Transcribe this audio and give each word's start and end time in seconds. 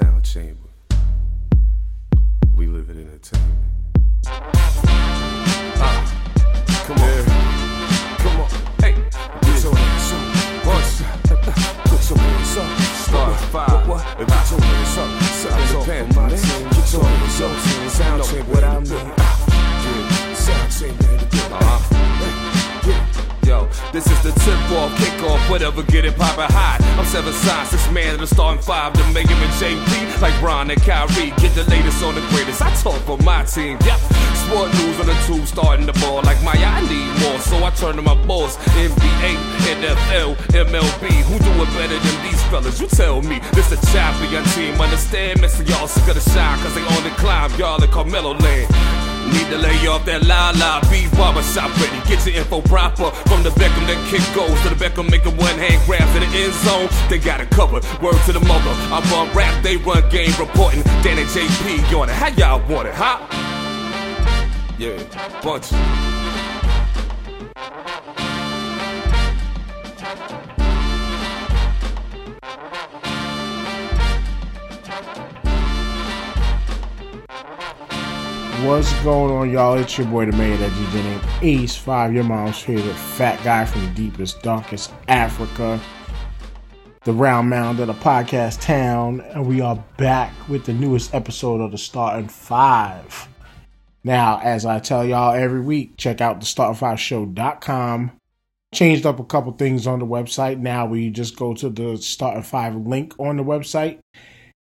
Sound 0.00 0.22
chamber. 0.24 0.68
We 2.54 2.68
live 2.68 2.88
in 2.88 2.98
entertainment. 3.00 3.58
Ah, 5.80 6.04
come 6.86 6.98
on. 6.98 7.24
Come 8.18 8.40
on. 8.42 8.48
Hey, 8.78 8.94
put 9.42 9.64
your 9.64 9.74
hands 9.74 10.12
up. 10.14 10.66
Once. 10.68 11.02
Put 11.90 12.10
your 12.10 12.18
hands 12.20 12.56
up. 12.58 12.70
Start 13.08 13.40
five. 13.50 13.88
What? 13.88 14.04
Put 14.18 14.28
your 14.28 14.60
hands 14.60 14.98
up. 14.98 15.10
Sound 15.34 15.84
chamber, 15.84 16.14
my 16.14 16.28
team. 16.28 16.68
Put 16.68 16.92
your 16.92 17.02
hands 17.02 17.40
up. 17.40 17.90
Sound 17.90 18.22
chamber. 18.22 18.52
What 18.52 18.62
I 18.62 18.78
mean. 18.78 18.92
Yeah. 18.92 20.34
Sound 20.34 20.70
chamber. 20.70 21.37
This 23.90 24.04
is 24.06 24.22
the 24.22 24.32
tip 24.44 24.70
off, 24.76 24.92
kick 24.98 25.16
off, 25.24 25.40
whatever, 25.48 25.82
get 25.82 26.04
it 26.04 26.14
poppin' 26.14 26.52
hot. 26.52 26.76
I'm 27.00 27.06
seven 27.06 27.32
signs, 27.32 27.70
six 27.70 27.90
man 27.90 28.14
of 28.14 28.20
the 28.20 28.26
starting 28.26 28.60
five, 28.60 28.92
the 28.92 29.02
Megan 29.16 29.32
and 29.32 29.54
JP, 29.56 30.20
like 30.20 30.38
Bron 30.40 30.70
and 30.70 30.80
Kyrie. 30.82 31.32
Get 31.40 31.56
the 31.56 31.64
latest 31.72 32.04
on 32.04 32.14
the 32.14 32.20
greatest. 32.28 32.60
I 32.60 32.68
talk 32.76 33.00
for 33.08 33.16
my 33.24 33.44
team, 33.44 33.78
yep. 33.88 33.96
Sport 34.44 34.68
news 34.76 35.00
on 35.00 35.06
the 35.06 35.16
two, 35.24 35.40
starting 35.46 35.86
the 35.86 35.96
ball 36.04 36.20
like 36.20 36.36
Maya. 36.44 36.68
I 36.68 36.84
need 36.84 37.08
more, 37.24 37.40
so 37.40 37.64
I 37.64 37.70
turn 37.70 37.96
to 37.96 38.02
my 38.02 38.14
boss. 38.26 38.58
NBA, 38.76 39.32
NFL, 39.72 40.36
MLB. 40.52 41.08
Who 41.24 41.38
do 41.40 41.52
it 41.56 41.70
better 41.72 41.96
than 41.96 42.16
these 42.28 42.42
fellas? 42.52 42.80
You 42.80 42.88
tell 42.88 43.22
me. 43.22 43.40
This 43.56 43.72
a 43.72 43.80
champion 43.88 44.44
team, 44.52 44.78
understand? 44.78 45.40
Missing 45.40 45.66
y'all 45.66 45.88
sick 45.88 46.06
of 46.08 46.14
the 46.14 46.30
shine, 46.30 46.58
cause 46.60 46.74
they 46.74 46.84
on 46.84 47.02
the 47.04 47.10
climb. 47.16 47.50
Y'all 47.56 47.82
in 47.82 47.90
Carmelo 47.90 48.36
Land. 48.36 48.68
Need 49.32 49.48
to 49.50 49.58
lay 49.58 49.86
off 49.86 50.04
that 50.06 50.24
la 50.24 50.52
la 50.56 50.80
beef 50.90 51.10
barbershop 51.12 51.70
ready. 51.80 52.00
Get 52.08 52.24
your 52.26 52.36
info 52.36 52.60
proper. 52.62 53.10
From 53.28 53.42
the 53.42 53.50
Beckham, 53.50 53.86
that 53.86 54.00
kick 54.08 54.24
goes 54.34 54.56
to 54.62 54.68
the 54.72 54.78
Beckham, 54.78 55.10
making 55.10 55.36
one 55.36 55.58
hand 55.58 55.80
grab 55.86 56.06
to 56.14 56.20
the 56.20 56.30
end 56.32 56.52
zone. 56.64 56.88
They 57.08 57.18
got 57.18 57.40
it 57.40 57.50
covered. 57.50 57.84
Word 58.00 58.20
to 58.26 58.32
the 58.32 58.40
mother. 58.40 58.72
I 58.92 59.00
run 59.12 59.34
rap, 59.36 59.62
they 59.62 59.76
run 59.76 60.08
game 60.10 60.32
reporting. 60.38 60.82
Dan 61.02 61.18
and 61.18 61.28
JP 61.28 61.98
on 61.98 62.08
it. 62.08 62.14
How 62.14 62.28
y'all 62.28 62.60
want 62.68 62.88
it, 62.88 62.94
huh? 62.94 63.18
Yeah, 64.78 64.96
bunch. 65.42 66.07
What's 78.64 78.92
going 79.04 79.32
on, 79.32 79.50
y'all? 79.50 79.78
It's 79.78 79.96
your 79.96 80.08
boy, 80.08 80.26
the 80.26 80.36
man 80.36 80.58
that 80.58 80.72
you 80.76 81.02
named 81.02 81.22
Ace 81.42 81.76
Five, 81.76 82.12
your 82.12 82.24
mom's 82.24 82.58
favorite 82.58 82.92
fat 82.92 83.42
guy 83.44 83.64
from 83.64 83.84
the 83.84 83.90
deepest, 83.92 84.42
darkest 84.42 84.92
Africa, 85.06 85.80
the 87.04 87.12
round 87.12 87.48
mound 87.48 87.78
of 87.78 87.86
the 87.86 87.94
podcast 87.94 88.60
town, 88.60 89.20
and 89.20 89.46
we 89.46 89.60
are 89.60 89.76
back 89.96 90.32
with 90.48 90.64
the 90.64 90.72
newest 90.72 91.14
episode 91.14 91.60
of 91.60 91.70
the 91.70 91.78
Starting 91.78 92.28
Five. 92.28 93.28
Now, 94.02 94.40
as 94.42 94.66
I 94.66 94.80
tell 94.80 95.04
y'all 95.04 95.34
every 95.34 95.60
week, 95.60 95.96
check 95.96 96.20
out 96.20 96.40
the 96.40 96.46
starting5show.com. 96.46 98.10
Changed 98.74 99.06
up 99.06 99.20
a 99.20 99.24
couple 99.24 99.52
things 99.52 99.86
on 99.86 100.00
the 100.00 100.06
website. 100.06 100.58
Now 100.58 100.84
we 100.84 101.10
just 101.10 101.36
go 101.36 101.54
to 101.54 101.70
the 101.70 101.96
Starting 101.98 102.42
Five 102.42 102.74
link 102.74 103.14
on 103.20 103.36
the 103.36 103.44
website 103.44 104.00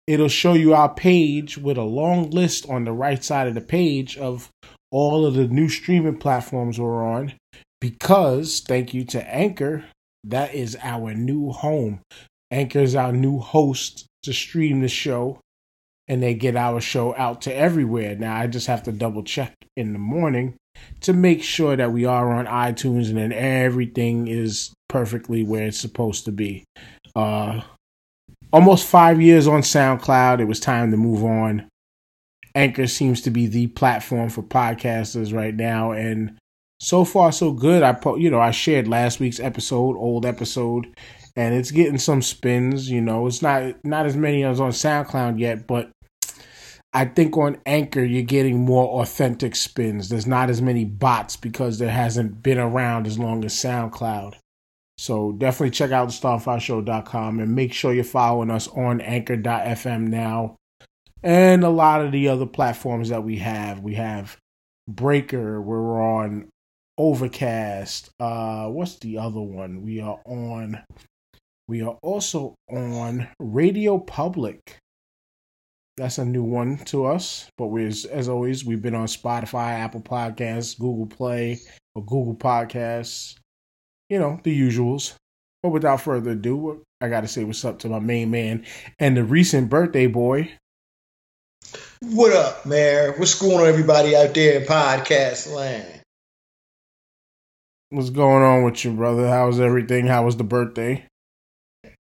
it'll 0.08 0.28
show 0.28 0.54
you 0.54 0.74
our 0.74 0.94
page 0.94 1.58
with 1.58 1.78
a 1.78 1.84
long 1.84 2.30
list 2.30 2.68
on 2.70 2.86
the 2.86 2.92
right 2.92 3.24
side 3.24 3.48
of 3.48 3.54
the 3.54 3.62
page 3.62 4.18
of 4.18 4.50
all 4.92 5.26
of 5.26 5.36
the 5.36 5.48
new 5.48 5.70
streaming 5.70 6.18
platforms 6.18 6.80
we're 6.80 7.06
on 7.06 7.34
because 7.80 8.62
thank 8.62 8.94
you 8.94 9.04
to 9.06 9.34
Anchor, 9.34 9.86
that 10.24 10.54
is 10.54 10.78
our 10.82 11.14
new 11.14 11.52
home. 11.52 12.02
Anchor 12.52 12.80
is 12.80 12.96
our 12.96 13.12
new 13.12 13.40
host 13.40 14.06
to 14.24 14.34
stream 14.34 14.82
the 14.82 14.88
show 14.88 15.40
and 16.08 16.22
they 16.22 16.34
get 16.34 16.56
our 16.56 16.82
show 16.82 17.16
out 17.16 17.42
to 17.44 17.56
everywhere. 17.56 18.16
Now 18.16 18.36
I 18.36 18.48
just 18.48 18.68
have 18.68 18.84
to 18.84 18.92
double 18.92 19.24
check 19.24 19.54
in 19.76 19.94
the 19.94 20.00
morning 20.00 20.56
to 21.02 21.14
make 21.14 21.44
sure 21.44 21.76
that 21.76 21.92
we 21.92 22.06
are 22.06 22.32
on 22.32 22.46
iTunes 22.46 23.10
and 23.10 23.18
then 23.18 23.32
everything 23.32 24.28
is 24.28 24.74
perfectly 24.90 25.44
where 25.44 25.68
it's 25.68 25.80
supposed 25.80 26.26
to 26.26 26.32
be. 26.32 26.64
Uh 27.16 27.62
almost 28.52 28.88
five 28.88 29.22
years 29.22 29.48
on 29.48 29.62
SoundCloud. 29.62 30.40
It 30.40 30.46
was 30.46 30.60
time 30.60 30.92
to 30.92 30.98
move 30.98 31.24
on. 31.24 31.68
Anchor 32.54 32.88
seems 32.88 33.22
to 33.22 33.30
be 33.30 33.48
the 33.48 33.68
platform 33.68 34.30
for 34.30 34.44
podcasters 34.44 35.34
right 35.34 35.56
now, 35.56 35.92
and 35.92 36.38
so 36.80 37.06
far 37.06 37.32
so 37.32 37.52
good. 37.54 37.82
I 37.82 37.94
po- 37.94 38.18
you 38.18 38.30
know 38.30 38.42
I 38.42 38.52
shared 38.52 38.88
last 38.88 39.20
week's 39.20 39.40
episode, 39.40 39.96
old 39.96 40.26
episode, 40.26 40.88
and 41.36 41.56
it's 41.56 41.72
getting 41.72 41.98
some 41.98 42.22
spins. 42.22 42.90
You 42.90 43.02
know, 43.02 43.28
it's 43.28 43.42
not 43.42 43.76
not 43.86 44.06
as 44.06 44.18
many 44.18 44.44
as 44.44 44.60
on 44.60 44.72
SoundCloud 44.72 45.40
yet, 45.40 45.66
but 45.66 45.92
I 46.94 47.06
think 47.06 47.38
on 47.38 47.58
Anchor 47.66 48.04
you're 48.04 48.24
getting 48.24 48.60
more 48.60 49.02
authentic 49.02 49.56
spins. 49.56 50.10
There's 50.10 50.28
not 50.28 50.50
as 50.50 50.62
many 50.62 50.84
bots 50.84 51.38
because 51.38 51.80
there 51.80 51.92
hasn't 51.92 52.44
been 52.44 52.60
around 52.60 53.08
as 53.08 53.18
long 53.18 53.46
as 53.46 53.54
SoundCloud. 53.54 54.36
So 55.02 55.32
definitely 55.32 55.72
check 55.72 55.90
out 55.90 56.10
starting5show.com 56.10 57.40
and 57.40 57.56
make 57.56 57.74
sure 57.74 57.92
you're 57.92 58.04
following 58.04 58.52
us 58.52 58.68
on 58.68 59.02
anchor.fm 59.02 60.10
now 60.10 60.58
and 61.24 61.64
a 61.64 61.70
lot 61.70 62.06
of 62.06 62.12
the 62.12 62.28
other 62.28 62.46
platforms 62.46 63.10
that 63.10 63.24
we 63.24 63.38
have. 63.38 63.80
We 63.80 63.96
have 63.96 64.38
Breaker, 64.88 65.60
we're 65.60 66.00
on 66.00 66.50
Overcast. 67.00 68.12
Uh 68.20 68.68
what's 68.68 68.98
the 68.98 69.18
other 69.18 69.42
one? 69.42 69.82
We 69.82 70.02
are 70.02 70.20
on 70.24 70.84
we 71.68 71.82
are 71.82 71.98
also 72.04 72.54
on 72.70 73.28
Radio 73.40 73.98
Public. 73.98 74.78
That's 75.98 76.20
a 76.20 76.26
new 76.26 76.44
one 76.44 76.78
to 76.86 77.08
us, 77.08 77.50
but 77.58 77.68
we 77.68 77.88
as 77.88 78.30
always 78.30 78.64
we've 78.66 78.84
been 78.84 78.94
on 78.94 79.08
Spotify, 79.08 79.80
Apple 79.80 80.02
Podcasts, 80.02 80.78
Google 80.78 81.08
Play, 81.08 81.60
or 81.96 82.06
Google 82.06 82.36
Podcasts 82.36 83.41
you 84.12 84.20
know, 84.20 84.40
the 84.44 84.60
usuals. 84.60 85.14
But 85.64 85.70
without 85.70 86.02
further 86.02 86.32
ado, 86.32 86.84
I 87.00 87.08
got 87.08 87.22
to 87.22 87.28
say 87.28 87.46
what's 87.46 87.64
up 87.64 87.80
to 87.80 87.90
my 87.90 88.00
main 88.00 88.30
man 88.30 88.66
and 89.00 89.16
the 89.16 89.24
recent 89.24 89.70
birthday 89.70 90.08
boy. 90.08 90.52
What 92.02 92.34
up, 92.34 92.66
man? 92.66 93.14
What's 93.18 93.40
going 93.40 93.62
on, 93.62 93.68
everybody 93.68 94.16
out 94.16 94.34
there 94.34 94.60
in 94.60 94.68
podcast 94.68 95.54
land? 95.54 96.02
What's 97.90 98.10
going 98.10 98.44
on 98.44 98.64
with 98.64 98.84
you, 98.84 98.92
brother? 98.92 99.28
How's 99.30 99.60
everything? 99.60 100.08
How 100.08 100.26
was 100.26 100.36
the 100.36 100.44
birthday? 100.44 101.06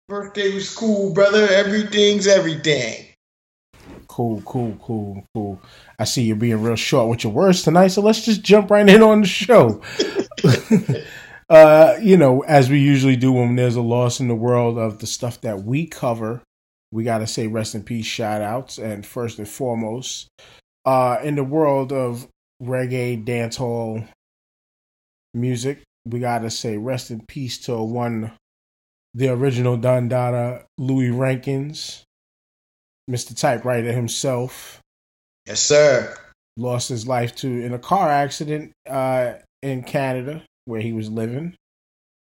Birthday 0.08 0.52
was 0.54 0.74
cool, 0.74 1.12
brother. 1.12 1.46
Everything's 1.48 2.26
everything. 2.26 3.06
Cool, 4.08 4.42
cool, 4.42 4.76
cool, 4.82 5.24
cool. 5.34 5.62
I 5.98 6.04
see 6.04 6.22
you're 6.22 6.36
being 6.36 6.62
real 6.62 6.76
short 6.76 7.08
with 7.08 7.22
your 7.22 7.32
words 7.32 7.62
tonight, 7.62 7.88
so 7.88 8.02
let's 8.02 8.24
just 8.24 8.42
jump 8.42 8.70
right 8.70 8.88
in 8.88 9.02
on 9.02 9.20
the 9.20 9.26
show. 9.26 9.82
uh, 11.48 11.96
you 12.00 12.16
know, 12.16 12.40
as 12.40 12.70
we 12.70 12.78
usually 12.78 13.16
do 13.16 13.32
when 13.32 13.56
there's 13.56 13.76
a 13.76 13.82
loss 13.82 14.20
in 14.20 14.28
the 14.28 14.34
world 14.34 14.78
of 14.78 14.98
the 14.98 15.06
stuff 15.06 15.40
that 15.40 15.64
we 15.64 15.86
cover, 15.86 16.42
we 16.90 17.04
got 17.04 17.18
to 17.18 17.26
say 17.26 17.46
rest 17.46 17.74
in 17.74 17.82
peace, 17.82 18.06
shout 18.06 18.42
outs. 18.42 18.78
And 18.78 19.04
first 19.04 19.38
and 19.38 19.48
foremost, 19.48 20.28
uh, 20.84 21.18
in 21.22 21.36
the 21.36 21.44
world 21.44 21.92
of 21.92 22.28
reggae, 22.62 23.24
dancehall 23.24 24.06
music, 25.34 25.82
we 26.04 26.20
got 26.20 26.40
to 26.40 26.50
say 26.50 26.76
rest 26.76 27.10
in 27.10 27.24
peace 27.26 27.58
to 27.58 27.82
one, 27.82 28.32
the 29.14 29.28
original 29.28 29.76
Don 29.76 30.08
Dada, 30.08 30.64
Louie 30.78 31.10
Rankins, 31.10 32.04
Mr. 33.10 33.36
Typewriter 33.36 33.92
himself. 33.92 34.80
Yes, 35.46 35.60
sir. 35.60 36.16
Lost 36.56 36.88
his 36.88 37.06
life 37.06 37.34
to 37.36 37.48
in 37.48 37.72
a 37.72 37.78
car 37.78 38.10
accident 38.10 38.72
uh, 38.88 39.34
in 39.62 39.82
Canada 39.82 40.42
where 40.64 40.80
he 40.80 40.92
was 40.92 41.10
living. 41.10 41.56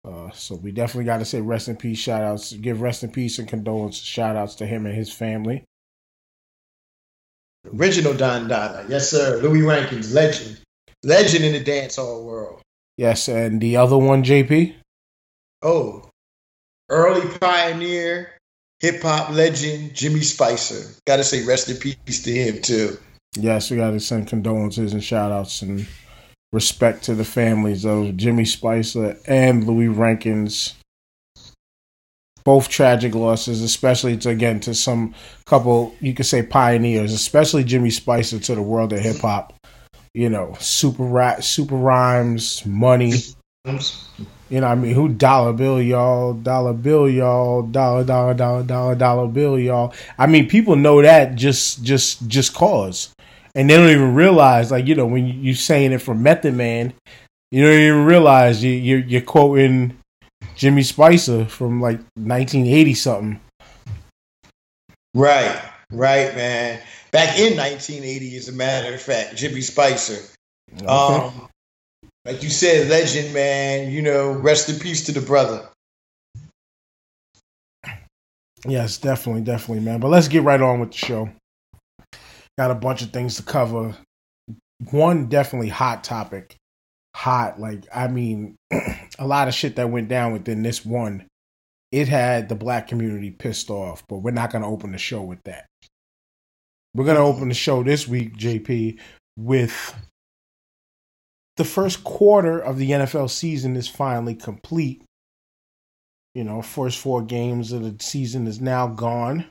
Uh, 0.04 0.30
so 0.30 0.54
we 0.54 0.70
definitely 0.70 1.04
got 1.04 1.18
to 1.18 1.24
say 1.24 1.40
rest 1.40 1.68
in 1.68 1.76
peace, 1.76 1.98
shout 1.98 2.22
outs, 2.22 2.52
give 2.52 2.80
rest 2.80 3.02
in 3.02 3.10
peace 3.10 3.38
and 3.38 3.48
condolences, 3.48 4.04
shout 4.04 4.36
outs 4.36 4.54
to 4.56 4.66
him 4.66 4.86
and 4.86 4.94
his 4.94 5.12
family. 5.12 5.64
Original 7.74 8.14
Don 8.14 8.48
Dada. 8.48 8.86
Yes, 8.88 9.10
sir. 9.10 9.40
Louie 9.42 9.62
Rankins, 9.62 10.14
legend. 10.14 10.60
Legend 11.02 11.44
in 11.44 11.52
the 11.52 11.70
dancehall 11.70 12.24
world. 12.24 12.62
Yes, 12.96 13.28
and 13.28 13.60
the 13.60 13.76
other 13.76 13.98
one, 13.98 14.24
JP? 14.24 14.74
Oh, 15.62 16.08
early 16.88 17.26
pioneer, 17.38 18.30
hip 18.80 19.02
hop 19.02 19.30
legend, 19.30 19.94
Jimmy 19.94 20.20
Spicer. 20.20 20.94
Got 21.06 21.16
to 21.16 21.24
say 21.24 21.44
rest 21.44 21.68
in 21.68 21.76
peace 21.76 22.22
to 22.22 22.32
him, 22.32 22.62
too. 22.62 22.98
Yes, 23.36 23.70
we 23.70 23.76
got 23.76 23.90
to 23.90 24.00
send 24.00 24.28
condolences 24.28 24.92
and 24.92 25.04
shout 25.04 25.30
outs 25.30 25.62
and 25.62 25.86
respect 26.52 27.04
to 27.04 27.14
the 27.14 27.24
families 27.24 27.84
of 27.84 28.16
Jimmy 28.16 28.44
Spicer 28.44 29.16
and 29.26 29.66
Louie 29.66 29.88
Rankins. 29.88 30.74
Both 32.44 32.68
tragic 32.68 33.14
losses, 33.14 33.60
especially 33.62 34.16
to 34.18 34.30
again 34.30 34.60
to 34.60 34.74
some 34.74 35.14
couple 35.44 35.94
you 36.00 36.14
could 36.14 36.24
say 36.24 36.42
pioneers, 36.42 37.12
especially 37.12 37.64
Jimmy 37.64 37.90
Spicer 37.90 38.38
to 38.38 38.54
the 38.54 38.62
world 38.62 38.92
of 38.92 39.00
hip 39.00 39.18
hop. 39.18 39.52
You 40.14 40.30
know, 40.30 40.56
super 40.58 41.04
rap, 41.04 41.42
super 41.42 41.76
rhymes, 41.76 42.64
money. 42.64 43.12
You 44.50 44.62
know, 44.62 44.66
I 44.66 44.74
mean, 44.76 44.94
who 44.94 45.10
dollar 45.10 45.52
bill 45.52 45.82
y'all, 45.82 46.32
dollar 46.32 46.72
bill 46.72 47.08
y'all, 47.08 47.62
dollar 47.62 48.02
dollar 48.02 48.32
dollar 48.32 48.62
dollar 48.62 48.94
dollar 48.94 49.28
bill 49.28 49.58
y'all. 49.58 49.92
I 50.16 50.26
mean, 50.26 50.48
people 50.48 50.74
know 50.74 51.02
that 51.02 51.34
just 51.34 51.82
just 51.82 52.26
just 52.28 52.54
cause, 52.54 53.12
and 53.58 53.68
they 53.68 53.76
don't 53.76 53.90
even 53.90 54.14
realize, 54.14 54.70
like 54.70 54.86
you 54.86 54.94
know, 54.94 55.04
when 55.04 55.26
you're 55.26 55.56
saying 55.56 55.90
it 55.90 55.98
from 55.98 56.22
Method 56.22 56.54
Man, 56.54 56.94
you 57.50 57.66
don't 57.66 57.80
even 57.80 58.04
realize 58.04 58.62
you 58.62 58.70
you're, 58.70 59.00
you're 59.00 59.20
quoting 59.20 59.98
Jimmy 60.54 60.84
Spicer 60.84 61.44
from 61.44 61.80
like 61.80 61.98
1980 62.14 62.94
something. 62.94 63.40
Right, 65.12 65.60
right, 65.90 66.36
man. 66.36 66.80
Back 67.10 67.36
in 67.40 67.56
1980, 67.56 68.36
as 68.36 68.48
a 68.48 68.52
matter 68.52 68.94
of 68.94 69.02
fact, 69.02 69.34
Jimmy 69.34 69.62
Spicer. 69.62 70.24
Okay. 70.80 70.86
Um, 70.86 71.48
like 72.24 72.44
you 72.44 72.50
said, 72.50 72.88
legend, 72.88 73.34
man. 73.34 73.90
You 73.90 74.02
know, 74.02 74.30
rest 74.30 74.68
in 74.68 74.78
peace 74.78 75.04
to 75.06 75.12
the 75.12 75.20
brother. 75.20 75.66
Yes, 78.64 78.98
definitely, 78.98 79.42
definitely, 79.42 79.84
man. 79.84 79.98
But 79.98 80.08
let's 80.12 80.28
get 80.28 80.44
right 80.44 80.60
on 80.60 80.78
with 80.78 80.92
the 80.92 80.98
show. 80.98 81.30
Got 82.58 82.72
a 82.72 82.74
bunch 82.74 83.02
of 83.02 83.10
things 83.10 83.36
to 83.36 83.44
cover. 83.44 83.96
One 84.90 85.28
definitely 85.28 85.68
hot 85.68 86.02
topic. 86.02 86.56
Hot, 87.14 87.60
like 87.60 87.84
I 87.94 88.08
mean, 88.08 88.56
a 89.18 89.26
lot 89.26 89.46
of 89.46 89.54
shit 89.54 89.76
that 89.76 89.90
went 89.90 90.08
down 90.08 90.32
within 90.32 90.64
this 90.64 90.84
one. 90.84 91.26
It 91.92 92.08
had 92.08 92.48
the 92.48 92.56
black 92.56 92.88
community 92.88 93.30
pissed 93.30 93.70
off, 93.70 94.02
but 94.08 94.18
we're 94.18 94.32
not 94.32 94.50
gonna 94.52 94.68
open 94.68 94.90
the 94.90 94.98
show 94.98 95.22
with 95.22 95.42
that. 95.44 95.66
We're 96.94 97.06
gonna 97.06 97.24
open 97.24 97.48
the 97.48 97.54
show 97.54 97.84
this 97.84 98.08
week, 98.08 98.36
JP, 98.36 98.98
with 99.36 99.94
the 101.56 101.64
first 101.64 102.02
quarter 102.02 102.58
of 102.58 102.76
the 102.76 102.90
NFL 102.90 103.30
season 103.30 103.76
is 103.76 103.88
finally 103.88 104.34
complete. 104.34 105.04
You 106.34 106.44
know, 106.44 106.62
first 106.62 106.98
four 106.98 107.22
games 107.22 107.72
of 107.72 107.82
the 107.82 107.96
season 108.02 108.46
is 108.46 108.60
now 108.60 108.88
gone, 108.88 109.46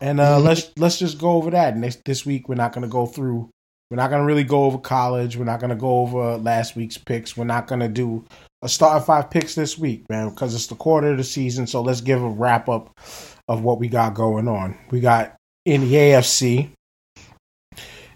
and 0.00 0.20
uh, 0.20 0.38
let's 0.38 0.70
let's 0.76 0.98
just 0.98 1.18
go 1.18 1.32
over 1.32 1.50
that. 1.50 1.76
Next 1.76 2.04
this 2.04 2.24
week, 2.26 2.48
we're 2.48 2.54
not 2.54 2.72
going 2.72 2.82
to 2.82 2.88
go 2.88 3.06
through. 3.06 3.50
We're 3.90 3.96
not 3.96 4.10
going 4.10 4.22
to 4.22 4.26
really 4.26 4.44
go 4.44 4.64
over 4.64 4.78
college. 4.78 5.36
We're 5.36 5.44
not 5.44 5.60
going 5.60 5.70
to 5.70 5.76
go 5.76 6.00
over 6.00 6.36
last 6.38 6.74
week's 6.74 6.98
picks. 6.98 7.36
We're 7.36 7.44
not 7.44 7.66
going 7.66 7.80
to 7.80 7.88
do 7.88 8.24
a 8.62 8.68
start 8.68 9.04
five 9.04 9.30
picks 9.30 9.54
this 9.54 9.78
week, 9.78 10.08
man, 10.08 10.30
because 10.30 10.54
it's 10.54 10.66
the 10.66 10.74
quarter 10.74 11.10
of 11.10 11.18
the 11.18 11.24
season. 11.24 11.66
So 11.66 11.82
let's 11.82 12.00
give 12.00 12.22
a 12.22 12.28
wrap 12.28 12.68
up 12.68 12.98
of 13.46 13.62
what 13.62 13.78
we 13.78 13.88
got 13.88 14.14
going 14.14 14.48
on. 14.48 14.76
We 14.90 15.00
got 15.00 15.36
in 15.64 15.82
the 15.82 15.94
AFC. 15.94 16.70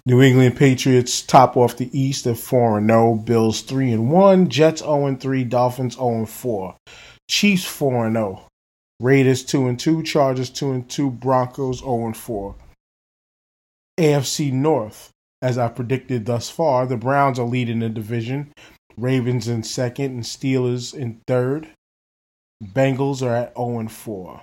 New 0.06 0.22
England 0.22 0.56
Patriots 0.56 1.20
top 1.20 1.54
off 1.54 1.76
the 1.76 1.90
East 1.98 2.26
at 2.26 2.38
4 2.38 2.78
and 2.78 2.88
0. 2.88 3.14
Bills 3.16 3.60
3 3.60 3.92
and 3.92 4.10
1. 4.10 4.48
Jets 4.48 4.80
0 4.80 5.06
and 5.06 5.20
3. 5.20 5.44
Dolphins 5.44 5.96
0 5.96 6.08
and 6.20 6.28
4. 6.28 6.76
Chiefs 7.28 7.66
4 7.66 8.06
and 8.06 8.16
0. 8.16 8.47
Raiders 9.00 9.44
2 9.44 9.68
and 9.68 9.78
2. 9.78 10.02
Chargers 10.02 10.50
2 10.50 10.72
and 10.72 10.88
2. 10.88 11.10
Broncos 11.10 11.80
0 11.80 12.06
and 12.06 12.16
4. 12.16 12.54
AFC 13.98 14.52
North. 14.52 15.10
As 15.40 15.56
I 15.56 15.68
predicted 15.68 16.26
thus 16.26 16.50
far, 16.50 16.86
the 16.86 16.96
Browns 16.96 17.38
are 17.38 17.46
leading 17.46 17.78
the 17.78 17.88
division. 17.88 18.52
Ravens 18.96 19.46
in 19.46 19.62
second 19.62 20.12
and 20.12 20.24
Steelers 20.24 20.94
in 20.94 21.20
third. 21.26 21.68
Bengals 22.62 23.22
are 23.22 23.34
at 23.34 23.56
0 23.56 23.78
and 23.78 23.92
4. 23.92 24.40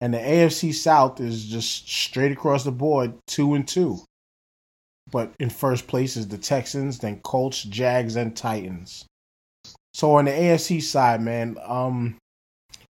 And 0.00 0.14
the 0.14 0.18
AFC 0.18 0.74
South 0.74 1.20
is 1.20 1.46
just 1.46 1.88
straight 1.88 2.32
across 2.32 2.64
the 2.64 2.72
board 2.72 3.14
2 3.26 3.54
and 3.54 3.66
2 3.66 4.00
but 5.10 5.32
in 5.38 5.50
first 5.50 5.86
place 5.86 6.16
is 6.16 6.28
the 6.28 6.38
Texans, 6.38 6.98
then 6.98 7.20
Colts, 7.20 7.62
Jags, 7.62 8.16
and 8.16 8.36
Titans. 8.36 9.06
So 9.94 10.14
on 10.14 10.26
the 10.26 10.30
AFC 10.30 10.82
side, 10.82 11.20
man, 11.20 11.56
um, 11.64 12.16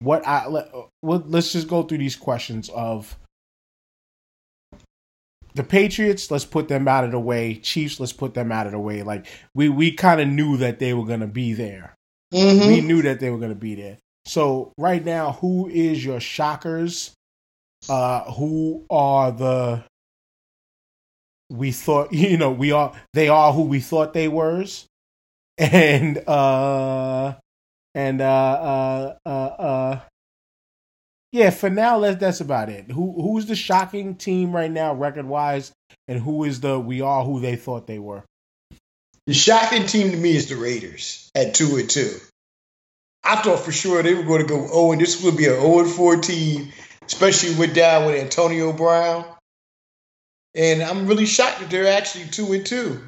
what 0.02 0.26
I 0.26 0.46
let, 0.49 0.70
let's 1.02 1.52
just 1.52 1.69
go 1.69 1.82
through 1.82 1.99
these 1.99 2.16
questions 2.16 2.69
of 2.70 3.16
the 5.54 5.64
Patriots. 5.64 6.31
Let's 6.31 6.44
put 6.44 6.69
them 6.69 6.88
out 6.88 7.04
of 7.04 7.10
the 7.10 7.19
way. 7.19 7.56
Chiefs. 7.56 8.00
Let's 8.00 8.12
put 8.12 8.34
them 8.34 8.50
out 8.52 8.66
of 8.66 8.72
the 8.72 8.78
way. 8.78 9.02
Like 9.02 9.26
we 9.54 9.69
we 9.69 9.93
kind 9.93 10.20
of 10.20 10.28
knew 10.28 10.56
that 10.58 10.78
they 10.78 10.94
were 10.94 11.06
gonna 11.06 11.26
be 11.26 11.52
there. 11.52 11.94
Mm-hmm. 12.32 12.69
We 12.69 12.81
knew 12.81 13.02
that 13.02 13.20
they 13.20 13.31
were 13.31 13.38
gonna 13.38 13.54
be 13.54 13.75
there. 13.75 13.99
So 14.25 14.72
right 14.78 15.04
now, 15.04 15.32
who 15.32 15.69
is 15.69 16.05
your 16.05 16.20
shockers? 16.20 17.12
Uh, 17.88 18.31
who 18.32 18.87
are 18.90 19.32
the 19.32 19.84
we 21.52 21.70
thought 21.70 22.12
you 22.12 22.37
know 22.37 22.50
we 22.50 22.72
are 22.72 22.93
they 23.12 23.28
are 23.28 23.52
who 23.52 23.62
we 23.62 23.81
thought 23.81 24.14
they 24.14 24.28
were 24.28 24.64
and 25.58 26.19
uh 26.26 27.34
and 27.94 28.20
uh 28.20 28.24
uh 28.24 29.14
uh 29.26 29.28
uh 29.28 30.00
yeah 31.32 31.50
for 31.50 31.70
now 31.70 31.98
let 31.98 32.20
that's 32.20 32.40
about 32.40 32.68
it. 32.68 32.90
Who 32.90 33.12
who's 33.20 33.46
the 33.46 33.56
shocking 33.56 34.16
team 34.16 34.54
right 34.54 34.70
now 34.70 34.94
record 34.94 35.26
wise 35.26 35.72
and 36.08 36.20
who 36.20 36.44
is 36.44 36.60
the 36.60 36.78
we 36.78 37.00
are 37.00 37.24
who 37.24 37.40
they 37.40 37.56
thought 37.56 37.86
they 37.86 37.98
were? 37.98 38.24
The 39.26 39.34
shocking 39.34 39.86
team 39.86 40.10
to 40.10 40.16
me 40.16 40.34
is 40.34 40.48
the 40.48 40.56
raiders 40.56 41.30
at 41.34 41.54
two 41.54 41.76
and 41.76 41.88
two. 41.88 42.16
I 43.24 43.36
thought 43.36 43.60
for 43.60 43.70
sure 43.70 44.02
they 44.02 44.14
were 44.14 44.24
going 44.24 44.42
to 44.42 44.48
go 44.48 44.68
oh 44.72 44.92
and 44.92 45.00
this 45.00 45.22
would 45.22 45.36
be 45.36 45.46
an 45.46 45.60
0 45.60 45.80
and 45.80 45.90
4 45.90 46.16
team 46.16 46.72
especially 47.06 47.54
with 47.54 47.74
down 47.74 48.06
with 48.06 48.16
antonio 48.16 48.72
brown. 48.72 49.24
And 50.54 50.82
I'm 50.82 51.06
really 51.06 51.26
shocked 51.26 51.60
that 51.60 51.70
they're 51.70 51.90
actually 51.90 52.26
two 52.26 52.52
and 52.52 52.64
two, 52.64 53.02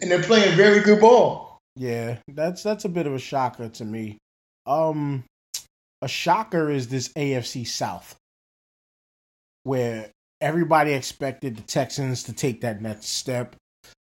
and 0.00 0.10
they're 0.10 0.22
playing 0.22 0.56
very 0.56 0.80
good 0.80 1.00
ball. 1.00 1.58
Yeah, 1.76 2.18
that's 2.26 2.64
that's 2.64 2.84
a 2.84 2.88
bit 2.88 3.06
of 3.06 3.14
a 3.14 3.20
shocker 3.20 3.68
to 3.68 3.84
me. 3.84 4.18
Um, 4.68 5.24
a 6.02 6.08
shocker 6.08 6.70
is 6.70 6.88
this 6.88 7.08
AFC 7.08 7.66
South, 7.66 8.14
where 9.64 10.10
everybody 10.40 10.92
expected 10.92 11.56
the 11.56 11.62
Texans 11.62 12.24
to 12.24 12.32
take 12.32 12.60
that 12.60 12.82
next 12.82 13.06
step. 13.06 13.56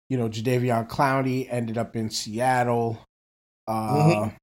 You 0.10 0.18
know, 0.18 0.30
Jadeveon 0.30 0.90
Clowney 0.90 1.48
ended 1.50 1.78
up 1.78 1.96
in 1.96 2.10
Seattle. 2.10 3.02
Uh, 3.68 3.94
mm-hmm 3.94 4.36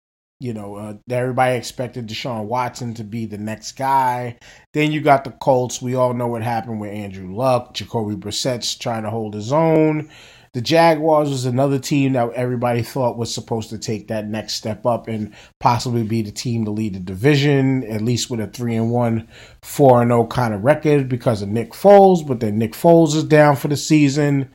you 0.45 0.53
know, 0.53 0.75
uh, 0.75 0.95
everybody 1.09 1.57
expected 1.57 2.07
Deshaun 2.07 2.45
Watson 2.45 2.93
to 2.95 3.05
be 3.05 3.25
the 3.25 3.39
next 3.39 3.73
guy. 3.73 4.39
Then 4.75 4.93
you 4.93 5.01
got 5.01 5.25
the 5.25 5.31
Colts. 5.31 5.81
We 5.81 5.95
all 5.95 6.13
know 6.13 6.27
what 6.27 6.43
happened 6.43 6.81
with 6.81 6.93
Andrew 6.93 7.35
Luck. 7.35 7.73
Jacoby 7.73 8.17
Brissett's 8.17 8.77
trying 8.77 9.05
to 9.05 9.11
hold 9.11 9.33
his 9.33 9.53
own. 9.53 10.11
The 10.55 10.61
Jaguars 10.61 11.31
was 11.31 11.47
another 11.47 11.81
team 11.81 12.13
that 12.13 12.33
everybody 12.33 12.83
thought 12.83 13.19
was 13.19 13.35
supposed 13.35 13.71
to 13.71 13.79
take 13.79 14.07
that 14.09 14.29
next 14.29 14.55
step 14.55 14.87
up 14.87 15.09
and 15.09 15.35
possibly 15.59 16.05
be 16.05 16.23
the 16.23 16.31
team 16.31 16.65
to 16.65 16.71
lead 16.71 16.95
the 16.95 17.01
division, 17.01 17.83
at 17.85 18.03
least 18.03 18.31
with 18.31 18.39
a 18.39 18.47
three 18.47 18.77
and 18.77 18.93
one, 18.93 19.29
four 19.65 20.01
and 20.01 20.11
zero 20.11 20.23
oh 20.23 20.27
kind 20.29 20.55
of 20.55 20.63
record 20.63 21.09
because 21.09 21.43
of 21.43 21.49
Nick 21.49 21.73
Foles. 21.73 22.25
But 22.25 22.39
then 22.39 22.59
Nick 22.59 22.73
Foles 22.73 23.17
is 23.17 23.25
down 23.25 23.57
for 23.57 23.67
the 23.67 23.77
season. 23.77 24.49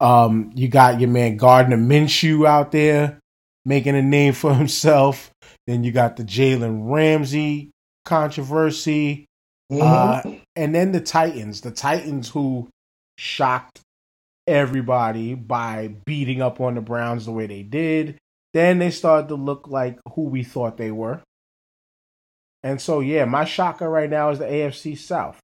Um, 0.00 0.50
you 0.54 0.68
got 0.68 1.00
your 1.00 1.10
man 1.10 1.36
Gardner 1.36 1.76
Minshew 1.76 2.46
out 2.46 2.72
there 2.72 3.20
making 3.66 3.94
a 3.94 4.02
name 4.02 4.32
for 4.32 4.54
himself. 4.54 5.30
Then 5.66 5.84
you 5.84 5.92
got 5.92 6.16
the 6.16 6.24
Jalen 6.24 6.90
Ramsey 6.90 7.72
controversy. 8.06 9.26
Mm-hmm. 9.70 10.30
Uh, 10.30 10.36
and 10.56 10.74
then 10.74 10.92
the 10.92 11.00
Titans, 11.00 11.60
the 11.60 11.70
Titans 11.70 12.30
who 12.30 12.68
shocked 13.18 13.80
everybody 14.46 15.34
by 15.34 15.94
beating 16.04 16.42
up 16.42 16.60
on 16.60 16.74
the 16.74 16.80
Browns 16.80 17.26
the 17.26 17.32
way 17.32 17.46
they 17.46 17.62
did. 17.62 18.18
Then 18.52 18.78
they 18.78 18.90
started 18.90 19.28
to 19.28 19.34
look 19.34 19.68
like 19.68 19.98
who 20.14 20.22
we 20.22 20.42
thought 20.44 20.76
they 20.76 20.90
were. 20.90 21.20
And 22.62 22.80
so 22.80 23.00
yeah, 23.00 23.24
my 23.24 23.44
shocker 23.44 23.88
right 23.88 24.10
now 24.10 24.30
is 24.30 24.38
the 24.38 24.44
AFC 24.44 24.96
South. 24.98 25.38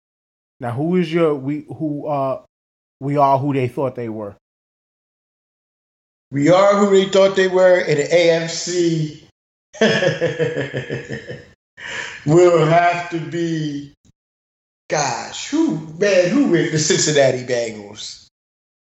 Now 0.60 0.72
who 0.72 0.96
is 0.96 1.12
your 1.12 1.34
we 1.34 1.66
who 1.68 2.06
uh 2.06 2.42
we 3.00 3.16
are 3.16 3.38
who 3.38 3.54
they 3.54 3.68
thought 3.68 3.94
they 3.94 4.08
were? 4.08 4.36
We 6.30 6.50
are 6.50 6.76
who 6.76 6.90
they 6.90 7.06
thought 7.06 7.36
they 7.36 7.48
were 7.48 7.80
in 7.80 7.96
the 7.98 8.04
AFC. 8.04 9.24
We'll 12.26 12.66
have 12.66 13.08
to 13.10 13.20
be, 13.20 13.94
gosh, 14.90 15.48
who 15.48 15.78
man, 15.98 16.28
who 16.28 16.48
with 16.48 16.72
the 16.72 16.78
Cincinnati 16.78 17.44
Bengals? 17.44 18.27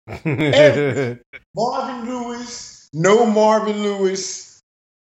Marvin 1.56 2.10
Lewis, 2.10 2.90
no 2.94 3.26
Marvin 3.26 3.84
Lewis. 3.84 4.60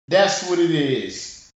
That's 0.07 0.49
what 0.49 0.59
it 0.59 0.71
is. 0.71 1.49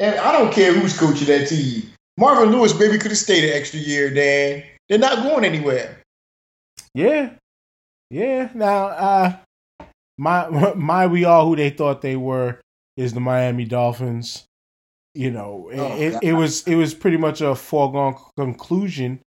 And 0.00 0.18
I 0.18 0.32
don't 0.32 0.52
care 0.52 0.72
who's 0.72 0.98
coaching 0.98 1.26
that 1.26 1.48
team. 1.48 1.90
Marvin 2.16 2.50
Lewis 2.50 2.78
maybe 2.78 2.98
could 2.98 3.10
have 3.10 3.18
stayed 3.18 3.44
an 3.44 3.56
extra 3.56 3.80
year, 3.80 4.12
Dan. 4.12 4.64
They're 4.88 4.98
not 4.98 5.22
going 5.22 5.44
anywhere. 5.44 6.02
Yeah. 6.94 7.30
Yeah. 8.10 8.50
Now, 8.54 8.86
uh, 8.86 9.36
my 10.16 10.48
my 10.76 11.06
we 11.06 11.24
all 11.24 11.46
who 11.46 11.56
they 11.56 11.70
thought 11.70 12.02
they 12.02 12.16
were 12.16 12.60
is 12.96 13.12
the 13.12 13.20
Miami 13.20 13.64
Dolphins. 13.64 14.44
You 15.14 15.30
know, 15.30 15.68
it, 15.72 15.78
oh, 15.78 15.96
it, 15.96 16.18
it, 16.22 16.32
was 16.34 16.66
it 16.66 16.76
was 16.76 16.94
pretty 16.94 17.16
much 17.16 17.40
a 17.40 17.54
foregone 17.54 18.16
conclusion 18.36 19.20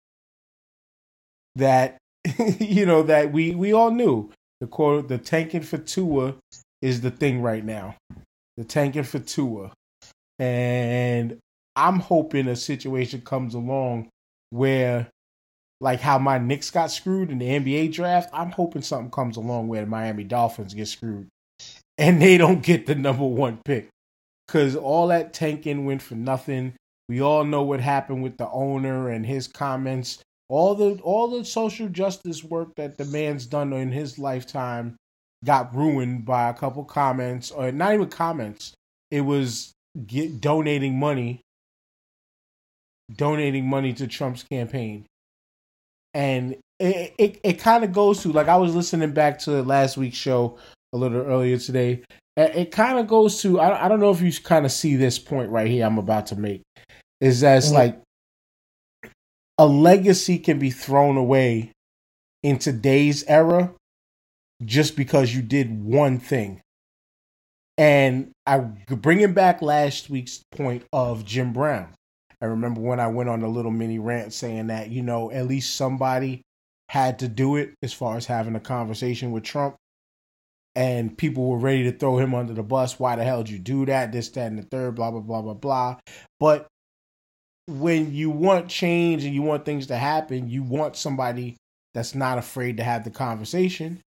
that 1.55 1.97
you 2.59 2.85
know 2.85 3.03
that 3.03 3.31
we 3.31 3.55
we 3.55 3.73
all 3.73 3.91
knew 3.91 4.29
the 4.61 4.67
quote 4.67 5.07
the 5.07 5.17
tanking 5.17 5.61
for 5.61 5.77
Tua 5.77 6.35
is 6.81 7.01
the 7.01 7.11
thing 7.11 7.41
right 7.41 7.63
now. 7.63 7.95
The 8.57 8.63
tanking 8.63 9.03
for 9.03 9.19
Tua. 9.19 9.71
and 10.37 11.39
I'm 11.75 11.99
hoping 11.99 12.47
a 12.49 12.57
situation 12.57 13.21
comes 13.21 13.53
along 13.53 14.09
where, 14.49 15.07
like 15.79 16.01
how 16.01 16.19
my 16.19 16.37
Knicks 16.37 16.71
got 16.71 16.91
screwed 16.91 17.31
in 17.31 17.39
the 17.39 17.47
NBA 17.47 17.93
draft, 17.93 18.29
I'm 18.33 18.51
hoping 18.51 18.81
something 18.81 19.11
comes 19.11 19.37
along 19.37 19.69
where 19.69 19.81
the 19.81 19.87
Miami 19.87 20.25
Dolphins 20.25 20.73
get 20.73 20.89
screwed, 20.89 21.29
and 21.97 22.21
they 22.21 22.37
don't 22.37 22.61
get 22.61 22.85
the 22.85 22.95
number 22.95 23.25
one 23.25 23.61
pick, 23.63 23.87
because 24.45 24.75
all 24.75 25.07
that 25.07 25.33
tanking 25.33 25.85
went 25.85 26.01
for 26.01 26.15
nothing. 26.15 26.73
We 27.07 27.21
all 27.21 27.45
know 27.45 27.63
what 27.63 27.79
happened 27.79 28.23
with 28.23 28.37
the 28.37 28.49
owner 28.49 29.09
and 29.09 29.25
his 29.25 29.47
comments. 29.47 30.19
All 30.49 30.75
the 30.75 30.99
all 31.03 31.27
the 31.27 31.45
social 31.45 31.87
justice 31.87 32.43
work 32.43 32.75
that 32.75 32.97
the 32.97 33.05
man's 33.05 33.45
done 33.45 33.71
in 33.73 33.91
his 33.91 34.17
lifetime 34.17 34.95
got 35.45 35.73
ruined 35.75 36.25
by 36.25 36.49
a 36.49 36.53
couple 36.53 36.83
comments, 36.83 37.51
or 37.51 37.71
not 37.71 37.93
even 37.93 38.09
comments. 38.09 38.73
It 39.11 39.21
was 39.21 39.71
get 40.07 40.41
donating 40.41 40.99
money, 40.99 41.41
donating 43.15 43.67
money 43.67 43.93
to 43.93 44.07
Trump's 44.07 44.43
campaign, 44.43 45.05
and 46.13 46.55
it 46.79 47.13
it, 47.17 47.39
it 47.43 47.53
kind 47.59 47.83
of 47.83 47.93
goes 47.93 48.23
to 48.23 48.31
like 48.31 48.47
I 48.47 48.57
was 48.57 48.75
listening 48.75 49.11
back 49.11 49.39
to 49.39 49.61
last 49.61 49.97
week's 49.97 50.17
show 50.17 50.57
a 50.93 50.97
little 50.97 51.21
earlier 51.21 51.57
today. 51.57 52.01
It 52.37 52.71
kind 52.71 52.97
of 52.97 53.07
goes 53.07 53.41
to 53.41 53.59
I, 53.59 53.85
I 53.85 53.87
don't 53.87 53.99
know 53.99 54.11
if 54.11 54.21
you 54.21 54.31
kind 54.41 54.65
of 54.65 54.71
see 54.71 54.95
this 54.95 55.19
point 55.19 55.51
right 55.51 55.67
here 55.67 55.85
I'm 55.85 55.97
about 55.97 56.27
to 56.27 56.35
make 56.37 56.63
is 57.21 57.41
that 57.41 57.57
it's 57.57 57.67
mm-hmm. 57.67 57.75
like 57.75 58.01
a 59.59 59.67
legacy 59.67 60.39
can 60.39 60.57
be 60.57 60.71
thrown 60.71 61.17
away 61.17 61.73
in 62.41 62.57
today's 62.57 63.25
era 63.25 63.73
just 64.63 64.95
because 64.95 65.35
you 65.35 65.41
did 65.41 65.83
one 65.83 66.17
thing. 66.17 66.61
And 67.77 68.31
I 68.45 68.59
bringing 68.59 69.33
back 69.33 69.61
last 69.61 70.09
week's 70.09 70.41
point 70.53 70.85
of 70.93 71.25
Jim 71.25 71.51
Brown. 71.51 71.89
I 72.41 72.45
remember 72.45 72.79
when 72.79 73.01
I 73.01 73.07
went 73.07 73.29
on 73.29 73.43
a 73.43 73.49
little 73.49 73.71
mini 73.71 73.99
rant 73.99 74.31
saying 74.31 74.67
that, 74.67 74.91
you 74.91 75.01
know, 75.01 75.29
at 75.29 75.47
least 75.47 75.75
somebody 75.75 76.41
had 76.87 77.19
to 77.19 77.27
do 77.27 77.57
it 77.57 77.73
as 77.83 77.91
far 77.93 78.15
as 78.15 78.25
having 78.25 78.55
a 78.55 78.61
conversation 78.61 79.31
with 79.31 79.43
Trump. 79.43 79.75
And 80.73 81.17
people 81.17 81.49
were 81.49 81.57
ready 81.57 81.83
to 81.83 81.91
throw 81.91 82.17
him 82.17 82.33
under 82.33 82.53
the 82.53 82.63
bus. 82.63 82.97
Why 82.97 83.17
the 83.17 83.25
hell 83.25 83.43
did 83.43 83.51
you 83.51 83.59
do 83.59 83.85
that? 83.87 84.13
This, 84.13 84.29
that, 84.29 84.47
and 84.47 84.57
the 84.57 84.63
third, 84.63 84.95
blah, 84.95 85.11
blah, 85.11 85.19
blah, 85.19 85.41
blah, 85.41 85.53
blah. 85.53 85.97
But 86.39 86.67
when 87.69 88.13
you 88.13 88.29
want 88.29 88.67
change 88.67 89.23
and 89.23 89.33
you 89.33 89.41
want 89.41 89.65
things 89.65 89.87
to 89.87 89.95
happen, 89.95 90.49
you 90.49 90.63
want 90.63 90.95
somebody 90.95 91.57
that's 91.93 92.15
not 92.15 92.37
afraid 92.37 92.77
to 92.77 92.83
have 92.83 93.03
the 93.03 93.11
conversation. 93.11 93.99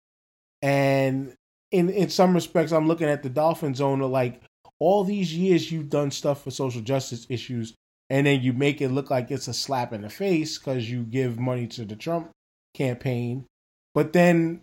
And 0.61 1.35
in 1.71 1.91
in 1.91 2.11
some 2.11 2.35
respects, 2.35 2.73
I'm 2.73 2.89
looking 2.89 3.09
at 3.09 3.23
the 3.23 3.31
Dolphins 3.31 3.81
owner 3.81 4.07
like 4.07 4.43
all 4.79 5.05
these 5.05 5.35
years 5.35 5.71
you've 5.71 5.91
done 5.91 6.11
stuff 6.11 6.43
for 6.43 6.51
social 6.51 6.83
justice 6.83 7.27
issues, 7.29 7.75
and 8.11 8.27
then 8.27 8.43
you 8.43 8.53
make 8.53 8.81
it 8.81 8.91
look 8.91 9.11
like 9.11 9.31
it's 9.31 9.49
a 9.49 9.55
slap 9.55 9.93
in 9.93 10.03
the 10.03 10.11
face 10.11 10.59
because 10.59 10.91
you 10.91 11.03
give 11.05 11.39
money 11.39 11.67
to 11.69 11.85
the 11.85 11.97
Trump 11.97 12.31
campaign. 12.75 13.47
But 13.95 14.13
then 14.13 14.61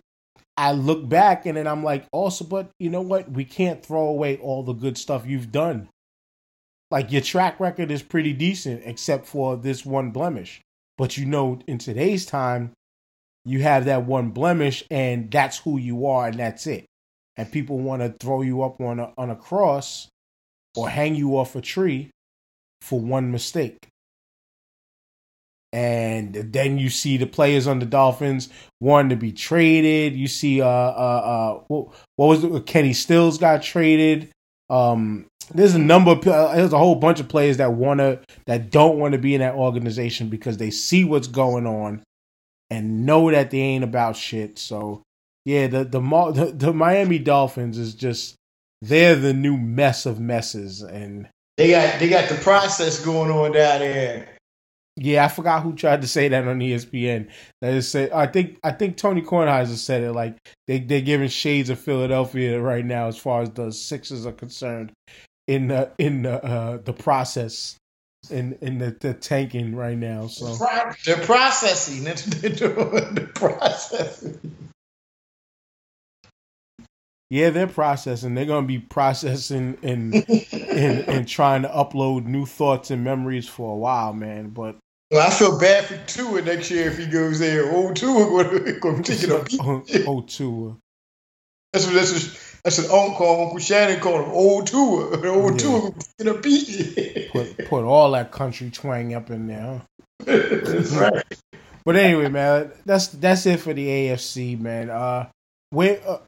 I 0.56 0.72
look 0.72 1.08
back 1.08 1.46
and 1.46 1.56
then 1.56 1.66
I'm 1.66 1.82
like, 1.82 2.06
also, 2.12 2.44
but 2.44 2.70
you 2.78 2.90
know 2.90 3.00
what? 3.00 3.30
We 3.30 3.44
can't 3.44 3.84
throw 3.84 4.08
away 4.08 4.36
all 4.36 4.62
the 4.62 4.72
good 4.72 4.98
stuff 4.98 5.26
you've 5.26 5.52
done. 5.52 5.88
Like 6.90 7.12
your 7.12 7.22
track 7.22 7.60
record 7.60 7.90
is 7.90 8.02
pretty 8.02 8.32
decent, 8.32 8.82
except 8.84 9.26
for 9.26 9.56
this 9.56 9.86
one 9.86 10.10
blemish. 10.10 10.60
But 10.98 11.16
you 11.16 11.24
know, 11.26 11.60
in 11.66 11.78
today's 11.78 12.26
time, 12.26 12.72
you 13.44 13.62
have 13.62 13.86
that 13.86 14.04
one 14.04 14.30
blemish, 14.30 14.84
and 14.90 15.30
that's 15.30 15.58
who 15.58 15.78
you 15.78 16.06
are, 16.06 16.28
and 16.28 16.38
that's 16.38 16.66
it 16.66 16.86
and 17.40 17.50
people 17.50 17.78
want 17.78 18.02
to 18.02 18.14
throw 18.20 18.42
you 18.42 18.62
up 18.62 18.82
on 18.82 19.00
a, 19.00 19.14
on 19.16 19.30
a 19.30 19.34
cross 19.34 20.08
or 20.76 20.90
hang 20.90 21.14
you 21.14 21.38
off 21.38 21.56
a 21.56 21.60
tree 21.62 22.10
for 22.82 23.00
one 23.00 23.32
mistake. 23.32 23.88
And 25.72 26.34
then 26.34 26.76
you 26.76 26.90
see 26.90 27.16
the 27.16 27.26
players 27.26 27.66
on 27.66 27.78
the 27.78 27.86
Dolphins 27.86 28.50
wanting 28.78 29.08
to 29.08 29.16
be 29.16 29.32
traded. 29.32 30.14
You 30.14 30.26
see, 30.26 30.60
uh, 30.60 30.66
uh, 30.66 30.68
uh, 30.68 31.64
what, 31.68 31.94
what 32.16 32.26
was 32.26 32.44
it? 32.44 32.66
Kenny 32.66 32.92
Stills 32.92 33.38
got 33.38 33.62
traded. 33.62 34.30
Um, 34.68 35.24
there's 35.54 35.74
a 35.74 35.78
number 35.78 36.12
of, 36.12 36.26
uh, 36.26 36.54
there's 36.54 36.72
a 36.72 36.78
whole 36.78 36.94
bunch 36.94 37.20
of 37.20 37.28
players 37.28 37.56
that 37.58 37.72
wanna 37.72 38.20
that 38.46 38.70
don't 38.70 38.98
want 38.98 39.12
to 39.12 39.18
be 39.18 39.34
in 39.34 39.40
that 39.40 39.54
organization 39.54 40.28
because 40.28 40.56
they 40.56 40.70
see 40.70 41.04
what's 41.04 41.26
going 41.26 41.66
on 41.66 42.02
and 42.70 43.04
know 43.04 43.30
that 43.30 43.50
they 43.50 43.58
ain't 43.58 43.84
about 43.84 44.16
shit. 44.16 44.58
So 44.58 45.02
yeah, 45.44 45.66
the, 45.66 45.84
the 45.84 46.00
the 46.00 46.52
the 46.54 46.72
Miami 46.72 47.18
Dolphins 47.18 47.78
is 47.78 47.94
just 47.94 48.36
they're 48.82 49.16
the 49.16 49.34
new 49.34 49.56
mess 49.56 50.06
of 50.06 50.20
messes, 50.20 50.82
and 50.82 51.28
they 51.56 51.70
got 51.70 51.98
they 51.98 52.08
got 52.08 52.28
the 52.28 52.36
process 52.36 53.04
going 53.04 53.30
on 53.30 53.52
down 53.52 53.80
there. 53.80 54.28
Yeah, 54.96 55.24
I 55.24 55.28
forgot 55.28 55.62
who 55.62 55.74
tried 55.74 56.02
to 56.02 56.08
say 56.08 56.28
that 56.28 56.46
on 56.46 56.58
ESPN. 56.58 57.30
That 57.62 57.74
is 57.74 57.88
say 57.88 58.10
I 58.12 58.26
think 58.26 58.58
I 58.62 58.72
think 58.72 58.96
Tony 58.96 59.22
Kornheiser 59.22 59.76
said 59.76 60.02
it 60.02 60.12
like 60.12 60.36
they 60.66 60.78
they're 60.78 61.00
giving 61.00 61.28
shades 61.28 61.70
of 61.70 61.80
Philadelphia 61.80 62.60
right 62.60 62.84
now 62.84 63.08
as 63.08 63.16
far 63.16 63.42
as 63.42 63.50
the 63.50 63.72
Sixers 63.72 64.26
are 64.26 64.32
concerned 64.32 64.92
in 65.50 65.66
the 65.66 65.90
in 65.98 66.22
the 66.22 66.42
uh, 66.44 66.76
the 66.76 66.92
process 66.92 67.76
in 68.30 68.56
in 68.60 68.78
the, 68.78 68.96
the 69.00 69.14
tanking 69.14 69.74
right 69.74 69.98
now. 69.98 70.28
So 70.28 70.54
they're 71.04 71.16
processing. 71.16 72.04
They're 72.04 72.50
doing 72.50 73.14
the 73.14 73.28
processing. 73.34 74.38
Yeah, 77.30 77.50
they're 77.50 77.66
processing. 77.66 78.34
They're 78.34 78.44
gonna 78.44 78.66
be 78.66 78.78
processing 78.78 79.76
and 79.82 80.14
and 80.14 81.08
and 81.08 81.28
trying 81.28 81.62
to 81.62 81.68
upload 81.68 82.26
new 82.26 82.46
thoughts 82.46 82.92
and 82.92 83.02
memories 83.02 83.48
for 83.48 83.72
a 83.72 83.76
while, 83.76 84.12
man. 84.12 84.50
But 84.50 84.76
well, 85.10 85.26
I 85.26 85.30
feel 85.30 85.58
bad 85.58 85.86
for 85.86 85.96
Tua 86.06 86.42
next 86.42 86.70
year 86.70 86.88
if 86.88 86.98
he 86.98 87.06
goes 87.06 87.40
there. 87.40 87.72
Old 87.72 87.96
Tua 87.96 88.78
going 88.80 89.02
to 89.02 89.16
take 89.16 89.24
it 89.24 89.30
up. 89.30 90.06
Old 90.06 90.28
Tua. 90.28 90.76
That's 91.72 91.86
what 91.86 91.94
that's 91.94 92.12
what, 92.12 92.49
that's 92.64 92.78
what 92.78 92.90
Uncle 92.90 93.42
Uncle 93.42 93.58
Shannon 93.58 94.00
called 94.00 94.24
him. 94.26 94.30
Old 94.30 94.66
Tua. 94.66 95.26
Old 95.28 95.60
yeah. 95.60 95.68
Going 95.68 96.36
to 96.36 96.40
beat 96.40 97.30
Put 97.32 97.68
put 97.68 97.84
all 97.84 98.10
that 98.12 98.32
country 98.32 98.70
twang 98.70 99.14
up 99.14 99.30
in 99.30 99.46
there. 99.46 99.82
that's 100.24 100.92
right. 100.92 101.24
But 101.84 101.96
anyway, 101.96 102.28
man, 102.28 102.72
that's 102.84 103.08
that's 103.08 103.46
it 103.46 103.60
for 103.60 103.72
the 103.72 103.86
AFC, 103.86 104.60
man. 104.60 104.90
Uh, 104.90 105.28
we 105.72 105.96
uh, 105.98 106.18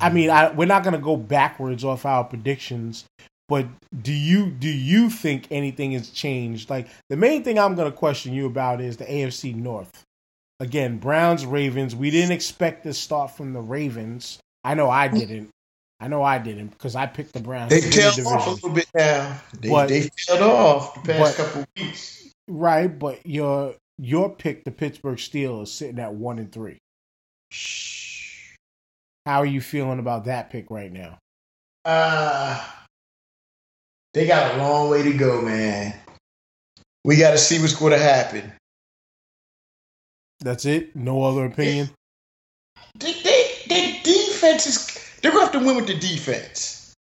I 0.00 0.10
mean, 0.10 0.30
I, 0.30 0.52
we're 0.52 0.66
not 0.66 0.84
going 0.84 0.94
to 0.94 1.00
go 1.00 1.16
backwards 1.16 1.84
off 1.84 2.04
our 2.04 2.24
predictions, 2.24 3.04
but 3.48 3.66
do 4.02 4.12
you 4.12 4.50
do 4.50 4.68
you 4.68 5.10
think 5.10 5.46
anything 5.50 5.92
has 5.92 6.10
changed? 6.10 6.70
Like 6.70 6.88
the 7.08 7.16
main 7.16 7.42
thing 7.42 7.58
I'm 7.58 7.74
going 7.74 7.90
to 7.90 7.96
question 7.96 8.32
you 8.32 8.46
about 8.46 8.80
is 8.80 8.96
the 8.96 9.06
AFC 9.06 9.54
North. 9.54 10.04
Again, 10.60 10.98
Browns 10.98 11.46
Ravens. 11.46 11.94
We 11.94 12.10
didn't 12.10 12.32
expect 12.32 12.82
to 12.82 12.92
start 12.92 13.30
from 13.30 13.52
the 13.52 13.60
Ravens. 13.60 14.38
I 14.64 14.74
know 14.74 14.90
I 14.90 15.08
didn't. 15.08 15.50
I 16.00 16.08
know 16.08 16.22
I 16.22 16.38
didn't 16.38 16.68
because 16.68 16.94
I 16.94 17.06
picked 17.06 17.32
the 17.32 17.40
Browns. 17.40 17.70
They 17.70 17.80
tailed 17.80 18.20
off 18.26 18.46
a 18.46 18.50
little 18.50 18.70
bit 18.70 18.86
now. 18.94 19.40
They, 19.60 19.68
but, 19.68 19.88
they 19.88 20.08
tailed 20.16 20.42
off 20.42 20.94
the 20.94 21.12
past 21.12 21.36
but, 21.36 21.44
couple 21.44 21.64
weeks. 21.76 22.28
Right, 22.46 22.86
but 22.86 23.24
your 23.26 23.74
your 23.98 24.30
pick, 24.30 24.64
the 24.64 24.70
Pittsburgh 24.70 25.18
Steelers, 25.18 25.68
sitting 25.68 25.98
at 25.98 26.14
one 26.14 26.38
and 26.38 26.52
three. 26.52 26.78
Shh. 27.50 28.54
How 29.26 29.40
are 29.40 29.46
you 29.46 29.60
feeling 29.60 29.98
about 29.98 30.26
that 30.26 30.50
pick 30.50 30.70
right 30.70 30.92
now? 30.92 31.18
Uh 31.84 32.64
they 34.14 34.26
got 34.26 34.54
a 34.54 34.58
long 34.58 34.90
way 34.90 35.02
to 35.02 35.12
go, 35.12 35.42
man. 35.42 35.94
We 37.04 37.16
got 37.16 37.32
to 37.32 37.38
see 37.38 37.60
what's 37.60 37.74
going 37.74 37.92
to 37.92 37.98
happen. 37.98 38.52
That's 40.40 40.64
it. 40.64 40.96
No 40.96 41.22
other 41.22 41.44
opinion. 41.44 41.90
Defense 44.52 44.66
is. 44.66 45.20
They're 45.20 45.32
going 45.32 45.46
to 45.46 45.52
have 45.52 45.60
to 45.60 45.66
win 45.66 45.76
with 45.76 45.86
the 45.86 45.94
defense. 45.94 46.94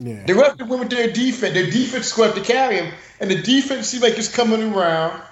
Yeah. 0.00 0.24
They're 0.24 0.34
going 0.34 0.44
to 0.44 0.50
have 0.50 0.58
to 0.58 0.64
win 0.64 0.80
with 0.80 0.90
their 0.90 1.10
defense. 1.10 1.54
Their 1.54 1.70
defense 1.70 2.06
is 2.06 2.12
going 2.12 2.30
to 2.30 2.36
have 2.36 2.46
to 2.46 2.52
carry 2.52 2.76
them, 2.76 2.92
and 3.20 3.30
the 3.30 3.42
defense 3.42 3.88
seems 3.88 4.02
like 4.02 4.16
it's 4.16 4.34
coming 4.34 4.72
around. 4.72 5.22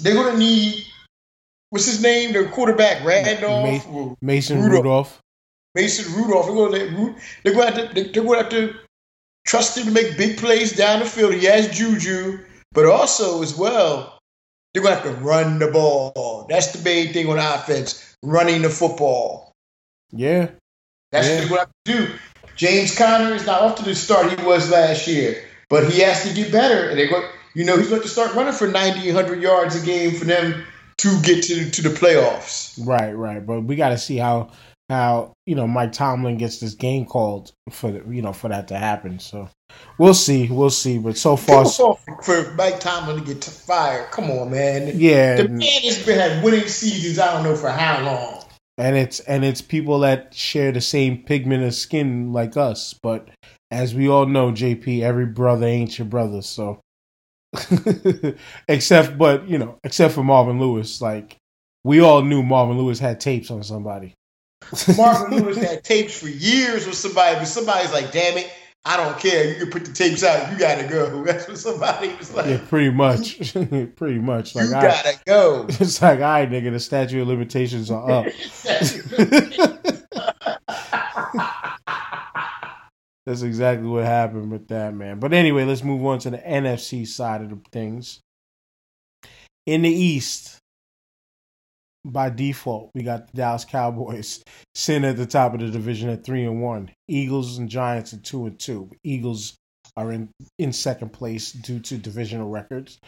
They're 0.00 0.14
going 0.14 0.32
to 0.32 0.38
need 0.38 0.84
what's 1.70 1.86
his 1.86 2.02
name? 2.02 2.32
The 2.32 2.44
quarterback 2.46 3.04
Randolph, 3.04 3.64
Mason, 3.64 4.16
Mason 4.22 4.62
Rudolph. 4.62 4.72
Rudolph. 4.72 5.20
Mason 5.74 6.14
Rudolph. 6.14 6.46
They're 6.46 6.54
going 6.54 6.72
to 6.72 7.14
they're 7.42 7.52
to 7.52 7.64
have 7.64 7.94
to, 7.94 8.02
they're 8.02 8.22
to 8.22 8.32
have 8.34 8.48
to 8.50 8.74
trust 9.46 9.76
him 9.76 9.86
to 9.86 9.90
make 9.90 10.16
big 10.16 10.38
plays 10.38 10.76
down 10.76 11.00
the 11.00 11.06
field. 11.06 11.34
He 11.34 11.46
has 11.46 11.68
Juju, 11.68 12.38
but 12.72 12.86
also 12.86 13.42
as 13.42 13.56
well, 13.56 14.18
they're 14.72 14.82
going 14.82 14.96
to 14.96 15.02
have 15.02 15.18
to 15.18 15.24
run 15.24 15.58
the 15.58 15.70
ball. 15.70 16.46
That's 16.48 16.72
the 16.72 16.82
main 16.82 17.12
thing 17.12 17.28
on 17.28 17.38
offense: 17.38 18.16
running 18.22 18.62
the 18.62 18.70
football. 18.70 19.47
Yeah, 20.10 20.50
that's 21.12 21.28
yeah. 21.28 21.34
what 21.34 21.40
they're 21.40 21.48
going 21.48 21.60
to 21.60 21.92
have 21.96 22.06
to 22.06 22.06
do. 22.06 22.18
James 22.56 22.96
Conner 22.96 23.34
is 23.34 23.46
not 23.46 23.62
off 23.62 23.76
to 23.76 23.84
the 23.84 23.94
start 23.94 24.38
he 24.38 24.44
was 24.44 24.70
last 24.70 25.06
year, 25.06 25.44
but 25.68 25.90
he 25.90 26.00
has 26.00 26.26
to 26.28 26.34
get 26.34 26.50
better. 26.50 26.88
And 26.88 26.98
they're 26.98 27.08
going, 27.08 27.28
you 27.54 27.64
know, 27.64 27.76
he's 27.76 27.88
going 27.88 28.02
to 28.02 28.08
start 28.08 28.34
running 28.34 28.52
for 28.52 28.66
90, 28.66 29.12
100 29.12 29.40
yards 29.40 29.80
a 29.80 29.86
game 29.86 30.14
for 30.14 30.24
them 30.24 30.64
to 30.98 31.22
get 31.22 31.44
to 31.44 31.70
to 31.70 31.82
the 31.82 31.90
playoffs. 31.90 32.78
Right, 32.84 33.12
right. 33.12 33.44
But 33.44 33.62
we 33.62 33.76
got 33.76 33.90
to 33.90 33.98
see 33.98 34.16
how 34.16 34.50
how 34.88 35.34
you 35.46 35.54
know 35.54 35.66
Mike 35.66 35.92
Tomlin 35.92 36.38
gets 36.38 36.60
this 36.60 36.74
game 36.74 37.04
called 37.04 37.52
for 37.70 37.90
the, 37.90 38.14
you 38.14 38.22
know 38.22 38.32
for 38.32 38.48
that 38.48 38.68
to 38.68 38.76
happen. 38.76 39.18
So 39.18 39.48
we'll 39.98 40.14
see, 40.14 40.48
we'll 40.48 40.70
see. 40.70 40.98
But 40.98 41.16
so 41.16 41.36
far, 41.36 41.64
for 41.66 42.52
Mike 42.54 42.80
Tomlin 42.80 43.24
to 43.24 43.34
get 43.34 43.44
fired, 43.44 44.10
come 44.10 44.30
on, 44.30 44.50
man. 44.50 44.92
Yeah, 44.94 45.36
the 45.36 45.48
man 45.48 45.82
has 45.84 46.04
been 46.04 46.18
had 46.18 46.42
winning 46.42 46.68
seasons. 46.68 47.18
I 47.18 47.32
don't 47.32 47.44
know 47.44 47.56
for 47.56 47.70
how 47.70 48.02
long. 48.02 48.37
And 48.78 48.96
it's 48.96 49.20
and 49.20 49.44
it's 49.44 49.60
people 49.60 49.98
that 50.00 50.32
share 50.32 50.72
the 50.72 50.80
same 50.80 51.24
pigment 51.24 51.64
of 51.64 51.74
skin 51.74 52.32
like 52.32 52.56
us. 52.56 52.94
But 53.02 53.28
as 53.70 53.94
we 53.94 54.08
all 54.08 54.26
know, 54.26 54.52
JP, 54.52 55.02
every 55.02 55.26
brother 55.26 55.66
ain't 55.66 55.98
your 55.98 56.06
brother. 56.06 56.42
So 56.42 56.80
except, 58.68 59.18
but 59.18 59.48
you 59.48 59.58
know, 59.58 59.78
except 59.84 60.14
for 60.14 60.22
Marvin 60.22 60.60
Lewis, 60.60 61.00
like 61.00 61.36
we 61.84 62.00
all 62.00 62.22
knew 62.22 62.42
Marvin 62.42 62.78
Lewis 62.78 62.98
had 62.98 63.20
tapes 63.20 63.50
on 63.50 63.62
somebody. 63.62 64.14
Marvin 64.96 65.42
Lewis 65.42 65.56
had 65.56 65.82
tapes 65.82 66.18
for 66.18 66.28
years 66.28 66.86
with 66.86 66.96
somebody, 66.96 67.36
but 67.36 67.46
somebody's 67.46 67.92
like, 67.92 68.12
"Damn 68.12 68.36
it, 68.38 68.52
I 68.84 68.96
don't 68.96 69.18
care. 69.18 69.48
You 69.48 69.56
can 69.56 69.70
put 69.70 69.84
the 69.84 69.92
tapes 69.92 70.22
out. 70.24 70.50
You 70.50 70.58
gotta 70.58 70.86
go." 70.86 71.22
That's 71.26 71.48
what 71.48 71.58
somebody 71.58 72.14
was 72.16 72.34
like. 72.34 72.46
Yeah, 72.46 72.60
pretty 72.68 72.90
much, 72.90 73.52
pretty 73.96 74.18
much. 74.18 74.54
Like, 74.54 74.66
you 74.66 74.70
gotta 74.70 75.08
I, 75.08 75.18
go. 75.26 75.66
It's 75.68 76.00
like, 76.00 76.18
all 76.18 76.24
right, 76.24 76.50
nigga, 76.50 76.72
the 76.72 76.80
statute 76.80 77.20
of 77.20 77.28
limitations 77.28 77.90
are 77.90 78.10
up. 78.10 78.26
That's 83.26 83.42
exactly 83.42 83.86
what 83.86 84.04
happened 84.04 84.50
with 84.50 84.68
that 84.68 84.94
man. 84.94 85.18
But 85.18 85.34
anyway, 85.34 85.64
let's 85.64 85.84
move 85.84 86.04
on 86.06 86.18
to 86.20 86.30
the 86.30 86.38
NFC 86.38 87.06
side 87.06 87.42
of 87.42 87.50
the 87.50 87.60
things. 87.70 88.20
In 89.66 89.82
the 89.82 89.90
East, 89.90 90.57
by 92.04 92.30
default, 92.30 92.90
we 92.94 93.02
got 93.02 93.30
the 93.30 93.36
Dallas 93.38 93.64
Cowboys 93.64 94.42
sitting 94.74 95.08
at 95.08 95.16
the 95.16 95.26
top 95.26 95.54
of 95.54 95.60
the 95.60 95.70
division 95.70 96.08
at 96.08 96.24
three 96.24 96.44
and 96.44 96.62
one. 96.62 96.90
Eagles 97.08 97.58
and 97.58 97.68
Giants 97.68 98.12
at 98.12 98.24
two 98.24 98.46
and 98.46 98.58
two. 98.58 98.90
Eagles 99.04 99.56
are 99.96 100.12
in, 100.12 100.30
in 100.58 100.72
second 100.72 101.12
place 101.12 101.52
due 101.52 101.80
to 101.80 101.98
divisional 101.98 102.48
records. 102.48 102.98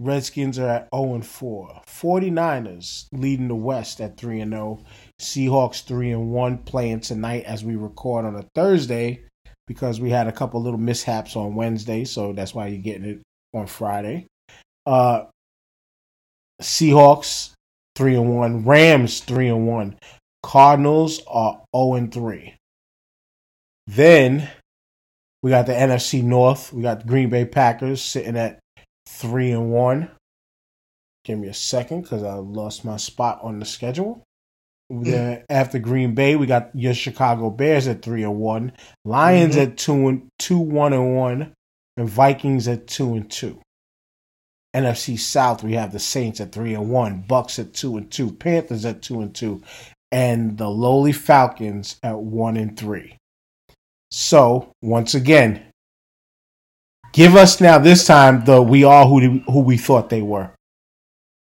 Redskins 0.00 0.58
are 0.58 0.68
at 0.68 0.88
0 0.94 1.14
and 1.14 1.26
4. 1.26 1.82
49ers 1.86 3.06
leading 3.12 3.48
the 3.48 3.54
West 3.54 4.00
at 4.00 4.16
3 4.16 4.40
and 4.40 4.52
0. 4.52 4.84
Seahawks 5.20 5.84
3 5.84 6.12
and 6.12 6.30
1 6.32 6.58
playing 6.58 7.00
tonight 7.00 7.44
as 7.44 7.64
we 7.64 7.76
record 7.76 8.24
on 8.24 8.34
a 8.34 8.44
Thursday 8.54 9.24
because 9.66 10.00
we 10.00 10.10
had 10.10 10.26
a 10.26 10.32
couple 10.32 10.60
little 10.60 10.78
mishaps 10.78 11.36
on 11.36 11.54
Wednesday, 11.54 12.04
so 12.04 12.32
that's 12.32 12.54
why 12.54 12.66
you're 12.66 12.82
getting 12.82 13.04
it 13.04 13.22
on 13.54 13.66
Friday. 13.66 14.26
Uh 14.84 15.24
Seahawks 16.60 17.52
three 17.96 18.14
and 18.14 18.34
one. 18.34 18.64
Rams 18.64 19.20
three 19.20 19.48
and 19.48 19.66
one. 19.66 19.98
Cardinals 20.42 21.20
are 21.26 21.52
zero 21.52 21.66
oh 21.72 21.94
and 21.94 22.12
three. 22.12 22.54
Then 23.86 24.48
we 25.42 25.50
got 25.50 25.66
the 25.66 25.72
NFC 25.72 26.22
North. 26.22 26.72
We 26.72 26.82
got 26.82 27.00
the 27.00 27.06
Green 27.06 27.28
Bay 27.28 27.44
Packers 27.44 28.02
sitting 28.02 28.36
at 28.36 28.58
three 29.06 29.50
and 29.50 29.70
one. 29.70 30.10
Give 31.24 31.38
me 31.38 31.48
a 31.48 31.54
second 31.54 32.02
because 32.02 32.22
I 32.22 32.34
lost 32.34 32.84
my 32.84 32.96
spot 32.96 33.40
on 33.42 33.58
the 33.58 33.64
schedule. 33.64 34.22
Then 34.90 35.44
after 35.48 35.78
Green 35.78 36.14
Bay, 36.14 36.36
we 36.36 36.46
got 36.46 36.70
your 36.74 36.94
Chicago 36.94 37.50
Bears 37.50 37.88
at 37.88 38.02
three 38.02 38.22
and 38.22 38.38
one, 38.38 38.72
Lions 39.04 39.56
mm-hmm. 39.56 39.72
at 39.72 39.78
two 39.78 40.08
and 40.08 40.28
two 40.38 40.58
one 40.58 40.92
and 40.92 41.16
one, 41.16 41.54
and 41.96 42.08
Vikings 42.08 42.68
at 42.68 42.86
two 42.86 43.14
and 43.14 43.30
two. 43.30 43.60
NFC 44.74 45.18
South, 45.18 45.62
we 45.62 45.74
have 45.74 45.92
the 45.92 46.00
Saints 46.00 46.40
at 46.40 46.52
three 46.52 46.74
and 46.74 46.90
one, 46.90 47.22
Bucs 47.22 47.58
at 47.58 47.72
two 47.72 47.96
and 47.96 48.10
two, 48.10 48.32
Panthers 48.32 48.84
at 48.84 49.02
two 49.02 49.20
and 49.20 49.34
two, 49.34 49.62
and 50.10 50.58
the 50.58 50.68
lowly 50.68 51.12
Falcons 51.12 51.96
at 52.02 52.18
one 52.18 52.56
and 52.56 52.76
three. 52.76 53.16
So 54.10 54.72
once 54.82 55.14
again, 55.14 55.62
give 57.12 57.36
us 57.36 57.60
now 57.60 57.78
this 57.78 58.06
time 58.06 58.44
the 58.44 58.60
we 58.60 58.84
are 58.84 59.06
who 59.06 59.38
who 59.46 59.60
we 59.60 59.76
thought 59.76 60.10
they 60.10 60.22
were. 60.22 60.50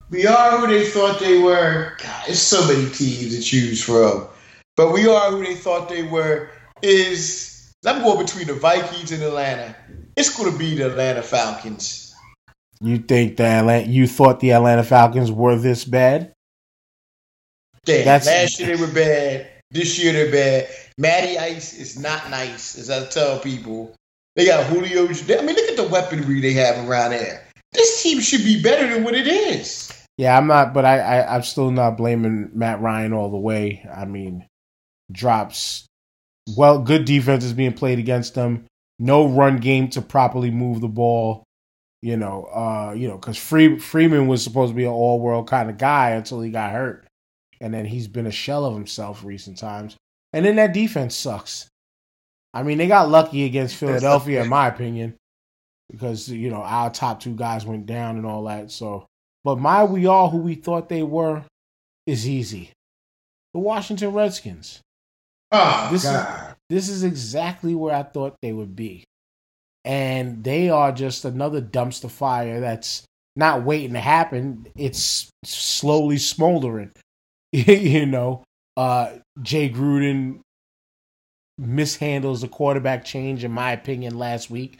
We 0.09 0.25
are 0.25 0.57
who 0.57 0.67
they 0.67 0.85
thought 0.85 1.19
they 1.19 1.39
were. 1.39 1.93
God, 2.01 2.23
there's 2.27 2.41
so 2.41 2.65
many 2.67 2.89
teams 2.91 3.35
to 3.35 3.41
choose 3.41 3.83
from, 3.83 4.27
but 4.75 4.93
we 4.93 5.07
are 5.07 5.31
who 5.31 5.43
they 5.43 5.55
thought 5.55 5.89
they 5.89 6.03
were. 6.03 6.49
Is 6.83 7.73
I'm 7.85 8.03
going 8.03 8.25
between 8.25 8.47
the 8.47 8.53
Vikings 8.53 9.11
and 9.11 9.23
Atlanta. 9.23 9.75
It's 10.15 10.35
going 10.35 10.51
to 10.51 10.57
be 10.57 10.75
the 10.75 10.89
Atlanta 10.91 11.21
Falcons. 11.21 12.06
You 12.79 12.99
think 12.99 13.37
that 13.37 13.59
Atlanta, 13.59 13.89
you 13.89 14.07
thought 14.07 14.39
the 14.39 14.51
Atlanta 14.51 14.83
Falcons 14.83 15.31
were 15.31 15.57
this 15.57 15.83
bad? 15.83 16.33
Damn, 17.85 18.05
That's, 18.05 18.27
last 18.27 18.59
year 18.59 18.75
they 18.75 18.81
were 18.81 18.91
bad. 18.91 19.49
This 19.71 20.01
year 20.01 20.13
they're 20.13 20.31
bad. 20.31 20.69
Matty 20.97 21.37
Ice 21.37 21.73
is 21.73 21.99
not 21.99 22.29
nice, 22.29 22.77
as 22.77 22.89
I 22.89 23.05
tell 23.07 23.39
people. 23.39 23.95
They 24.35 24.45
got 24.45 24.67
Julio. 24.67 25.05
I 25.05 25.41
mean, 25.41 25.55
look 25.55 25.69
at 25.69 25.77
the 25.77 25.87
weaponry 25.91 26.41
they 26.41 26.53
have 26.53 26.87
around 26.87 27.11
there. 27.11 27.43
This 27.73 28.03
team 28.03 28.19
should 28.21 28.43
be 28.43 28.61
better 28.61 28.93
than 28.93 29.03
what 29.03 29.15
it 29.15 29.27
is. 29.27 29.91
Yeah, 30.17 30.37
I'm 30.37 30.47
not, 30.47 30.73
but 30.73 30.85
I, 30.85 30.99
I 30.99 31.35
I'm 31.35 31.43
still 31.43 31.71
not 31.71 31.97
blaming 31.97 32.49
Matt 32.53 32.81
Ryan 32.81 33.13
all 33.13 33.29
the 33.29 33.37
way. 33.37 33.87
I 33.93 34.05
mean, 34.05 34.47
drops. 35.11 35.85
Well, 36.55 36.79
good 36.79 37.05
defense 37.05 37.43
is 37.43 37.53
being 37.53 37.73
played 37.73 37.99
against 37.99 38.35
them. 38.35 38.65
No 38.99 39.27
run 39.27 39.57
game 39.57 39.89
to 39.89 40.01
properly 40.01 40.49
move 40.49 40.81
the 40.81 40.87
ball. 40.87 41.43
You 42.01 42.15
know, 42.15 42.43
uh, 42.53 42.93
you 42.95 43.07
know, 43.07 43.17
because 43.17 43.37
Free, 43.37 43.79
Freeman 43.79 44.27
was 44.27 44.43
supposed 44.43 44.71
to 44.71 44.75
be 44.75 44.83
an 44.83 44.91
all 44.91 45.19
world 45.19 45.47
kind 45.47 45.69
of 45.69 45.77
guy 45.77 46.11
until 46.11 46.41
he 46.41 46.51
got 46.51 46.71
hurt, 46.71 47.07
and 47.59 47.73
then 47.73 47.85
he's 47.85 48.07
been 48.07 48.27
a 48.27 48.31
shell 48.31 48.65
of 48.65 48.75
himself 48.75 49.23
recent 49.23 49.57
times. 49.57 49.95
And 50.31 50.45
then 50.45 50.57
that 50.57 50.73
defense 50.73 51.15
sucks. 51.15 51.67
I 52.53 52.63
mean, 52.63 52.77
they 52.77 52.87
got 52.87 53.09
lucky 53.09 53.45
against 53.45 53.75
Philadelphia, 53.75 54.43
in 54.43 54.49
my 54.49 54.67
opinion, 54.67 55.15
because 55.89 56.29
you 56.29 56.51
know 56.51 56.61
our 56.61 56.91
top 56.91 57.19
two 57.19 57.35
guys 57.35 57.65
went 57.65 57.87
down 57.87 58.17
and 58.17 58.25
all 58.25 58.43
that. 58.43 58.69
So, 58.71 59.07
but 59.43 59.57
my 59.57 59.83
we 59.83 60.05
all 60.05 60.29
who 60.29 60.37
we 60.37 60.53
thought 60.53 60.89
they 60.89 61.03
were 61.03 61.43
is 62.05 62.27
easy. 62.27 62.71
The 63.53 63.59
Washington 63.59 64.13
Redskins. 64.13 64.81
Oh 65.51 65.89
this 65.91 66.03
God! 66.03 66.49
Is, 66.49 66.55
this 66.69 66.89
is 66.89 67.03
exactly 67.03 67.73
where 67.73 67.95
I 67.95 68.03
thought 68.03 68.35
they 68.41 68.53
would 68.53 68.75
be 68.75 69.03
and 69.85 70.43
they 70.43 70.69
are 70.69 70.91
just 70.91 71.25
another 71.25 71.61
dumpster 71.61 72.09
fire 72.09 72.59
that's 72.59 73.03
not 73.35 73.63
waiting 73.63 73.93
to 73.93 73.99
happen. 73.99 74.67
It's 74.75 75.29
slowly 75.45 76.17
smoldering. 76.17 76.91
you 77.51 78.05
know, 78.05 78.43
uh, 78.75 79.13
Jay 79.41 79.69
Gruden 79.69 80.41
mishandles 81.61 82.41
the 82.41 82.47
quarterback 82.47 83.05
change, 83.05 83.43
in 83.43 83.51
my 83.51 83.71
opinion, 83.71 84.17
last 84.17 84.49
week, 84.49 84.79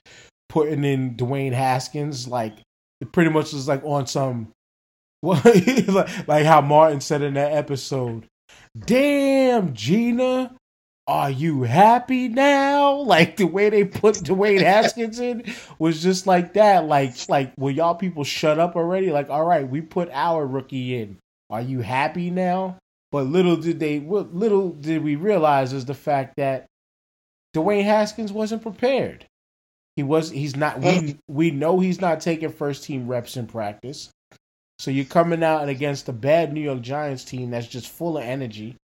putting 0.49 0.83
in 0.83 1.15
Dwayne 1.15 1.53
Haskins. 1.53 2.27
Like, 2.27 2.57
it 2.99 3.11
pretty 3.11 3.29
much 3.29 3.53
was 3.53 3.67
like 3.67 3.83
on 3.83 4.07
some, 4.07 4.51
like 5.21 6.45
how 6.45 6.61
Martin 6.61 6.99
said 6.99 7.21
in 7.21 7.35
that 7.35 7.53
episode. 7.53 8.25
Damn, 8.77 9.73
Gina, 9.73 10.56
are 11.07 11.31
you 11.31 11.63
happy 11.63 12.27
now? 12.27 12.95
Like 13.07 13.37
the 13.37 13.45
way 13.45 13.69
they 13.69 13.85
put 13.85 14.15
Dwayne 14.15 14.61
Haskins 14.61 15.19
in 15.19 15.45
was 15.79 16.03
just 16.03 16.27
like 16.27 16.53
that. 16.53 16.85
Like, 16.85 17.13
like, 17.29 17.53
will 17.57 17.71
y'all 17.71 17.95
people 17.95 18.25
shut 18.25 18.59
up 18.59 18.75
already? 18.75 19.11
Like, 19.11 19.29
all 19.29 19.45
right, 19.45 19.67
we 19.67 19.81
put 19.81 20.09
our 20.11 20.45
rookie 20.45 20.99
in. 20.99 21.17
Are 21.49 21.61
you 21.61 21.79
happy 21.79 22.29
now? 22.29 22.77
But 23.11 23.27
little 23.27 23.55
did 23.55 23.79
they, 23.79 23.99
little 23.99 24.71
did 24.71 25.03
we 25.03 25.15
realize 25.15 25.71
is 25.71 25.85
the 25.85 25.93
fact 25.93 26.33
that 26.35 26.65
Dwayne 27.55 27.85
Haskins 27.85 28.33
wasn't 28.33 28.61
prepared. 28.61 29.25
He 29.95 30.03
was, 30.03 30.29
he's 30.29 30.55
not. 30.55 30.79
We 30.81 31.17
we 31.27 31.51
know 31.51 31.79
he's 31.79 32.01
not 32.01 32.19
taking 32.19 32.51
first 32.51 32.83
team 32.83 33.07
reps 33.07 33.37
in 33.37 33.47
practice. 33.47 34.09
So 34.79 34.91
you're 34.91 35.05
coming 35.05 35.43
out 35.43 35.61
and 35.61 35.69
against 35.69 36.09
a 36.09 36.13
bad 36.13 36.51
New 36.53 36.61
York 36.61 36.81
Giants 36.81 37.23
team 37.23 37.51
that's 37.51 37.67
just 37.67 37.89
full 37.89 38.17
of 38.17 38.23
energy 38.23 38.75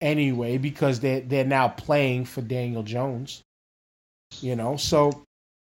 anyway 0.00 0.58
because 0.58 1.00
they 1.00 1.20
they're 1.20 1.44
now 1.44 1.68
playing 1.68 2.24
for 2.24 2.42
Daniel 2.42 2.82
Jones. 2.82 3.42
You 4.40 4.56
know, 4.56 4.76
so 4.76 5.24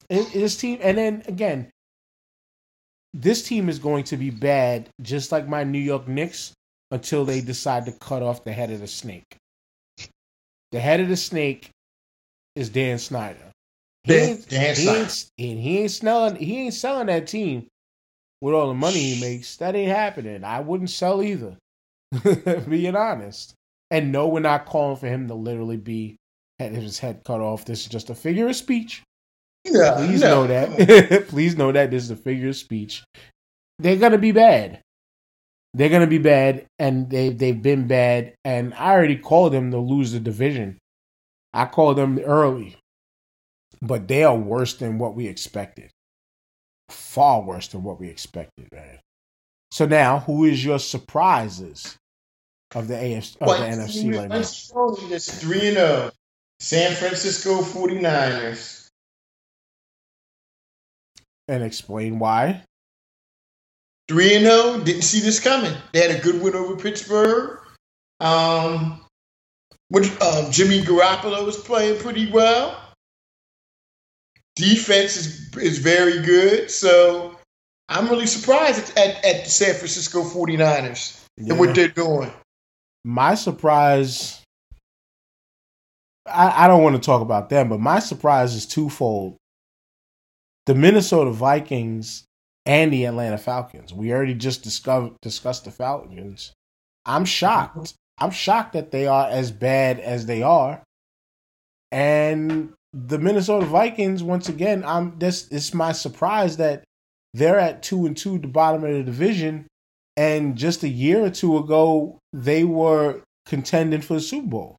this 0.10 0.58
team, 0.58 0.80
and 0.82 0.98
then 0.98 1.24
again, 1.28 1.70
this 3.13 3.44
team 3.44 3.70
is 3.70 3.80
going 3.80 4.04
to 4.06 4.18
be 4.18 4.30
bad, 4.30 4.90
just 5.02 5.32
like 5.32 5.48
my 5.48 5.63
New 5.63 5.80
York 5.80 6.08
Knicks, 6.08 6.54
until 6.92 7.26
they 7.26 7.42
decide 7.42 7.86
to 7.86 7.92
cut 7.92 8.24
off 8.24 8.44
the 8.44 8.52
head 8.52 8.72
of 8.72 8.80
the 8.80 8.88
snake. 8.88 9.38
The 10.72 10.80
head 10.80 11.00
of 11.00 11.08
the 11.08 11.18
snake 11.18 11.70
is 12.56 12.70
Dan 12.70 12.98
Snyder. 12.98 13.52
He 14.04 14.13
ain't, 14.13 14.50
Dan 14.50 14.76
he 14.76 14.88
ain't, 14.90 15.32
and 15.38 15.60
he 15.60 15.80
ain't 15.80 15.92
selling. 15.92 16.36
He 16.36 16.58
ain't 16.60 16.74
selling 16.74 17.08
that 17.08 17.28
team 17.28 17.68
with 18.42 18.54
all 18.54 18.68
the 18.68 18.74
money 18.74 19.00
he 19.00 19.22
makes. 19.22 19.58
That 19.58 19.76
ain't 19.76 19.92
happening. 19.92 20.44
I 20.44 20.60
wouldn't 20.62 20.90
sell 20.90 21.22
either. 21.22 21.56
being 22.70 22.96
honest. 22.96 23.54
And 23.89 24.12
no, 24.12 24.28
we're 24.28 24.39
not 24.41 24.65
calling 24.65 24.97
for 24.97 25.08
him 25.08 25.28
to 25.28 25.34
literally 25.34 25.78
be 25.78 26.17
had 26.60 26.73
his 26.73 27.00
head 27.00 27.21
cut 27.23 27.39
off. 27.39 27.65
This 27.65 27.82
is 27.82 27.88
just 27.88 28.10
a 28.10 28.15
figure 28.15 28.47
of 28.47 28.56
speech. 28.56 29.04
Yeah, 29.63 29.95
Please 29.97 30.21
know 30.21 30.47
that. 30.47 31.26
Please 31.30 31.58
know 31.58 31.71
that 31.71 31.91
this 31.91 32.04
is 32.04 32.12
a 32.12 32.15
figure 32.15 32.50
of 32.50 32.56
speech. 32.56 33.04
They're 33.80 33.97
gonna 33.97 34.17
be 34.17 34.32
bad. 34.32 34.82
They're 35.73 35.89
gonna 35.89 36.08
be 36.08 36.17
bad, 36.17 36.65
and 36.80 37.10
they 37.10 37.30
they've 37.30 37.62
been 37.62 37.88
bad. 37.88 38.34
And 38.43 38.73
I 38.73 38.91
already 38.91 39.17
called 39.17 39.54
them 39.54 39.71
to 39.71 39.78
lose 39.78 40.12
the 40.13 40.19
division. 40.19 40.78
I 41.54 41.65
called 41.65 41.97
them 41.97 42.19
early, 42.19 42.78
but 43.82 44.08
they 44.08 44.23
are 44.23 44.38
worse 44.38 44.73
than 44.76 44.97
what 44.97 45.15
we 45.15 45.28
expected. 45.28 45.91
Far 46.89 47.41
worse 47.41 47.67
than 47.67 47.84
what 47.84 48.00
we 48.00 48.08
expected, 48.08 48.69
man. 48.71 49.00
So 49.71 49.86
now, 49.86 50.19
who 50.19 50.45
is 50.45 50.63
your 50.63 50.80
surprises 50.80 51.97
of 52.76 52.88
the 52.88 52.96
AFC 52.96 53.36
of 53.42 53.48
What 53.48 53.60
the 53.60 53.66
NFC 53.66 54.16
right 54.18 54.28
now? 54.28 54.36
let's 54.36 54.54
show 54.54 54.92
this 55.10 55.42
3 55.42 55.68
and 55.68 55.78
0. 55.78 56.12
San 56.60 56.96
Francisco 56.96 57.62
49ers. 57.62 58.88
And 61.48 61.64
explain 61.64 62.20
why. 62.20 62.64
3 64.10 64.36
and 64.36 64.46
0, 64.46 64.80
didn't 64.84 65.04
see 65.04 65.20
this 65.20 65.40
coming. 65.40 65.74
They 65.94 66.02
had 66.02 66.20
a 66.20 66.22
good 66.22 66.42
win 66.42 66.56
over 66.56 66.76
Pittsburgh. 66.76 67.60
Um 68.20 69.02
when, 69.90 70.04
um, 70.22 70.52
Jimmy 70.52 70.82
Garoppolo 70.82 71.46
was 71.46 71.56
playing 71.56 72.02
pretty 72.02 72.30
well. 72.30 72.78
Defense 74.56 75.16
is 75.16 75.56
is 75.56 75.78
very 75.78 76.22
good. 76.24 76.70
So 76.72 77.38
I'm 77.88 78.10
really 78.10 78.28
surprised 78.28 78.98
at, 78.98 79.24
at 79.24 79.46
the 79.46 79.50
San 79.50 79.76
Francisco 79.76 80.24
49ers 80.24 81.24
and 81.38 81.58
what 81.58 81.76
they're 81.76 81.88
doing. 81.88 82.32
My 83.08 83.36
surprise 83.36 84.43
I, 86.28 86.65
I 86.65 86.67
don't 86.67 86.84
want 86.84 86.98
to 86.98 87.02
talk 87.02 87.22
about 87.22 87.50
them, 87.50 87.70
but 87.70 87.80
my 87.80 88.00
surprise 88.00 88.54
is 88.54 88.65
twofold. 88.65 89.38
The 90.65 90.76
Minnesota 90.76 91.32
Vikings 91.32 92.26
and 92.65 92.91
the 92.91 93.06
Atlanta 93.06 93.38
Falcons. 93.38 93.93
We 93.93 94.12
already 94.12 94.34
just 94.34 94.62
discovered 94.62 95.13
discussed 95.22 95.63
the 95.63 95.72
Falcons. 95.72 96.52
I'm 97.06 97.24
shocked. 97.24 97.93
I'm 98.17 98.32
shocked 98.32 98.74
that 98.74 98.91
they 98.91 99.08
are 99.08 99.30
as 99.30 99.52
bad 99.52 100.02
as 100.02 100.26
they 100.26 100.43
are. 100.43 100.84
And 101.93 102.74
the 102.91 103.20
Minnesota 103.20 103.65
Vikings, 103.65 104.22
once 104.22 104.50
again, 104.50 104.84
I'm 104.84 105.17
this 105.17 105.48
it's 105.50 105.74
my 105.74 105.93
surprise 105.93 106.58
that 106.58 106.84
they're 107.34 107.58
at 107.60 107.84
two 107.84 108.06
and 108.06 108.17
two, 108.17 108.38
the 108.38 108.50
bottom 108.50 108.84
of 108.84 108.91
the 108.91 109.04
division, 109.04 109.65
and 110.18 110.58
just 110.58 110.84
a 110.84 110.90
year 110.90 111.24
or 111.24 111.30
two 111.30 111.58
ago, 111.58 112.20
they 112.34 112.64
were 112.64 113.22
contending 113.46 114.02
for 114.02 114.16
the 114.16 114.20
Super 114.20 114.48
Bowl. 114.48 114.78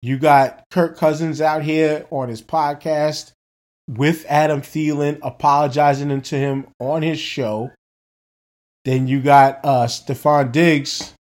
You 0.00 0.18
got 0.18 0.64
Kirk 0.70 0.96
Cousins 0.96 1.40
out 1.40 1.62
here 1.62 2.06
on 2.10 2.28
his 2.28 2.40
podcast 2.40 3.32
with 3.88 4.24
Adam 4.28 4.62
Thielen 4.62 5.18
apologizing 5.22 6.20
to 6.22 6.36
him 6.36 6.66
on 6.78 7.02
his 7.02 7.18
show. 7.18 7.70
Then 8.84 9.08
you 9.08 9.20
got 9.20 9.60
uh 9.64 9.86
Stefon 9.86 10.52
Diggs 10.52 11.14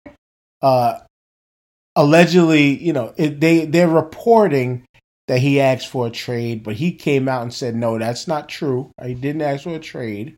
uh 0.62 1.00
allegedly, 1.96 2.78
you 2.84 2.94
know, 2.94 3.14
it, 3.18 3.40
they 3.40 3.66
they're 3.66 3.88
reporting 3.88 4.86
that 5.30 5.40
he 5.40 5.62
asked 5.62 5.88
for 5.88 6.08
a 6.08 6.12
trade, 6.12 6.64
but 6.64 6.76
he 6.76 6.92
came 6.92 7.30
out 7.30 7.42
and 7.42 7.54
said 7.54 7.76
no, 7.76 7.98
that's 7.98 8.28
not 8.28 8.50
true. 8.50 8.92
He 9.04 9.14
didn't 9.14 9.42
ask 9.42 9.64
for 9.64 9.76
a 9.76 9.80
trade. 9.80 10.36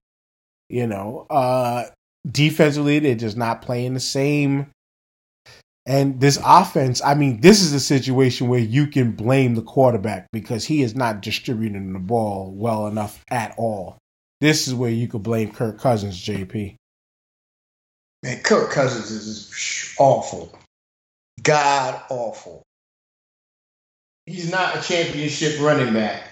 You 0.69 0.87
know, 0.87 1.25
uh 1.29 1.85
defensively 2.29 2.99
they're 2.99 3.15
just 3.15 3.37
not 3.37 3.61
playing 3.61 3.93
the 3.93 3.99
same 3.99 4.67
and 5.87 6.19
this 6.19 6.39
offense, 6.43 7.01
I 7.03 7.13
mean, 7.13 7.41
this 7.41 7.61
is 7.61 7.71
a 7.73 7.79
situation 7.79 8.47
where 8.47 8.59
you 8.59 8.87
can 8.87 9.11
blame 9.11 9.53
the 9.53 9.61
quarterback 9.61 10.27
because 10.31 10.65
he 10.65 10.81
is 10.81 10.95
not 10.95 11.21
distributing 11.21 11.93
the 11.93 11.99
ball 11.99 12.51
well 12.51 12.87
enough 12.87 13.23
at 13.29 13.53
all. 13.57 13.97
This 14.41 14.67
is 14.67 14.73
where 14.73 14.89
you 14.89 15.07
could 15.07 15.21
blame 15.21 15.51
Kirk 15.51 15.79
Cousins, 15.79 16.19
JP. 16.19 16.75
Man, 18.23 18.39
Kirk 18.41 18.71
Cousins 18.71 19.11
is 19.11 19.95
awful. 19.99 20.57
God 21.43 22.01
awful. 22.09 22.63
He's 24.25 24.49
not 24.51 24.75
a 24.75 24.81
championship 24.81 25.59
running 25.61 25.93
back. 25.93 26.23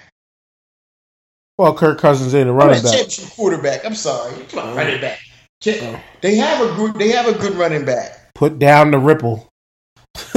Well, 1.60 1.75
Kirk 1.75 1.99
Cousins 1.99 2.34
ain't 2.34 2.49
a 2.49 2.51
I'm 2.51 2.58
running 2.58 2.79
a 2.79 2.84
back. 2.84 2.91
championship 2.93 3.29
quarterback. 3.36 3.86
I'm 3.86 3.93
sorry. 3.93 4.34
He's 4.41 4.56
not 4.56 4.73
a 4.73 4.75
running 4.75 4.99
back. 4.99 5.19
Cha- 5.63 5.71
oh. 5.82 5.99
They 6.21 6.36
have 6.36 6.60
a 6.62 6.76
good 6.76 6.95
they 6.95 7.10
have 7.10 7.28
a 7.28 7.38
good 7.39 7.56
running 7.56 7.86
back. 7.86 8.34
Put 8.36 8.60
down 8.60 8.91
the 8.91 8.99
ripple. 8.99 9.47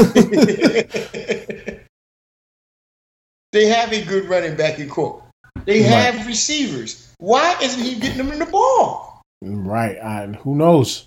they 3.53 3.67
have 3.67 3.93
a 3.93 4.05
good 4.05 4.29
running 4.29 4.57
back 4.57 4.79
in 4.79 4.89
court. 4.89 5.23
They 5.65 5.81
Right. 5.81 5.89
have 5.89 6.27
receivers. 6.27 7.13
Why 7.19 7.57
isn't 7.61 7.83
he 7.83 7.97
getting 7.99 8.19
them 8.19 8.31
in 8.31 8.39
the 8.39 8.47
ball? 8.47 9.23
Right. 9.43 9.97
And 10.01 10.37
who 10.37 10.55
knows? 10.55 11.07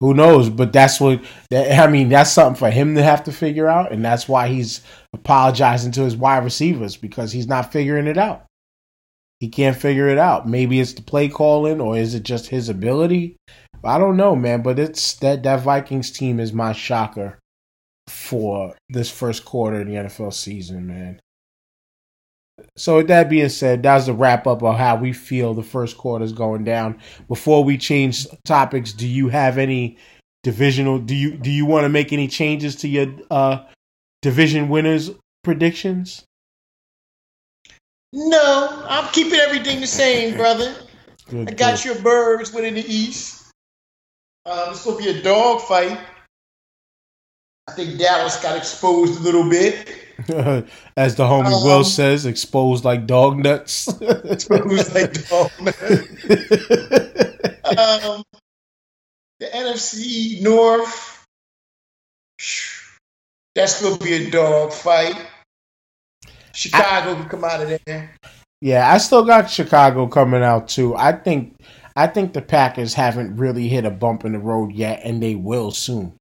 Who 0.00 0.14
knows? 0.14 0.48
But 0.48 0.72
that's 0.72 1.00
what 1.00 1.22
that 1.50 1.78
I 1.78 1.86
mean, 1.90 2.08
that's 2.08 2.32
something 2.32 2.58
for 2.58 2.70
him 2.70 2.96
to 2.96 3.02
have 3.02 3.22
to 3.24 3.32
figure 3.32 3.68
out, 3.68 3.92
and 3.92 4.04
that's 4.04 4.28
why 4.28 4.48
he's 4.48 4.80
apologizing 5.12 5.92
to 5.92 6.02
his 6.02 6.16
wide 6.16 6.42
receivers 6.42 6.96
because 6.96 7.30
he's 7.30 7.46
not 7.46 7.70
figuring 7.72 8.08
it 8.08 8.18
out. 8.18 8.44
He 9.42 9.48
can't 9.48 9.76
figure 9.76 10.06
it 10.06 10.18
out. 10.18 10.48
Maybe 10.48 10.78
it's 10.78 10.92
the 10.92 11.02
play 11.02 11.28
calling 11.28 11.80
or 11.80 11.96
is 11.96 12.14
it 12.14 12.22
just 12.22 12.46
his 12.46 12.68
ability? 12.68 13.34
I 13.82 13.98
don't 13.98 14.16
know, 14.16 14.36
man, 14.36 14.62
but 14.62 14.78
it's 14.78 15.14
that 15.14 15.42
that 15.42 15.62
Vikings 15.62 16.12
team 16.12 16.38
is 16.38 16.52
my 16.52 16.72
shocker 16.72 17.40
for 18.06 18.76
this 18.88 19.10
first 19.10 19.44
quarter 19.44 19.80
of 19.80 19.88
the 19.88 19.94
NFL 19.94 20.32
season, 20.32 20.86
man. 20.86 21.20
So 22.76 22.98
with 22.98 23.08
that 23.08 23.28
being 23.28 23.48
said, 23.48 23.82
that's 23.82 24.06
the 24.06 24.12
wrap 24.12 24.46
up 24.46 24.62
of 24.62 24.76
how 24.76 24.94
we 24.94 25.12
feel 25.12 25.54
the 25.54 25.64
first 25.64 25.98
quarter 25.98 26.24
is 26.24 26.32
going 26.32 26.62
down. 26.62 27.00
Before 27.26 27.64
we 27.64 27.76
change 27.76 28.28
topics, 28.44 28.92
do 28.92 29.08
you 29.08 29.28
have 29.30 29.58
any 29.58 29.98
divisional? 30.44 31.00
Do 31.00 31.16
you 31.16 31.36
do 31.36 31.50
you 31.50 31.66
want 31.66 31.82
to 31.82 31.88
make 31.88 32.12
any 32.12 32.28
changes 32.28 32.76
to 32.76 32.88
your 32.88 33.08
uh, 33.28 33.64
division 34.20 34.68
winners 34.68 35.10
predictions? 35.42 36.26
No, 38.12 38.84
I'm 38.88 39.10
keeping 39.12 39.38
everything 39.38 39.80
the 39.80 39.86
same, 39.86 40.36
brother. 40.36 40.74
Good, 41.30 41.48
I 41.48 41.52
got 41.54 41.84
your 41.84 41.98
birds 42.02 42.52
within 42.52 42.74
the 42.74 42.84
East. 42.92 43.50
Um, 44.44 44.70
it's 44.70 44.84
gonna 44.84 44.98
be 44.98 45.08
a 45.08 45.22
dog 45.22 45.62
fight. 45.62 45.98
I 47.68 47.72
think 47.72 47.98
Dallas 47.98 48.42
got 48.42 48.56
exposed 48.58 49.20
a 49.20 49.22
little 49.22 49.48
bit. 49.48 49.88
As 50.96 51.14
the 51.14 51.24
homie 51.24 51.46
Um, 51.46 51.64
Will 51.64 51.84
says, 51.84 52.26
exposed 52.26 52.84
like 52.84 53.06
dog 53.06 53.38
nuts. 53.38 53.88
Exposed 54.00 54.94
like 54.94 55.12
dog. 55.28 55.50
um, 57.64 58.22
the 59.40 59.46
NFC 59.46 60.42
North. 60.42 61.24
That's 63.54 63.80
gonna 63.80 63.96
be 63.98 64.26
a 64.26 64.30
dog 64.30 64.72
fight. 64.72 65.16
Chicago 66.54 67.14
can 67.14 67.28
come 67.28 67.44
out 67.44 67.62
of 67.62 67.80
there. 67.86 68.14
Yeah, 68.60 68.92
I 68.92 68.98
still 68.98 69.24
got 69.24 69.50
Chicago 69.50 70.06
coming 70.06 70.42
out 70.42 70.68
too. 70.68 70.94
I 70.94 71.12
think 71.12 71.56
I 71.96 72.06
think 72.06 72.32
the 72.32 72.42
Packers 72.42 72.94
haven't 72.94 73.36
really 73.36 73.68
hit 73.68 73.84
a 73.84 73.90
bump 73.90 74.24
in 74.24 74.32
the 74.32 74.38
road 74.38 74.72
yet, 74.72 75.00
and 75.04 75.22
they 75.22 75.34
will 75.34 75.70
soon. 75.72 76.14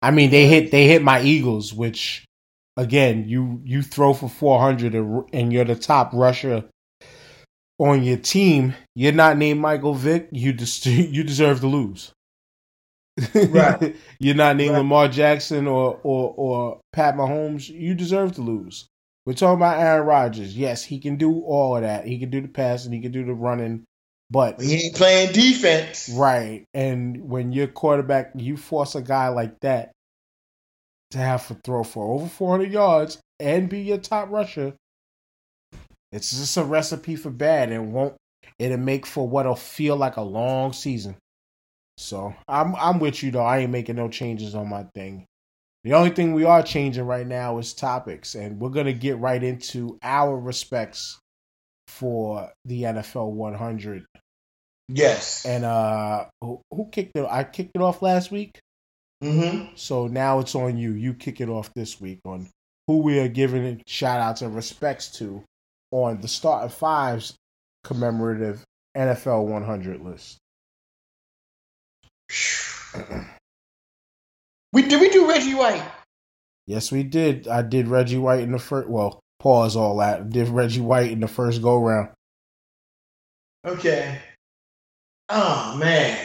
I 0.00 0.10
mean, 0.10 0.30
they 0.30 0.46
hit 0.46 0.70
they 0.70 0.86
hit 0.86 1.02
my 1.02 1.20
Eagles, 1.20 1.72
which 1.72 2.24
again, 2.76 3.28
you 3.28 3.60
you 3.64 3.82
throw 3.82 4.14
for 4.14 4.28
four 4.28 4.60
hundred 4.60 4.94
and 4.94 5.52
you're 5.52 5.64
the 5.64 5.76
top 5.76 6.12
rusher 6.12 6.64
on 7.78 8.02
your 8.02 8.16
team. 8.16 8.74
You're 8.94 9.12
not 9.12 9.36
named 9.36 9.60
Michael 9.60 9.94
Vick. 9.94 10.28
You 10.32 10.52
just 10.52 10.86
you 10.86 11.22
deserve 11.22 11.60
to 11.60 11.66
lose. 11.66 12.12
Right. 13.34 13.94
you're 14.18 14.34
not 14.34 14.56
named 14.56 14.72
Right. 14.72 14.78
Lamar 14.78 15.08
Jackson 15.08 15.66
or 15.66 16.00
or 16.02 16.34
or 16.36 16.80
Pat 16.92 17.14
Mahomes. 17.14 17.68
You 17.68 17.94
deserve 17.94 18.32
to 18.36 18.40
lose. 18.42 18.86
We're 19.24 19.34
talking 19.34 19.56
about 19.58 19.80
Aaron 19.80 20.06
Rodgers. 20.06 20.56
Yes, 20.56 20.82
he 20.82 20.98
can 20.98 21.16
do 21.16 21.40
all 21.42 21.76
of 21.76 21.82
that. 21.82 22.06
He 22.06 22.18
can 22.18 22.30
do 22.30 22.40
the 22.40 22.48
passing, 22.48 22.92
he 22.92 23.00
can 23.00 23.12
do 23.12 23.24
the 23.24 23.34
running, 23.34 23.84
but 24.30 24.60
He 24.60 24.86
ain't 24.86 24.96
playing 24.96 25.32
defense. 25.32 26.08
right. 26.12 26.64
And 26.74 27.28
when 27.28 27.52
you're 27.52 27.68
quarterback, 27.68 28.32
you 28.34 28.56
force 28.56 28.94
a 28.94 29.02
guy 29.02 29.28
like 29.28 29.60
that 29.60 29.92
to 31.12 31.18
have 31.18 31.46
to 31.48 31.56
throw 31.64 31.84
for 31.84 32.14
over 32.14 32.26
400 32.26 32.72
yards 32.72 33.18
and 33.38 33.68
be 33.68 33.80
your 33.80 33.98
top 33.98 34.30
rusher. 34.30 34.74
It's 36.10 36.30
just 36.30 36.56
a 36.56 36.64
recipe 36.64 37.16
for 37.16 37.30
bad, 37.30 37.70
and 37.70 37.92
won't 37.92 38.14
it'll 38.58 38.76
make 38.78 39.06
for 39.06 39.26
what'll 39.28 39.54
feel 39.56 39.96
like 39.96 40.16
a 40.16 40.22
long 40.22 40.72
season. 40.72 41.16
So 41.96 42.34
I'm 42.48 42.74
I'm 42.76 42.98
with 42.98 43.22
you 43.22 43.30
though. 43.30 43.44
I 43.44 43.58
ain't 43.58 43.70
making 43.70 43.96
no 43.96 44.08
changes 44.08 44.54
on 44.54 44.68
my 44.68 44.84
thing. 44.94 45.26
The 45.84 45.94
only 45.94 46.10
thing 46.10 46.32
we 46.32 46.44
are 46.44 46.62
changing 46.62 47.04
right 47.06 47.26
now 47.26 47.58
is 47.58 47.74
topics, 47.74 48.34
and 48.36 48.60
we're 48.60 48.70
gonna 48.70 48.92
get 48.92 49.18
right 49.18 49.42
into 49.42 49.98
our 50.02 50.38
respects 50.38 51.18
for 51.88 52.50
the 52.64 52.82
NFL 52.84 53.32
100. 53.32 54.04
Yes. 54.88 55.44
And 55.44 55.64
uh, 55.64 56.26
who, 56.40 56.60
who 56.70 56.88
kicked 56.90 57.16
it? 57.16 57.26
I 57.28 57.44
kicked 57.44 57.72
it 57.74 57.80
off 57.82 58.02
last 58.02 58.30
week, 58.30 58.58
Mm-hmm. 59.22 59.76
so 59.76 60.08
now 60.08 60.40
it's 60.40 60.54
on 60.54 60.76
you. 60.76 60.92
You 60.92 61.14
kick 61.14 61.40
it 61.40 61.48
off 61.48 61.72
this 61.74 62.00
week 62.00 62.18
on 62.24 62.48
who 62.88 62.98
we 62.98 63.20
are 63.20 63.28
giving 63.28 63.80
shout 63.86 64.20
outs 64.20 64.42
and 64.42 64.54
respects 64.54 65.08
to 65.18 65.44
on 65.92 66.20
the 66.20 66.28
starting 66.28 66.70
fives 66.70 67.34
commemorative 67.84 68.64
NFL 68.96 69.46
100 69.46 70.00
list. 70.02 70.38
We 74.72 74.82
did 74.82 75.00
we 75.00 75.10
do 75.10 75.28
Reggie 75.28 75.54
White? 75.54 75.82
Yes, 76.66 76.90
we 76.92 77.02
did. 77.02 77.48
I 77.48 77.62
did 77.62 77.88
Reggie 77.88 78.18
White 78.18 78.40
in 78.40 78.52
the 78.52 78.58
first. 78.58 78.88
Well, 78.88 79.20
pause 79.38 79.76
all 79.76 79.98
that. 79.98 80.30
Did 80.30 80.48
Reggie 80.48 80.80
White 80.80 81.10
in 81.10 81.20
the 81.20 81.28
first 81.28 81.60
go 81.62 81.78
round. 81.78 82.10
Okay. 83.66 84.18
Oh 85.28 85.76
man, 85.78 86.18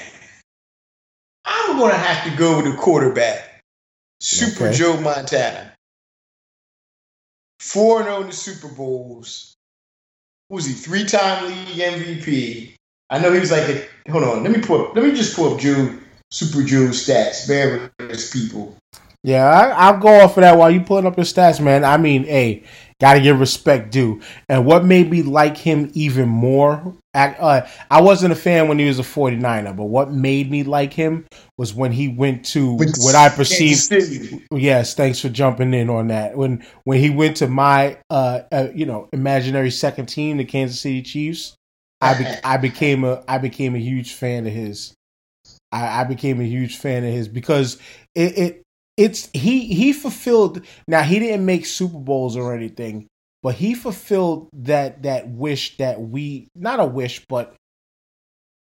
I'm 1.45 1.77
gonna 1.77 1.93
have 1.93 2.29
to 2.29 2.37
go 2.37 2.57
with 2.57 2.65
the 2.65 2.77
quarterback, 2.77 3.61
Super 4.19 4.67
Okay. 4.67 4.77
Joe 4.77 4.99
Montana. 4.99 5.73
Four 7.59 7.99
and 7.99 8.05
zero 8.05 8.21
in 8.21 8.27
the 8.27 8.33
Super 8.33 8.67
Bowls. 8.69 9.55
Who 10.49 10.55
was 10.55 10.65
he? 10.65 10.73
Three 10.73 11.05
time 11.05 11.47
league 11.47 11.77
MVP. 11.77 12.73
I 13.09 13.19
know 13.19 13.31
he 13.31 13.39
was 13.39 13.51
like 13.51 13.67
a. 13.69 13.87
Hold 14.11 14.23
on. 14.23 14.43
Let 14.43 14.51
me 14.51 14.61
pull. 14.61 14.87
Up, 14.87 14.95
let 14.95 15.03
me 15.03 15.11
just 15.11 15.35
pull 15.35 15.53
up 15.53 15.59
Joe 15.59 15.97
Super 16.31 16.63
Joe 16.63 16.89
stats. 16.89 17.47
With 17.99 18.33
people. 18.33 18.77
Yeah, 19.23 19.45
I, 19.45 19.87
I'll 19.87 19.99
go 19.99 20.21
off 20.21 20.37
of 20.37 20.41
that 20.41 20.57
while 20.57 20.71
you 20.71 20.81
pulling 20.81 21.05
up 21.05 21.17
your 21.17 21.25
stats, 21.25 21.59
man. 21.59 21.83
I 21.83 21.97
mean, 21.97 22.23
hey, 22.23 22.63
gotta 23.01 23.19
give 23.19 23.39
respect 23.39 23.91
due. 23.91 24.21
And 24.47 24.65
what 24.65 24.85
made 24.85 25.09
me 25.09 25.21
like 25.21 25.57
him 25.57 25.91
even 25.93 26.29
more, 26.29 26.93
I, 27.13 27.29
uh, 27.29 27.67
I 27.91 28.01
wasn't 28.01 28.31
a 28.31 28.35
fan 28.35 28.67
when 28.67 28.79
he 28.79 28.87
was 28.87 28.99
a 28.99 29.03
49er, 29.03 29.75
but 29.75 29.85
what 29.85 30.11
made 30.11 30.49
me 30.49 30.63
like 30.63 30.93
him 30.93 31.25
was 31.57 31.73
when 31.73 31.91
he 31.91 32.07
went 32.07 32.45
to 32.45 32.75
what 32.75 33.15
I 33.15 33.29
perceived. 33.29 34.43
Yes, 34.51 34.95
thanks 34.95 35.19
for 35.19 35.29
jumping 35.29 35.73
in 35.73 35.89
on 35.89 36.07
that. 36.07 36.37
When 36.37 36.65
when 36.85 36.99
he 36.99 37.09
went 37.09 37.37
to 37.37 37.47
my, 37.47 37.97
uh, 38.09 38.41
uh 38.51 38.67
you 38.73 38.85
know, 38.85 39.09
imaginary 39.11 39.71
second 39.71 40.05
team, 40.07 40.37
the 40.37 40.45
Kansas 40.45 40.79
City 40.79 41.01
Chiefs, 41.01 41.55
I 42.01 42.17
be- 42.17 42.25
I 42.43 42.57
became 42.57 43.03
a 43.03 43.23
I 43.27 43.39
became 43.39 43.75
a 43.75 43.79
huge 43.79 44.13
fan 44.13 44.45
of 44.47 44.53
his. 44.53 44.93
I, 45.71 46.01
I 46.01 46.03
became 46.03 46.39
a 46.39 46.45
huge 46.45 46.77
fan 46.77 47.03
of 47.03 47.11
his 47.11 47.27
because 47.27 47.77
it, 48.15 48.37
it 48.37 48.63
it's 48.95 49.29
he 49.33 49.73
he 49.73 49.93
fulfilled. 49.93 50.65
Now 50.87 51.03
he 51.03 51.19
didn't 51.19 51.45
make 51.45 51.65
Super 51.65 51.99
Bowls 51.99 52.35
or 52.35 52.53
anything, 52.53 53.07
but 53.43 53.55
he 53.55 53.75
fulfilled 53.75 54.49
that 54.53 55.03
that 55.03 55.29
wish 55.29 55.77
that 55.77 56.01
we 56.01 56.47
not 56.55 56.79
a 56.79 56.85
wish, 56.85 57.25
but 57.27 57.55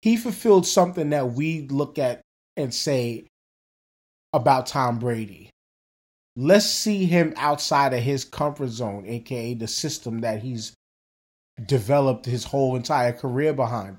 he 0.01 0.17
fulfilled 0.17 0.65
something 0.67 1.09
that 1.09 1.33
we 1.33 1.67
look 1.67 1.97
at 1.99 2.21
and 2.55 2.73
say 2.73 3.25
about 4.33 4.67
Tom 4.67 4.99
Brady. 4.99 5.49
Let's 6.35 6.67
see 6.67 7.05
him 7.05 7.33
outside 7.35 7.93
of 7.93 7.99
his 7.99 8.23
comfort 8.23 8.69
zone, 8.69 9.05
aka 9.07 9.55
the 9.55 9.67
system 9.67 10.21
that 10.21 10.41
he's 10.41 10.73
developed 11.65 12.25
his 12.25 12.45
whole 12.45 12.75
entire 12.75 13.11
career 13.11 13.53
behind. 13.53 13.97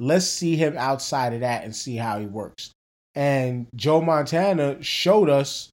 Let's 0.00 0.26
see 0.26 0.56
him 0.56 0.76
outside 0.78 1.34
of 1.34 1.40
that 1.40 1.62
and 1.62 1.76
see 1.76 1.94
how 1.94 2.18
he 2.18 2.26
works. 2.26 2.72
And 3.14 3.66
Joe 3.76 4.00
Montana 4.00 4.82
showed 4.82 5.28
us 5.28 5.70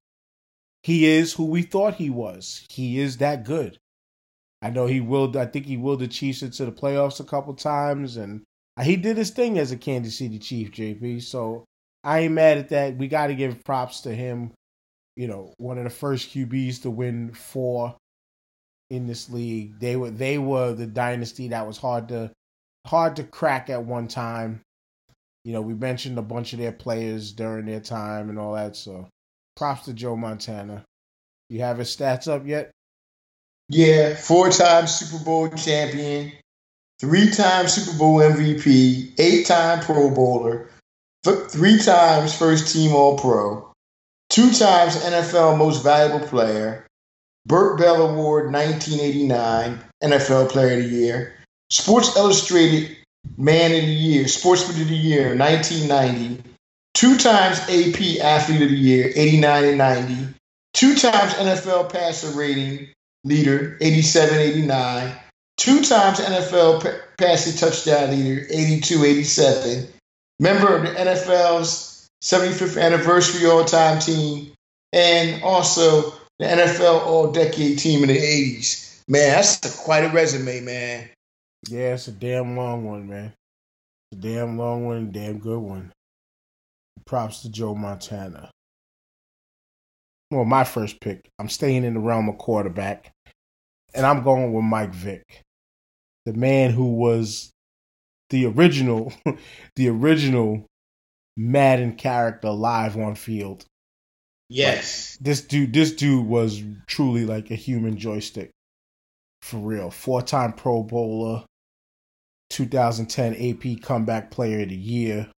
he 0.83 1.05
is 1.05 1.33
who 1.33 1.45
we 1.45 1.61
thought 1.61 1.95
he 1.95 2.09
was. 2.09 2.65
He 2.69 2.99
is 2.99 3.17
that 3.17 3.45
good. 3.45 3.77
I 4.61 4.69
know 4.69 4.85
he 4.85 4.99
will. 4.99 5.37
I 5.37 5.45
think 5.45 5.65
he 5.65 5.77
willed 5.77 5.99
the 5.99 6.07
Chiefs 6.07 6.41
into 6.41 6.65
the 6.65 6.71
playoffs 6.71 7.19
a 7.19 7.23
couple 7.23 7.53
times, 7.53 8.17
and 8.17 8.41
he 8.81 8.95
did 8.95 9.17
his 9.17 9.29
thing 9.29 9.59
as 9.59 9.71
a 9.71 9.77
Kansas 9.77 10.17
City 10.17 10.39
Chief, 10.39 10.71
JP. 10.71 11.21
So 11.23 11.63
I 12.03 12.19
ain't 12.19 12.33
mad 12.33 12.57
at 12.57 12.69
that. 12.69 12.97
We 12.97 13.07
got 13.07 13.27
to 13.27 13.35
give 13.35 13.63
props 13.63 14.01
to 14.01 14.13
him. 14.13 14.51
You 15.15 15.27
know, 15.27 15.53
one 15.57 15.77
of 15.77 15.83
the 15.83 15.89
first 15.89 16.31
QBs 16.31 16.81
to 16.81 16.89
win 16.89 17.33
four 17.33 17.95
in 18.89 19.07
this 19.07 19.29
league. 19.29 19.79
They 19.79 19.95
were 19.95 20.09
they 20.09 20.37
were 20.37 20.73
the 20.73 20.87
dynasty 20.87 21.49
that 21.49 21.67
was 21.67 21.77
hard 21.77 22.09
to 22.09 22.31
hard 22.87 23.17
to 23.17 23.23
crack 23.23 23.69
at 23.69 23.83
one 23.83 24.07
time. 24.07 24.61
You 25.43 25.53
know, 25.53 25.61
we 25.61 25.73
mentioned 25.73 26.17
a 26.17 26.23
bunch 26.23 26.53
of 26.53 26.59
their 26.59 26.71
players 26.71 27.31
during 27.31 27.65
their 27.65 27.79
time 27.79 28.29
and 28.29 28.39
all 28.39 28.53
that. 28.55 28.75
So 28.75 29.07
props 29.55 29.85
to 29.85 29.93
Joe 29.93 30.15
Montana. 30.15 30.83
You 31.49 31.61
have 31.61 31.77
his 31.77 31.95
stats 31.95 32.27
up 32.27 32.45
yet? 32.45 32.71
Yeah, 33.69 34.15
four 34.15 34.49
time 34.49 34.87
Super 34.87 35.23
Bowl 35.23 35.49
champion, 35.49 36.31
three 36.99 37.29
time 37.29 37.67
Super 37.67 37.97
Bowl 37.97 38.19
MVP, 38.19 39.13
eight 39.19 39.45
time 39.45 39.81
Pro 39.81 40.09
Bowler, 40.09 40.69
th- 41.23 41.49
three 41.49 41.77
times 41.77 42.35
first 42.35 42.73
team 42.73 42.93
All 42.93 43.17
Pro, 43.17 43.71
two 44.29 44.51
times 44.51 44.95
NFL 45.03 45.57
Most 45.57 45.83
Valuable 45.83 46.25
Player, 46.25 46.85
Bert 47.45 47.77
Bell 47.77 48.09
Award 48.09 48.51
1989, 48.53 49.79
NFL 50.03 50.49
Player 50.49 50.77
of 50.77 50.83
the 50.83 50.89
Year, 50.89 51.36
Sports 51.69 52.15
Illustrated 52.15 52.97
Man 53.37 53.71
of 53.71 53.81
the 53.81 53.93
Year, 53.93 54.27
Sportsman 54.27 54.81
of 54.81 54.87
the 54.87 54.95
Year 54.95 55.35
1990, 55.35 56.43
two 56.93 57.17
times 57.17 57.59
AP 57.61 58.23
Athlete 58.23 58.61
of 58.61 58.69
the 58.69 58.77
Year 58.77 59.11
89 59.15 59.63
and 59.65 59.77
90, 59.77 60.27
two 60.73 60.95
times 60.95 61.33
NFL 61.33 61.91
Passer 61.91 62.29
Rating 62.29 62.87
leader, 63.27 63.77
87 63.81 64.37
89. 64.37 65.13
Two 65.57 65.81
times 65.81 66.19
NFL 66.19 66.83
pa- 66.83 66.99
passing 67.17 67.57
touchdown 67.57 68.11
leader, 68.11 68.45
82 68.49 69.03
87. 69.03 69.87
Member 70.39 70.77
of 70.77 70.83
the 70.83 70.89
NFL's 70.89 72.07
75th 72.23 72.81
anniversary 72.81 73.49
all 73.49 73.65
time 73.65 73.99
team, 73.99 74.51
and 74.93 75.43
also 75.43 76.11
the 76.39 76.45
NFL 76.45 77.05
all 77.05 77.31
decade 77.31 77.79
team 77.79 78.03
in 78.03 78.09
the 78.09 78.17
80s. 78.17 79.01
Man, 79.07 79.31
that's 79.31 79.65
a, 79.65 79.77
quite 79.77 80.03
a 80.03 80.09
resume, 80.09 80.61
man. 80.61 81.09
Yeah, 81.69 81.93
it's 81.93 82.07
a 82.07 82.11
damn 82.11 82.55
long 82.55 82.85
one, 82.85 83.09
man. 83.09 83.33
It's 84.11 84.19
a 84.19 84.21
damn 84.21 84.57
long 84.57 84.85
one, 84.85 85.11
damn 85.11 85.39
good 85.39 85.59
one. 85.59 85.91
Props 87.05 87.41
to 87.41 87.49
Joe 87.49 87.75
Montana. 87.75 88.51
Well, 90.31 90.45
my 90.45 90.63
first 90.63 90.99
pick. 90.99 91.29
I'm 91.39 91.49
staying 91.49 91.83
in 91.83 91.93
the 91.93 91.99
realm 91.99 92.27
of 92.29 92.37
quarterback, 92.37 93.11
and 93.93 94.05
I'm 94.05 94.23
going 94.23 94.53
with 94.53 94.63
Mike 94.63 94.93
Vick, 94.93 95.41
the 96.25 96.33
man 96.33 96.71
who 96.71 96.95
was 96.95 97.51
the 98.29 98.45
original, 98.45 99.13
the 99.75 99.89
original 99.89 100.65
Madden 101.37 101.95
character 101.95 102.49
live 102.49 102.97
on 102.97 103.15
field. 103.15 103.65
Yes. 104.49 105.17
This 105.21 105.41
dude, 105.41 105.73
this 105.73 105.93
dude 105.93 106.25
was 106.25 106.61
truly 106.87 107.25
like 107.25 107.51
a 107.51 107.55
human 107.55 107.97
joystick, 107.97 108.51
for 109.47 109.57
real. 109.57 109.89
Four-time 109.89 110.53
Pro 110.53 110.83
Bowler, 110.83 111.43
2010 112.49 113.35
AP 113.35 113.81
Comeback 113.81 114.29
Player 114.29 114.61
of 114.61 114.69
the 114.69 114.75
Year, 114.75 115.31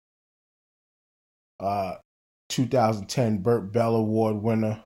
uh, 1.59 1.95
2010 2.49 3.39
Bert 3.39 3.71
Bell 3.71 3.95
Award 3.95 4.35
winner. 4.37 4.83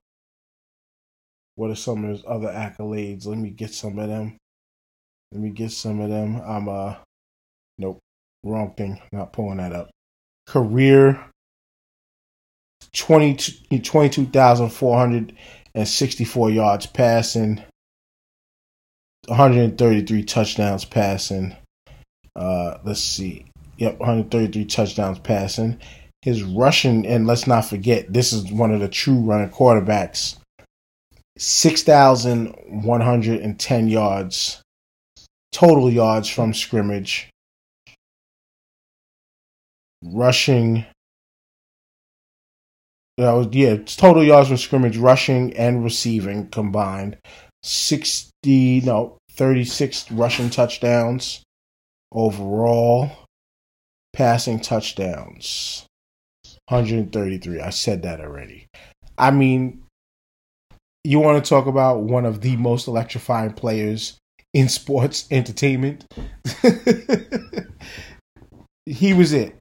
What 1.56 1.70
are 1.70 1.76
some 1.76 2.04
of 2.04 2.10
his 2.10 2.22
other 2.26 2.48
accolades? 2.48 3.26
Let 3.26 3.38
me 3.38 3.50
get 3.50 3.72
some 3.72 3.98
of 3.98 4.08
them. 4.08 4.36
Let 5.32 5.40
me 5.40 5.50
get 5.50 5.72
some 5.72 6.00
of 6.00 6.10
them. 6.10 6.40
I'm 6.44 6.68
uh, 6.68 6.96
nope, 7.78 8.00
wrong 8.42 8.74
thing. 8.76 9.00
Not 9.12 9.32
pulling 9.32 9.58
that 9.58 9.72
up. 9.72 9.90
Career 10.46 11.30
20 12.92 13.80
22,464 13.80 16.50
yards 16.50 16.86
passing, 16.86 17.62
133 19.28 20.24
touchdowns 20.24 20.84
passing. 20.84 21.56
Uh, 22.36 22.78
let's 22.84 23.00
see. 23.00 23.46
Yep, 23.78 23.98
133 23.98 24.66
touchdowns 24.66 25.18
passing. 25.18 25.80
His 26.22 26.42
rushing, 26.42 27.06
and 27.06 27.26
let's 27.26 27.46
not 27.46 27.66
forget, 27.66 28.12
this 28.12 28.32
is 28.32 28.50
one 28.50 28.72
of 28.72 28.80
the 28.80 28.88
true 28.88 29.18
running 29.18 29.50
quarterbacks. 29.50 30.38
6,110 31.36 33.88
yards, 33.88 34.62
total 35.52 35.90
yards 35.90 36.28
from 36.28 36.54
scrimmage. 36.54 37.28
Rushing 40.02 40.86
that 43.16 43.30
was 43.30 43.46
yeah, 43.52 43.76
total 43.76 44.24
yards 44.24 44.48
from 44.48 44.56
scrimmage, 44.56 44.96
rushing 44.96 45.56
and 45.56 45.84
receiving 45.84 46.48
combined. 46.48 47.16
Sixty 48.44 48.82
no, 48.82 49.16
thirty 49.30 49.64
six 49.64 50.12
rushing 50.12 50.50
touchdowns 50.50 51.42
overall. 52.12 53.10
Passing 54.12 54.60
touchdowns. 54.60 55.86
133. 56.68 57.60
I 57.60 57.70
said 57.70 58.02
that 58.02 58.20
already. 58.20 58.66
I 59.16 59.30
mean, 59.30 59.84
you 61.04 61.20
want 61.20 61.42
to 61.42 61.48
talk 61.48 61.64
about 61.64 62.02
one 62.02 62.26
of 62.26 62.42
the 62.42 62.56
most 62.56 62.86
electrifying 62.86 63.54
players 63.54 64.18
in 64.52 64.68
sports 64.68 65.26
entertainment? 65.30 66.04
he 68.84 69.14
was 69.14 69.32
it. 69.32 69.56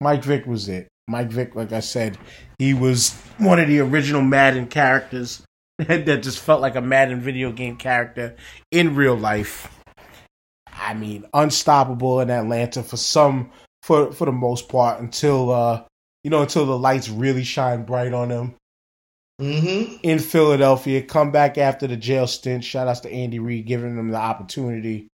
Mike 0.00 0.22
Vick 0.22 0.46
was 0.46 0.68
it. 0.68 0.86
Mike 1.08 1.30
Vick, 1.30 1.56
like 1.56 1.72
I 1.72 1.80
said, 1.80 2.18
he 2.60 2.72
was 2.72 3.14
one 3.38 3.58
of 3.58 3.66
the 3.66 3.80
original 3.80 4.22
Madden 4.22 4.68
characters 4.68 5.42
that 5.86 6.22
just 6.22 6.40
felt 6.40 6.62
like 6.62 6.76
a 6.76 6.80
Madden 6.80 7.20
video 7.20 7.52
game 7.52 7.76
character 7.76 8.36
in 8.70 8.94
real 8.94 9.16
life. 9.16 9.72
I 10.72 10.94
mean, 10.94 11.26
unstoppable 11.34 12.20
in 12.20 12.30
Atlanta 12.30 12.82
for 12.82 12.96
some, 12.96 13.50
for 13.82 14.12
for 14.12 14.24
the 14.24 14.32
most 14.32 14.68
part, 14.68 15.00
until 15.00 15.50
uh, 15.50 15.84
you 16.24 16.30
know, 16.30 16.42
until 16.42 16.66
the 16.66 16.78
lights 16.78 17.08
really 17.08 17.44
shine 17.44 17.84
bright 17.84 18.12
on 18.12 18.30
him. 18.30 18.54
Mm-hmm. 19.40 19.96
In 20.02 20.18
Philadelphia, 20.18 21.02
come 21.02 21.30
back 21.30 21.58
after 21.58 21.86
the 21.86 21.96
jail 21.96 22.26
stint. 22.26 22.64
Shout 22.64 22.88
outs 22.88 23.00
to 23.00 23.12
Andy 23.12 23.38
Reid 23.38 23.66
giving 23.66 23.96
them 23.96 24.10
the 24.10 24.16
opportunity. 24.16 25.08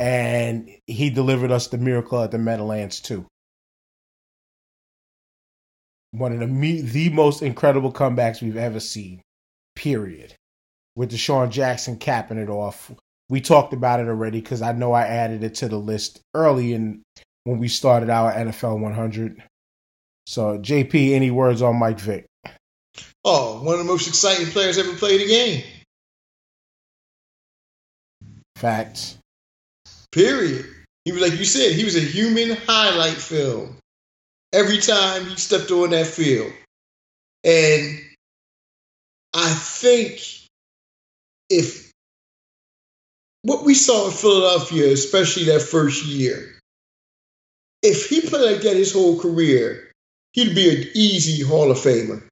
And 0.00 0.70
he 0.86 1.10
delivered 1.10 1.50
us 1.50 1.68
the 1.68 1.78
miracle 1.78 2.22
at 2.22 2.30
the 2.30 2.38
Meadowlands 2.38 3.00
too. 3.00 3.26
One 6.12 6.32
of 6.32 6.40
the 6.40 6.80
the 6.80 7.10
most 7.10 7.42
incredible 7.42 7.92
comebacks 7.92 8.40
we've 8.40 8.56
ever 8.56 8.80
seen. 8.80 9.20
Period. 9.76 10.34
With 10.96 11.12
DeSean 11.12 11.50
Jackson 11.50 11.98
capping 11.98 12.38
it 12.38 12.48
off. 12.48 12.90
We 13.28 13.40
talked 13.40 13.72
about 13.72 14.00
it 14.00 14.08
already 14.08 14.40
because 14.40 14.62
I 14.62 14.72
know 14.72 14.92
I 14.92 15.02
added 15.02 15.44
it 15.44 15.56
to 15.56 15.68
the 15.68 15.78
list 15.78 16.20
early 16.34 16.72
in 16.72 17.02
when 17.44 17.58
we 17.58 17.68
started 17.68 18.10
our 18.10 18.32
NFL 18.32 18.80
100. 18.80 19.42
So, 20.26 20.58
JP, 20.58 21.12
any 21.14 21.30
words 21.30 21.62
on 21.62 21.76
Mike 21.76 22.00
Vick? 22.00 22.26
Oh, 23.24 23.62
one 23.62 23.74
of 23.74 23.78
the 23.78 23.84
most 23.84 24.08
exciting 24.08 24.46
players 24.46 24.78
ever 24.78 24.94
played 24.94 25.20
the 25.20 25.26
game. 25.26 25.64
Facts. 28.56 29.18
Period. 30.12 30.66
He 31.04 31.12
was 31.12 31.22
like 31.22 31.38
you 31.38 31.44
said, 31.44 31.72
he 31.72 31.84
was 31.84 31.94
a 31.94 32.00
human 32.00 32.56
highlight 32.66 33.16
film 33.16 33.76
every 34.52 34.78
time 34.78 35.26
he 35.26 35.36
stepped 35.36 35.70
on 35.70 35.90
that 35.90 36.06
field. 36.06 36.52
And 37.44 38.00
I 39.38 39.52
think 39.52 40.22
if 41.50 41.92
what 43.42 43.64
we 43.64 43.74
saw 43.74 44.06
in 44.06 44.12
Philadelphia, 44.12 44.90
especially 44.90 45.44
that 45.44 45.60
first 45.60 46.06
year, 46.06 46.58
if 47.82 48.08
he 48.08 48.22
played 48.22 48.52
like 48.52 48.62
that 48.62 48.76
his 48.76 48.94
whole 48.94 49.20
career, 49.20 49.92
he'd 50.32 50.54
be 50.54 50.70
an 50.70 50.88
easy 50.94 51.44
Hall 51.44 51.70
of 51.70 51.76
Famer. 51.76 52.22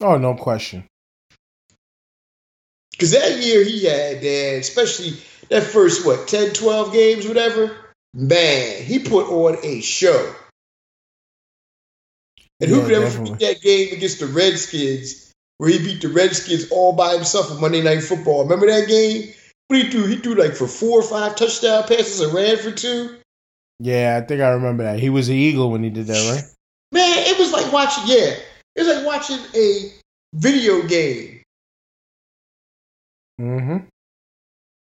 Oh, 0.00 0.18
no 0.18 0.34
question. 0.34 0.84
Because 2.90 3.12
that 3.12 3.38
year 3.38 3.62
he 3.62 3.84
had, 3.84 4.20
that, 4.20 4.58
especially 4.58 5.12
that 5.50 5.62
first, 5.62 6.04
what, 6.04 6.26
10, 6.26 6.52
12 6.52 6.92
games, 6.92 7.28
whatever, 7.28 7.76
man, 8.12 8.82
he 8.82 8.98
put 8.98 9.26
on 9.26 9.56
a 9.62 9.80
show. 9.82 10.34
And 12.60 12.70
yeah, 12.70 12.76
who 12.76 12.82
could 12.82 12.92
ever 12.92 13.10
forget 13.10 13.38
that 13.38 13.62
game 13.62 13.92
against 13.92 14.18
the 14.18 14.26
Redskins 14.26 15.29
where 15.60 15.68
he 15.68 15.78
beat 15.78 16.00
the 16.00 16.08
Redskins 16.08 16.70
all 16.70 16.94
by 16.94 17.12
himself 17.12 17.50
on 17.50 17.60
Monday 17.60 17.82
Night 17.82 18.02
Football? 18.02 18.44
Remember 18.44 18.66
that 18.66 18.88
game? 18.88 19.30
What 19.68 19.82
he 19.82 19.90
do? 19.90 20.06
He 20.06 20.16
threw 20.16 20.34
like 20.34 20.54
for 20.54 20.66
four 20.66 21.00
or 21.00 21.02
five 21.02 21.36
touchdown 21.36 21.82
passes 21.82 22.20
and 22.20 22.32
ran 22.32 22.56
for 22.56 22.70
two. 22.70 23.18
Yeah, 23.78 24.18
I 24.20 24.26
think 24.26 24.40
I 24.40 24.48
remember 24.52 24.84
that. 24.84 24.98
He 24.98 25.10
was 25.10 25.28
an 25.28 25.34
Eagle 25.34 25.70
when 25.70 25.84
he 25.84 25.90
did 25.90 26.06
that, 26.06 26.32
right? 26.32 26.44
Man, 26.92 27.18
it 27.26 27.38
was 27.38 27.52
like 27.52 27.70
watching. 27.74 28.04
Yeah, 28.06 28.36
it 28.74 28.78
was 28.78 28.88
like 28.88 29.04
watching 29.04 29.38
a 29.54 29.92
video 30.32 30.80
game. 30.86 31.42
Mm-hmm. 33.38 33.84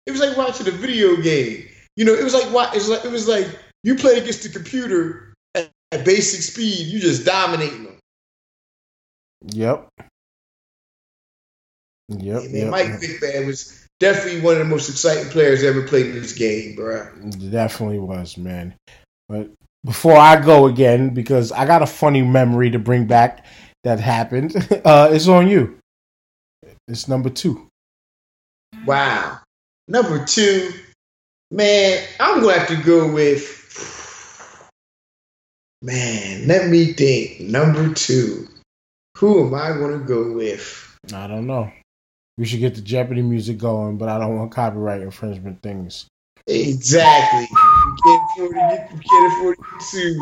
It 0.05 0.11
was 0.11 0.19
like 0.19 0.37
watching 0.37 0.67
a 0.67 0.71
video 0.71 1.15
game. 1.15 1.67
You 1.95 2.05
know, 2.05 2.13
it 2.13 2.23
was 2.23 2.35
like 2.35 2.45
it 2.45 2.77
was 2.77 2.87
like. 2.87 3.03
It 3.03 3.11
was 3.11 3.27
like 3.27 3.47
you 3.83 3.95
play 3.95 4.19
against 4.19 4.43
the 4.43 4.49
computer 4.49 5.33
at, 5.55 5.71
at 5.91 6.05
basic 6.05 6.41
speed. 6.41 6.85
You 6.85 6.99
just 6.99 7.25
dominating 7.25 7.85
them. 7.85 7.97
Yep. 9.47 9.89
Yep. 12.19 12.43
Yep, 12.49 12.69
Mike 12.69 12.87
yep. 12.87 12.99
Vick, 12.99 13.21
man, 13.21 13.47
was 13.47 13.87
definitely 13.99 14.41
one 14.41 14.53
of 14.53 14.59
the 14.59 14.65
most 14.65 14.89
exciting 14.89 15.29
players 15.31 15.63
ever 15.63 15.83
played 15.83 16.07
in 16.07 16.13
this 16.13 16.33
game, 16.33 16.75
bro. 16.75 17.07
Definitely 17.49 17.99
was, 17.99 18.37
man. 18.37 18.75
But 19.29 19.51
before 19.85 20.17
I 20.17 20.39
go 20.39 20.67
again, 20.67 21.13
because 21.13 21.51
I 21.51 21.65
got 21.65 21.81
a 21.81 21.87
funny 21.87 22.21
memory 22.21 22.71
to 22.71 22.79
bring 22.79 23.05
back 23.05 23.45
that 23.83 23.99
happened, 23.99 24.55
uh, 24.85 25.09
it's 25.11 25.27
on 25.27 25.47
you. 25.47 25.77
It's 26.87 27.07
number 27.07 27.29
two. 27.29 27.67
Wow. 28.85 29.39
Number 29.87 30.25
two, 30.25 30.71
man, 31.51 32.05
I'm 32.19 32.41
going 32.41 32.53
to 32.55 32.59
have 32.59 32.67
to 32.69 32.83
go 32.83 33.11
with, 33.11 34.69
man, 35.81 36.47
let 36.47 36.69
me 36.69 36.93
think. 36.93 37.41
Number 37.41 37.93
two, 37.93 38.47
who 39.17 39.47
am 39.47 39.53
I 39.53 39.77
going 39.77 39.99
to 39.99 40.05
go 40.05 40.33
with? 40.33 40.97
I 41.13 41.27
don't 41.27 41.47
know. 41.47 41.71
We 42.37 42.45
should 42.45 42.59
get 42.59 42.75
the 42.75 42.81
Jeopardy 42.81 43.21
music 43.21 43.57
going, 43.57 43.97
but 43.97 44.09
I 44.09 44.17
don't 44.17 44.37
want 44.37 44.51
copyright 44.51 45.01
infringement 45.01 45.61
things. 45.61 46.07
Exactly. 46.47 47.47
We 47.51 47.97
can't 48.03 48.23
afford 48.31 48.51
to 48.51 48.55
get, 48.55 48.93
we 48.93 48.99
can't 48.99 49.33
afford 49.33 49.57
to 49.57 49.63
get 49.71 49.81
sued. 49.81 50.17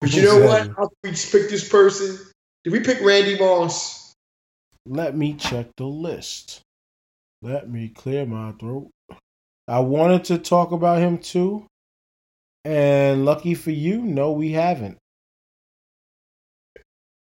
But 0.00 0.14
you 0.14 0.22
know 0.22 0.40
what? 0.46 0.68
How 0.76 0.90
we 1.04 1.10
just 1.10 1.30
pick 1.30 1.50
this 1.50 1.68
person? 1.68 2.18
Did 2.64 2.72
we 2.72 2.80
pick 2.80 3.00
Randy 3.00 3.38
Moss? 3.38 4.14
Let 4.86 5.16
me 5.16 5.34
check 5.34 5.68
the 5.76 5.84
list. 5.84 6.62
Let 7.42 7.70
me 7.70 7.88
clear 7.88 8.26
my 8.26 8.52
throat. 8.52 8.90
I 9.68 9.80
wanted 9.80 10.24
to 10.24 10.38
talk 10.38 10.72
about 10.72 10.98
him 10.98 11.18
too. 11.18 11.66
And 12.64 13.24
lucky 13.24 13.54
for 13.54 13.70
you, 13.70 14.02
no, 14.02 14.32
we 14.32 14.52
haven't. 14.52 14.98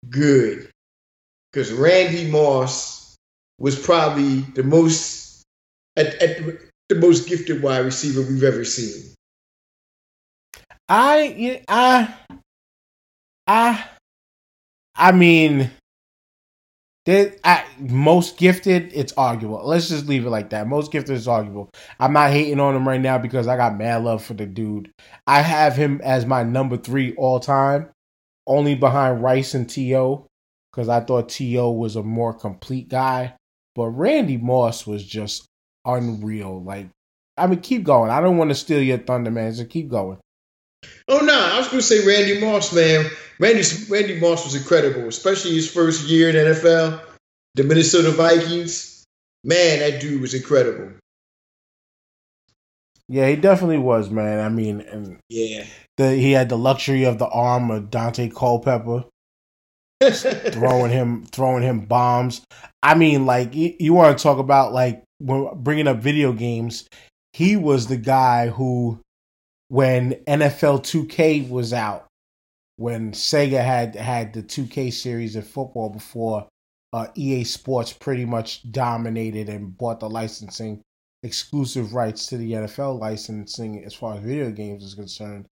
Good. 0.09 0.69
Because 1.51 1.73
Randy 1.73 2.29
Moss 2.29 3.04
was 3.57 3.79
probably 3.79 4.41
the 4.41 4.63
most 4.63 5.43
at, 5.95 6.07
at 6.21 6.37
the 6.89 6.95
most 6.95 7.27
gifted 7.27 7.61
wide 7.61 7.85
receiver 7.85 8.21
we've 8.21 8.43
ever 8.43 8.65
seen. 8.65 9.13
I 10.87 11.61
I 11.67 12.15
I 13.47 13.85
I 14.95 15.11
mean 15.11 15.71
that 17.05 17.39
I, 17.43 17.63
most 17.79 18.37
gifted, 18.37 18.91
it's 18.93 19.13
arguable. 19.13 19.61
Let's 19.63 19.89
just 19.89 20.07
leave 20.07 20.25
it 20.25 20.31
like 20.31 20.49
that. 20.49 20.67
Most 20.67 20.91
gifted 20.91 21.15
is 21.15 21.27
arguable. 21.27 21.69
I'm 21.99 22.13
not 22.13 22.31
hating 22.31 22.59
on 22.59 22.75
him 22.75 22.87
right 22.87 22.99
now 22.99 23.19
because 23.19 23.47
I 23.47 23.57
got 23.57 23.77
mad 23.77 24.03
love 24.03 24.23
for 24.23 24.33
the 24.33 24.47
dude. 24.47 24.91
I 25.27 25.41
have 25.41 25.75
him 25.75 26.01
as 26.03 26.25
my 26.25 26.43
number 26.43 26.77
three 26.77 27.13
all 27.15 27.39
time, 27.39 27.89
only 28.47 28.73
behind 28.73 29.21
Rice 29.21 29.53
and 29.53 29.69
T.O. 29.69 30.25
because 30.71 30.89
I 30.89 30.99
thought 30.99 31.29
T.O. 31.29 31.71
was 31.71 31.95
a 31.95 32.03
more 32.03 32.33
complete 32.33 32.89
guy. 32.89 33.35
But 33.75 33.89
Randy 33.89 34.37
Moss 34.37 34.87
was 34.87 35.05
just 35.05 35.45
unreal. 35.85 36.63
Like, 36.63 36.87
I 37.37 37.47
mean, 37.47 37.59
keep 37.59 37.83
going. 37.83 38.09
I 38.09 38.21
don't 38.21 38.37
want 38.37 38.49
to 38.49 38.55
steal 38.55 38.81
your 38.81 38.97
thunder, 38.97 39.31
man. 39.31 39.53
So 39.53 39.65
keep 39.65 39.89
going. 39.89 40.17
Oh 41.07 41.19
no, 41.19 41.33
I 41.33 41.57
was 41.57 41.67
going 41.67 41.81
to 41.81 41.85
say 41.85 42.05
Randy 42.05 42.39
Moss, 42.39 42.73
man. 42.73 43.05
Randy 43.39 43.63
Randy 43.89 44.19
Moss 44.19 44.45
was 44.45 44.55
incredible, 44.55 45.07
especially 45.07 45.53
his 45.53 45.69
first 45.69 46.07
year 46.07 46.29
in 46.29 46.35
NFL. 46.35 47.01
The 47.55 47.63
Minnesota 47.63 48.11
Vikings, 48.11 49.03
man, 49.43 49.79
that 49.79 50.01
dude 50.01 50.21
was 50.21 50.33
incredible. 50.33 50.93
Yeah, 53.07 53.29
he 53.29 53.35
definitely 53.35 53.77
was, 53.77 54.09
man. 54.09 54.39
I 54.39 54.49
mean, 54.49 54.81
and 54.81 55.19
yeah, 55.29 55.65
the, 55.97 56.15
he 56.15 56.31
had 56.31 56.49
the 56.49 56.57
luxury 56.57 57.03
of 57.03 57.19
the 57.19 57.27
arm 57.27 57.69
of 57.69 57.85
Daunte 57.85 58.33
Culpepper. 58.33 59.05
Throwing 60.01 60.91
him 60.91 61.25
throwing 61.25 61.63
him 61.63 61.81
bombs. 61.81 62.41
I 62.83 62.95
mean, 62.95 63.25
like 63.25 63.53
you, 63.53 63.73
you 63.79 63.93
want 63.93 64.17
to 64.17 64.21
talk 64.21 64.39
about 64.39 64.73
like 64.73 65.03
when 65.19 65.49
bringing 65.55 65.87
up 65.87 65.97
video 65.97 66.33
games. 66.33 66.87
He 67.33 67.57
was 67.57 67.87
the 67.87 67.97
guy 67.97 68.47
who, 68.47 69.01
when 69.67 70.13
NFL 70.25 70.83
2K 70.83 71.49
was 71.49 71.73
out, 71.73 72.07
when 72.77 73.11
Sega 73.11 73.63
had 73.63 73.95
had 73.95 74.33
the 74.33 74.41
2K 74.41 74.93
series 74.93 75.35
of 75.35 75.45
football 75.45 75.89
before 75.89 76.47
uh, 76.93 77.07
EA 77.15 77.43
Sports 77.43 77.91
pretty 77.91 78.23
much 78.23 78.71
dominated 78.71 79.49
and 79.49 79.77
bought 79.77 79.99
the 79.99 80.09
licensing 80.09 80.81
exclusive 81.23 81.93
rights 81.93 82.27
to 82.27 82.37
the 82.37 82.53
NFL 82.53 82.99
licensing 82.99 83.83
as 83.83 83.93
far 83.93 84.15
as 84.15 84.21
video 84.21 84.51
games 84.51 84.83
is 84.83 84.93
concerned. 84.93 85.45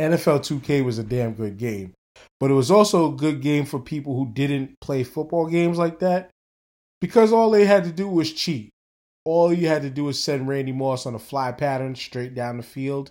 NFL 0.00 0.40
2K 0.40 0.84
was 0.84 0.98
a 0.98 1.04
damn 1.04 1.34
good 1.34 1.58
game. 1.58 1.92
But 2.38 2.50
it 2.50 2.54
was 2.54 2.70
also 2.70 3.12
a 3.12 3.16
good 3.16 3.42
game 3.42 3.66
for 3.66 3.78
people 3.78 4.16
who 4.16 4.32
didn't 4.32 4.80
play 4.80 5.04
football 5.04 5.46
games 5.46 5.78
like 5.78 5.98
that 6.00 6.30
because 7.00 7.32
all 7.32 7.50
they 7.50 7.64
had 7.64 7.84
to 7.84 7.92
do 7.92 8.08
was 8.08 8.32
cheat. 8.32 8.70
All 9.24 9.52
you 9.52 9.68
had 9.68 9.82
to 9.82 9.90
do 9.90 10.04
was 10.04 10.22
send 10.22 10.48
Randy 10.48 10.72
Moss 10.72 11.06
on 11.06 11.14
a 11.14 11.18
fly 11.18 11.52
pattern 11.52 11.94
straight 11.94 12.34
down 12.34 12.56
the 12.56 12.62
field, 12.62 13.10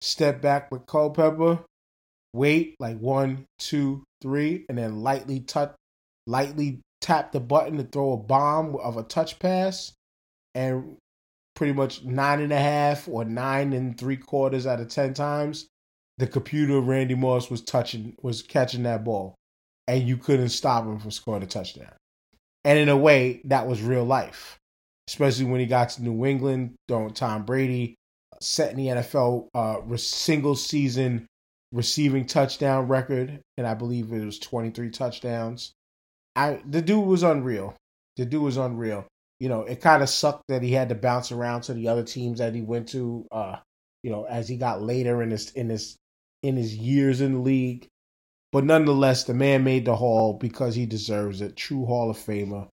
step 0.00 0.40
back 0.40 0.70
with 0.70 0.86
Culpepper, 0.86 1.60
wait 2.32 2.74
like 2.80 2.98
one, 2.98 3.46
two, 3.58 4.02
three, 4.20 4.66
and 4.68 4.78
then 4.78 5.02
lightly 5.02 5.40
touch, 5.40 5.74
lightly 6.26 6.80
tap 7.00 7.32
the 7.32 7.40
button 7.40 7.76
to 7.78 7.84
throw 7.84 8.12
a 8.12 8.16
bomb 8.16 8.74
of 8.76 8.96
a 8.96 9.04
touch 9.04 9.38
pass, 9.38 9.92
and 10.54 10.96
pretty 11.54 11.72
much 11.72 12.04
nine 12.04 12.40
and 12.40 12.52
a 12.52 12.58
half 12.58 13.08
or 13.08 13.24
nine 13.24 13.72
and 13.72 13.96
three 13.96 14.16
quarters 14.16 14.66
out 14.66 14.80
of 14.80 14.88
ten 14.88 15.14
times, 15.14 15.68
the 16.18 16.26
computer 16.26 16.80
Randy 16.80 17.14
Moss 17.14 17.50
was 17.50 17.62
touching 17.62 18.14
was 18.22 18.42
catching 18.42 18.84
that 18.84 19.04
ball, 19.04 19.34
and 19.88 20.06
you 20.06 20.16
couldn't 20.16 20.50
stop 20.50 20.84
him 20.84 20.98
from 20.98 21.10
scoring 21.10 21.42
a 21.42 21.46
touchdown. 21.46 21.92
And 22.64 22.78
in 22.78 22.88
a 22.88 22.96
way, 22.96 23.40
that 23.44 23.66
was 23.66 23.82
real 23.82 24.04
life, 24.04 24.58
especially 25.08 25.46
when 25.46 25.60
he 25.60 25.66
got 25.66 25.90
to 25.90 26.02
New 26.02 26.24
England, 26.24 26.74
throwing 26.88 27.12
Tom 27.12 27.44
Brady, 27.44 27.96
setting 28.40 28.76
the 28.76 28.86
NFL 28.86 29.48
uh, 29.54 29.96
single 29.96 30.54
season 30.54 31.26
receiving 31.72 32.24
touchdown 32.24 32.86
record, 32.86 33.40
and 33.58 33.66
I 33.66 33.74
believe 33.74 34.12
it 34.12 34.24
was 34.24 34.38
23 34.38 34.90
touchdowns. 34.90 35.72
I 36.36 36.60
the 36.64 36.80
dude 36.80 37.04
was 37.04 37.22
unreal. 37.22 37.74
The 38.16 38.24
dude 38.24 38.42
was 38.42 38.56
unreal. 38.56 39.06
You 39.40 39.48
know, 39.48 39.62
it 39.62 39.80
kind 39.80 40.02
of 40.02 40.08
sucked 40.08 40.44
that 40.48 40.62
he 40.62 40.72
had 40.72 40.88
to 40.88 40.94
bounce 40.94 41.32
around 41.32 41.62
to 41.62 41.74
the 41.74 41.88
other 41.88 42.04
teams 42.04 42.38
that 42.38 42.54
he 42.54 42.62
went 42.62 42.88
to. 42.90 43.26
Uh, 43.30 43.56
you 44.02 44.10
know, 44.10 44.24
as 44.24 44.48
he 44.48 44.56
got 44.56 44.82
later 44.82 45.22
in 45.22 45.30
his 45.30 45.50
in 45.50 45.68
his 45.68 45.96
in 46.44 46.56
his 46.56 46.76
years 46.76 47.20
in 47.22 47.32
the 47.32 47.38
league. 47.38 47.88
But 48.52 48.64
nonetheless, 48.64 49.24
the 49.24 49.34
man 49.34 49.64
made 49.64 49.84
the 49.86 49.96
Hall 49.96 50.34
because 50.34 50.74
he 50.74 50.86
deserves 50.86 51.40
it. 51.40 51.56
True 51.56 51.86
Hall 51.86 52.10
of 52.10 52.18
Famer. 52.18 52.68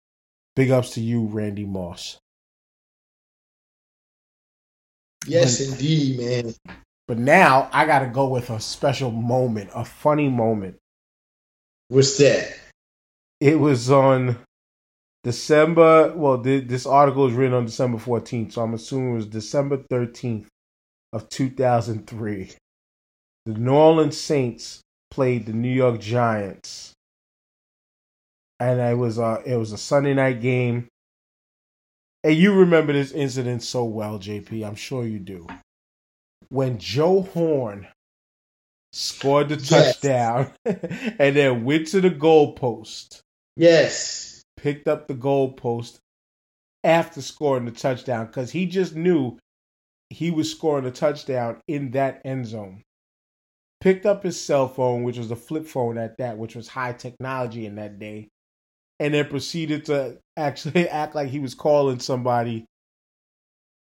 Big 0.56 0.70
ups 0.70 0.92
to 0.92 1.02
you, 1.02 1.26
Randy 1.26 1.66
Moss. 1.66 2.20
Yes, 5.26 5.60
but, 5.60 5.74
indeed, 5.74 6.20
man. 6.20 6.54
But 7.08 7.18
now 7.18 7.70
I 7.72 7.86
got 7.86 8.00
to 8.00 8.08
go 8.08 8.28
with 8.28 8.50
a 8.50 8.60
special 8.60 9.12
moment, 9.12 9.70
a 9.74 9.86
funny 9.86 10.30
moment. 10.30 10.76
What's 11.88 12.18
that? 12.18 12.54
It 13.40 13.60
was 13.60 13.90
on 13.90 14.38
December. 15.24 16.14
Well, 16.16 16.38
this 16.38 16.86
article 16.86 17.28
is 17.28 17.34
written 17.34 17.56
on 17.56 17.66
December 17.66 17.98
14th, 17.98 18.54
so 18.54 18.62
I'm 18.62 18.74
assuming 18.74 19.14
it 19.14 19.16
was 19.16 19.26
December 19.28 19.78
13th 19.78 20.46
of 21.14 21.28
2003. 21.30 22.52
The 23.46 23.54
New 23.54 23.74
Orleans 23.74 24.20
Saints 24.20 24.82
played 25.10 25.46
the 25.48 25.54
New 25.54 25.74
York 25.74 26.00
Giants, 26.00 26.94
and 28.60 28.80
it 28.80 28.98
was 28.98 29.18
a 29.18 29.42
it 29.46 29.56
was 29.56 29.72
a 29.72 29.78
Sunday 29.78 30.14
night 30.14 30.42
game. 30.42 30.88
And 32.24 32.36
you 32.36 32.54
remember 32.54 32.94
this 32.94 33.12
incident 33.12 33.64
so 33.64 33.84
well, 33.84 34.20
JP. 34.20 34.66
I'm 34.66 34.76
sure 34.76 35.06
you 35.06 35.18
do. 35.18 35.48
When 36.50 36.78
Joe 36.78 37.24
Horn 37.24 37.88
scored 38.94 39.50
the 39.50 39.58
touchdown 39.58 40.52
yes. 40.66 41.16
and 41.20 41.36
then 41.36 41.64
went 41.64 41.88
to 41.88 42.02
the 42.02 42.12
goalpost. 42.12 43.22
Yes. 43.56 44.44
Picked 44.58 44.88
up 44.88 45.08
the 45.08 45.16
goalpost 45.16 45.98
after 46.84 47.22
scoring 47.22 47.66
the 47.66 47.72
touchdown 47.72 48.28
because 48.28 48.52
he 48.52 48.66
just 48.66 48.96
knew 48.96 49.38
he 50.10 50.30
was 50.30 50.52
scoring 50.52 50.86
a 50.86 50.92
touchdown 50.92 51.60
in 51.68 51.92
that 51.92 52.22
end 52.26 52.46
zone. 52.46 52.84
Picked 53.82 54.06
up 54.06 54.24
his 54.24 54.40
cell 54.40 54.68
phone, 54.68 55.04
which 55.04 55.18
was 55.18 55.32
a 55.32 55.36
flip 55.36 55.66
phone 55.66 55.98
at 55.98 56.18
that, 56.20 56.38
which 56.38 56.56
was 56.56 56.68
high 56.68 56.94
technology 56.94 57.66
in 57.66 57.76
that 57.76 58.00
day, 58.00 58.30
and 59.00 59.14
then 59.14 59.28
proceeded 59.28 59.86
to 59.86 60.20
actually 60.38 60.88
act 60.90 61.16
like 61.16 61.30
he 61.30 61.40
was 61.40 61.56
calling 61.56 62.00
somebody 62.00 62.66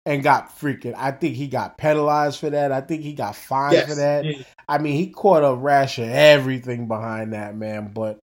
and 0.07 0.22
got 0.22 0.59
freaking. 0.59 0.95
I 0.97 1.11
think 1.12 1.37
he 1.37 1.49
got 1.49 1.78
penalized 1.78 2.41
for 2.41 2.51
that. 2.51 2.72
I 2.72 2.80
think 2.80 3.03
he 3.03 3.14
got 3.14 3.37
fined 3.37 3.74
yes. 3.74 3.89
for 3.89 3.95
that. 3.97 4.24
Yeah. 4.24 4.43
I 4.68 4.78
mean, 4.78 4.95
he 4.95 5.09
caught 5.09 5.45
a 5.45 5.55
rash 5.55 5.99
of 5.99 6.09
everything 6.09 6.89
behind 6.89 7.32
that 7.32 7.57
man, 7.57 7.93
but 7.95 8.18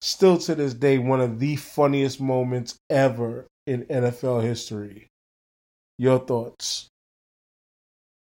still 0.00 0.38
to 0.38 0.54
this 0.54 0.74
day, 0.74 0.98
one 0.98 1.20
of 1.20 1.38
the 1.38 1.56
funniest 1.56 2.20
moments 2.20 2.76
ever 2.90 3.46
in 3.66 3.84
NFL 3.84 4.42
history. 4.42 5.08
Your 5.98 6.18
thoughts? 6.18 6.88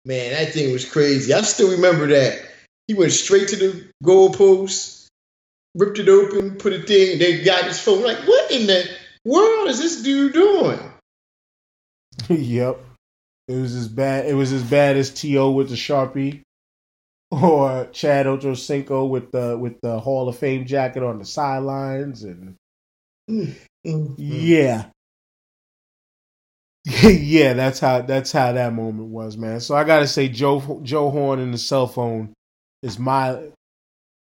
Man, 0.05 0.33
that 0.33 0.53
thing 0.53 0.73
was 0.73 0.91
crazy. 0.91 1.33
I 1.35 1.43
still 1.43 1.73
remember 1.73 2.07
that. 2.07 2.41
He 2.89 2.95
went 2.95 3.13
straight 3.13 3.49
to 3.49 3.57
the 3.57 3.91
goalpost, 4.03 5.09
ripped 5.75 5.99
it 5.99 6.09
open, 6.09 6.57
put 6.57 6.73
it 6.73 6.87
there, 6.87 7.13
and 7.13 7.21
they 7.21 7.45
got 7.45 7.65
his 7.65 7.79
phone. 7.79 8.03
Like, 8.03 8.27
what 8.27 8.51
in 8.51 8.67
the 8.67 8.89
world 9.27 9.69
is 9.69 9.79
this 9.79 10.03
dude 10.03 10.33
doing? 10.33 10.81
yep. 12.29 12.81
It 13.47 13.57
was 13.57 13.75
as 13.75 13.89
bad. 13.89 14.27
It 14.27 14.35
was 14.35 14.53
as 14.53 14.63
bad 14.63 14.97
as 14.97 15.11
T.O. 15.11 15.51
with 15.51 15.69
the 15.69 15.75
sharpie, 15.75 16.43
or 17.31 17.89
Chad 17.93 18.27
Ochocinco 18.27 19.09
with 19.09 19.33
the 19.33 19.57
with 19.57 19.81
the 19.83 20.01
Hall 20.01 20.29
of 20.29 20.37
Fame 20.37 20.67
jacket 20.67 21.03
on 21.03 21.19
the 21.19 21.25
sidelines, 21.25 22.25
and 22.25 22.57
mm-hmm. 23.31 24.15
yeah, 24.19 24.87
yeah. 26.85 27.53
That's 27.55 27.79
how 27.79 28.03
that's 28.03 28.33
how 28.33 28.53
that 28.53 28.75
moment 28.75 29.09
was, 29.09 29.39
man. 29.39 29.61
So 29.61 29.75
I 29.75 29.85
gotta 29.85 30.07
say, 30.07 30.29
Joe 30.29 30.81
Joe 30.83 31.11
Horn 31.11 31.39
and 31.39 31.55
the 31.55 31.59
cell 31.59 31.87
phone 31.87 32.35
is 32.83 32.99
my. 32.99 33.51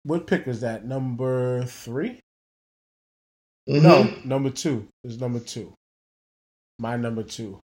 What 0.03 0.27
pick 0.27 0.47
is 0.47 0.61
that? 0.61 0.85
Number 0.85 1.63
3 1.65 2.19
mm-hmm. 3.69 3.83
No, 3.83 4.11
number 4.25 4.49
two 4.49 4.87
is 5.03 5.19
number 5.19 5.39
two. 5.39 5.73
My 6.79 6.97
number 6.97 7.21
two. 7.21 7.59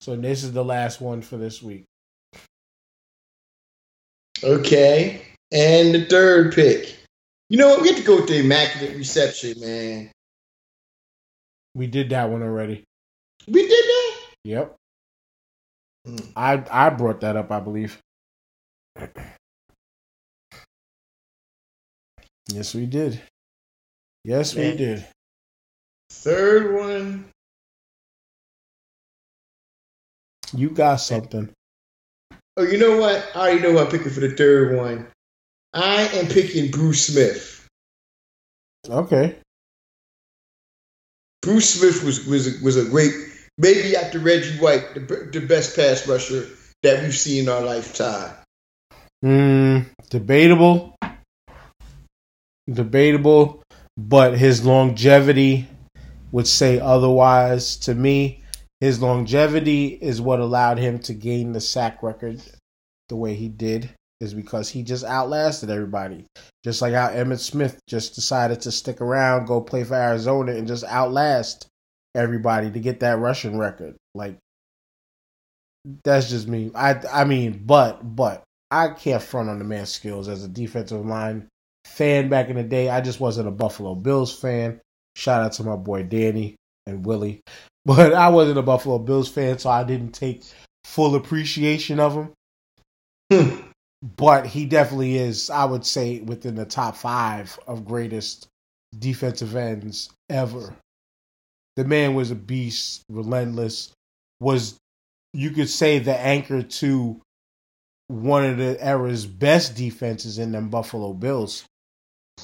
So 0.00 0.16
this 0.16 0.42
is 0.42 0.52
the 0.52 0.64
last 0.64 1.00
one 1.00 1.22
for 1.22 1.36
this 1.36 1.62
week. 1.62 1.84
Okay. 4.42 5.22
And 5.52 5.94
the 5.94 6.04
third 6.06 6.54
pick. 6.54 6.96
You 7.48 7.58
know 7.58 7.68
what? 7.68 7.82
We 7.82 7.88
have 7.88 7.96
to 7.98 8.02
go 8.02 8.16
with 8.16 8.28
the 8.28 8.40
Immaculate 8.40 8.96
Reception, 8.96 9.60
man. 9.60 10.10
We 11.74 11.86
did 11.86 12.10
that 12.10 12.28
one 12.28 12.42
already. 12.42 12.82
We 13.46 13.62
did 13.62 13.70
that? 13.70 14.20
Yep. 14.44 14.76
Mm. 16.08 16.28
I 16.34 16.64
I 16.70 16.90
brought 16.90 17.20
that 17.20 17.36
up, 17.36 17.52
I 17.52 17.60
believe. 17.60 17.98
Yes, 22.48 22.74
we 22.74 22.86
did. 22.86 23.20
Yes, 24.24 24.54
we 24.54 24.76
did. 24.76 25.06
Third 26.10 26.74
one. 26.74 27.26
You 30.52 30.70
got 30.70 30.96
something. 30.96 31.50
Oh, 32.56 32.62
you 32.62 32.78
know 32.78 32.98
what? 32.98 33.28
I 33.34 33.38
already 33.38 33.60
know 33.60 33.72
who 33.72 33.78
I'm 33.80 33.88
picking 33.88 34.10
for 34.10 34.20
the 34.20 34.30
third 34.30 34.76
one. 34.76 35.06
I 35.74 36.02
am 36.14 36.26
picking 36.26 36.70
Bruce 36.70 37.08
Smith. 37.08 37.68
Okay. 38.88 39.36
Bruce 41.42 41.74
Smith 41.74 42.02
was 42.02 42.26
was 42.26 42.46
a, 42.46 42.64
was 42.64 42.76
a 42.76 42.88
great, 42.88 43.12
maybe 43.58 43.96
after 43.96 44.18
Reggie 44.18 44.58
White, 44.58 44.94
the, 44.94 45.30
the 45.32 45.46
best 45.46 45.76
pass 45.76 46.08
rusher 46.08 46.46
that 46.82 47.02
we've 47.02 47.14
seen 47.14 47.44
in 47.44 47.48
our 47.48 47.60
lifetime. 47.60 48.32
Hmm, 49.22 49.80
debatable. 50.10 50.95
Debatable, 52.70 53.62
but 53.96 54.36
his 54.36 54.64
longevity 54.64 55.68
would 56.32 56.48
say 56.48 56.80
otherwise 56.80 57.76
to 57.76 57.94
me. 57.94 58.42
His 58.80 59.00
longevity 59.00 59.86
is 59.86 60.20
what 60.20 60.40
allowed 60.40 60.78
him 60.78 60.98
to 61.00 61.14
gain 61.14 61.52
the 61.52 61.60
sack 61.60 62.02
record 62.02 62.42
the 63.08 63.16
way 63.16 63.34
he 63.34 63.48
did, 63.48 63.88
is 64.20 64.34
because 64.34 64.68
he 64.68 64.82
just 64.82 65.04
outlasted 65.04 65.70
everybody. 65.70 66.26
Just 66.64 66.82
like 66.82 66.92
how 66.92 67.08
Emmitt 67.08 67.38
Smith 67.38 67.78
just 67.88 68.14
decided 68.14 68.60
to 68.62 68.72
stick 68.72 69.00
around, 69.00 69.46
go 69.46 69.60
play 69.60 69.84
for 69.84 69.94
Arizona, 69.94 70.52
and 70.52 70.66
just 70.66 70.84
outlast 70.84 71.68
everybody 72.14 72.70
to 72.70 72.80
get 72.80 73.00
that 73.00 73.18
rushing 73.18 73.56
record. 73.56 73.94
Like 74.14 74.36
that's 76.04 76.28
just 76.28 76.48
me. 76.48 76.70
I 76.74 77.00
I 77.12 77.24
mean, 77.24 77.62
but 77.64 78.16
but 78.16 78.42
I 78.70 78.88
can't 78.88 79.22
front 79.22 79.48
on 79.48 79.58
the 79.58 79.64
man's 79.64 79.90
skills 79.90 80.28
as 80.28 80.44
a 80.44 80.48
defensive 80.48 81.06
line 81.06 81.48
fan 81.86 82.28
back 82.28 82.48
in 82.48 82.56
the 82.56 82.62
day. 82.62 82.88
I 82.88 83.00
just 83.00 83.20
wasn't 83.20 83.48
a 83.48 83.52
Buffalo 83.52 83.94
Bills 83.94 84.38
fan. 84.38 84.80
Shout 85.14 85.42
out 85.42 85.52
to 85.54 85.64
my 85.64 85.76
boy 85.76 86.02
Danny 86.02 86.56
and 86.86 87.04
Willie. 87.04 87.40
But 87.86 88.14
I 88.14 88.30
wasn't 88.30 88.58
a 88.58 88.62
Buffalo 88.62 88.98
Bills 88.98 89.28
fan, 89.28 89.60
so 89.60 89.70
I 89.70 89.84
didn't 89.84 90.10
take 90.10 90.42
full 90.82 91.14
appreciation 91.14 92.00
of 92.00 92.14
him. 92.14 92.32
Hmm. 93.32 93.60
But 94.02 94.46
he 94.46 94.66
definitely 94.66 95.16
is, 95.16 95.50
I 95.50 95.66
would 95.66 95.86
say, 95.86 96.18
within 96.18 96.56
the 96.56 96.64
top 96.64 96.96
five 96.96 97.56
of 97.64 97.84
greatest 97.84 98.48
defensive 98.98 99.54
ends 99.54 100.10
ever. 100.28 100.74
The 101.76 101.84
man 101.84 102.16
was 102.16 102.32
a 102.32 102.34
beast, 102.34 103.02
relentless, 103.08 103.92
was, 104.40 104.76
you 105.32 105.50
could 105.50 105.70
say, 105.70 106.00
the 106.00 106.18
anchor 106.18 106.62
to 106.62 107.20
one 108.08 108.44
of 108.44 108.58
the 108.58 108.76
era's 108.84 109.26
best 109.26 109.76
defenses 109.76 110.38
in 110.38 110.50
them 110.50 110.70
Buffalo 110.70 111.12
Bills. 111.12 111.64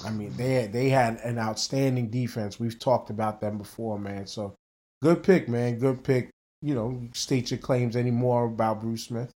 I 0.04 0.10
mean, 0.10 0.32
they 0.36 0.66
they 0.66 0.88
had 0.88 1.18
an 1.18 1.38
outstanding 1.38 2.08
defense. 2.08 2.58
We've 2.58 2.78
talked 2.78 3.10
about 3.10 3.40
them 3.40 3.58
before, 3.58 3.98
man. 3.98 4.26
So 4.26 4.54
good 5.02 5.22
pick, 5.22 5.48
man. 5.48 5.78
Good 5.78 6.02
pick. 6.02 6.30
You 6.62 6.74
know, 6.74 7.08
state 7.12 7.50
your 7.50 7.58
claims 7.58 7.96
anymore 7.96 8.46
about 8.46 8.80
Bruce 8.80 9.04
Smith. 9.04 9.30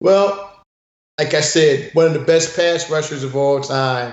Well, 0.00 0.62
like 1.18 1.34
I 1.34 1.40
said, 1.40 1.90
one 1.94 2.06
of 2.06 2.12
the 2.12 2.20
best 2.20 2.56
pass 2.56 2.90
rushers 2.90 3.24
of 3.24 3.36
all 3.36 3.60
time. 3.60 4.12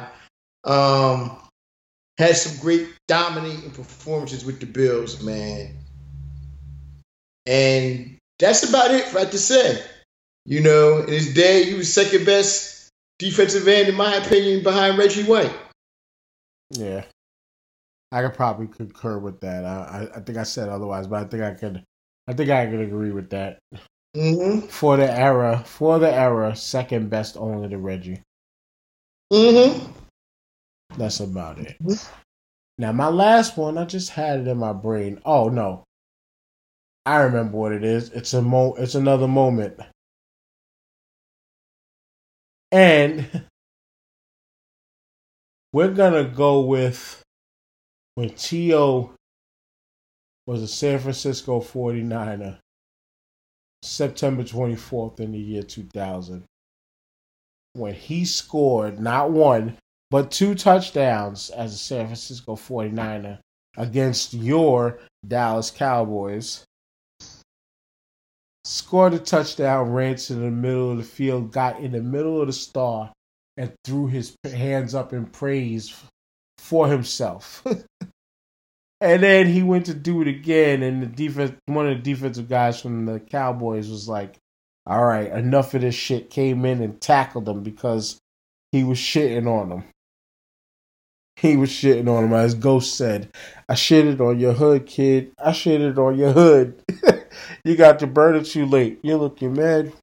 Um, 0.64 1.38
had 2.18 2.38
some 2.38 2.62
great 2.62 2.88
dominating 3.08 3.72
performances 3.72 4.46
with 4.46 4.60
the 4.60 4.68
Bills, 4.68 5.24
man. 5.24 5.76
And 7.48 8.18
that's 8.38 8.68
about 8.70 8.92
it, 8.92 9.12
right 9.14 9.32
to 9.32 9.40
say. 9.40 9.84
You 10.46 10.62
know, 10.62 11.00
in 11.00 11.08
his 11.08 11.34
day, 11.34 11.64
he 11.64 11.74
was 11.74 11.92
second 11.92 12.26
best 12.26 12.81
defensive 13.22 13.68
end, 13.68 13.88
in 13.88 13.96
my 13.96 14.16
opinion, 14.16 14.64
behind 14.64 14.98
Reggie 14.98 15.24
White. 15.24 15.54
Yeah, 16.72 17.04
I 18.12 18.22
could 18.22 18.34
probably 18.34 18.68
concur 18.68 19.20
with 19.20 19.40
that. 19.42 19.64
I, 19.64 20.08
I, 20.14 20.18
I 20.18 20.20
think 20.22 20.38
I 20.38 20.44
said 20.44 20.68
otherwise, 20.68 21.08
but 21.08 21.24
I 21.24 21.28
think 21.28 21.44
I 21.44 21.54
could. 21.54 21.84
I 22.28 22.34
think 22.34 22.50
I 22.50 22.66
could 22.66 22.82
agree 22.82 23.12
with 23.12 23.30
that. 23.30 23.60
Mm-hmm. 24.16 24.68
For 24.68 24.98
the 24.98 25.10
era, 25.10 25.64
for 25.66 26.00
the 26.00 26.14
era, 26.14 26.56
second 26.56 27.10
best 27.10 27.38
only 27.38 27.70
to 27.70 27.78
Reggie. 27.78 28.22
Mm-hmm. 29.32 29.92
That's 30.98 31.22
about 31.22 31.60
it. 31.60 31.78
Mhm. 31.82 32.10
Now 32.78 32.92
my 32.92 33.08
last 33.08 33.58
one, 33.58 33.78
I 33.78 33.86
just 33.86 34.10
had 34.10 34.42
it 34.42 34.48
in 34.48 34.58
my 34.58 34.74
brain. 34.74 35.22
Oh 35.26 35.50
no. 35.50 35.84
I 37.06 37.22
remember 37.22 37.58
what 37.58 37.72
it 37.72 37.84
is. 37.84 38.10
It's 38.10 38.34
a 38.34 38.42
mo 38.42 38.74
it's 38.76 38.96
another 38.96 39.28
moment. 39.28 39.80
And 42.72 43.44
we're 45.74 45.92
gonna 45.92 46.24
go 46.24 46.62
with 46.62 47.22
when 48.16 48.30
T.O. 48.30 49.12
was 50.48 50.62
a 50.62 50.68
San 50.68 51.00
Francisco 51.00 51.60
49er, 51.60 52.58
September 53.84 54.44
24th 54.44 55.20
in 55.20 55.32
the 55.32 55.40
year 55.40 55.64
2000. 55.64 56.44
When 57.74 57.94
he 57.94 58.26
scored 58.26 59.00
not 59.00 59.32
one, 59.32 59.78
but 60.10 60.30
two 60.30 60.56
touchdowns 60.56 61.50
as 61.50 61.74
a 61.74 61.78
San 61.78 62.08
Francisco 62.08 62.56
49er 62.56 63.40
against 63.78 64.34
your 64.34 65.00
Dallas 65.26 65.72
Cowboys. 65.72 66.66
Scored 68.64 69.14
a 69.14 69.20
touchdown, 69.20 69.92
ran 69.92 70.16
to 70.16 70.36
the 70.36 70.52
middle 70.52 70.92
of 70.92 70.98
the 70.98 71.04
field, 71.04 71.52
got 71.52 71.80
in 71.80 71.94
the 71.94 72.02
middle 72.02 72.42
of 72.42 72.48
the 72.48 72.54
star, 72.54 73.12
and 73.58 73.74
threw 73.84 74.08
his 74.08 74.36
hands 74.44 74.94
up 74.94 75.14
in 75.14 75.26
praise 75.26 75.96
for 76.60 76.88
himself. 76.88 77.66
and 79.02 79.24
then 79.24 79.48
he 79.48 79.64
went 79.64 79.88
to 79.88 79.96
do 79.96 80.22
it 80.22 80.28
again, 80.28 80.84
and 80.84 81.02
the 81.02 81.08
defense, 81.08 81.54
one 81.66 81.88
of 81.88 81.98
the 81.98 82.04
defensive 82.04 82.48
guys 82.48 82.80
from 82.80 83.06
the 83.08 83.20
Cowboys 83.20 83.90
was 83.90 84.08
like, 84.08 84.38
"All 84.86 85.06
right, 85.06 85.32
enough 85.32 85.74
of 85.74 85.82
this 85.82 85.96
shit." 85.96 86.30
Came 86.30 86.64
in 86.66 86.82
and 86.84 87.02
tackled 87.02 87.50
him 87.50 87.64
because 87.64 88.20
he 88.72 88.84
was 88.84 89.00
shitting 89.00 89.48
on 89.48 89.72
him. 89.72 89.84
He 91.36 91.58
was 91.58 91.70
shitting 91.70 92.08
on 92.08 92.26
him. 92.26 92.34
As 92.34 92.54
Ghost 92.54 92.96
said, 92.96 93.32
I 93.68 93.74
shitted 93.74 94.20
on 94.22 94.40
your 94.40 94.54
hood, 94.54 94.86
kid. 94.86 95.32
I 95.44 95.50
shitted 95.50 95.98
on 95.98 96.16
your 96.16 96.34
hood. 96.34 96.84
you 97.64 97.76
got 97.76 98.00
to 98.00 98.08
burn 98.08 98.36
it 98.36 98.46
too 98.46 98.66
late. 98.66 99.00
You're 99.04 99.18
looking 99.18 99.54
mad. 99.54 99.94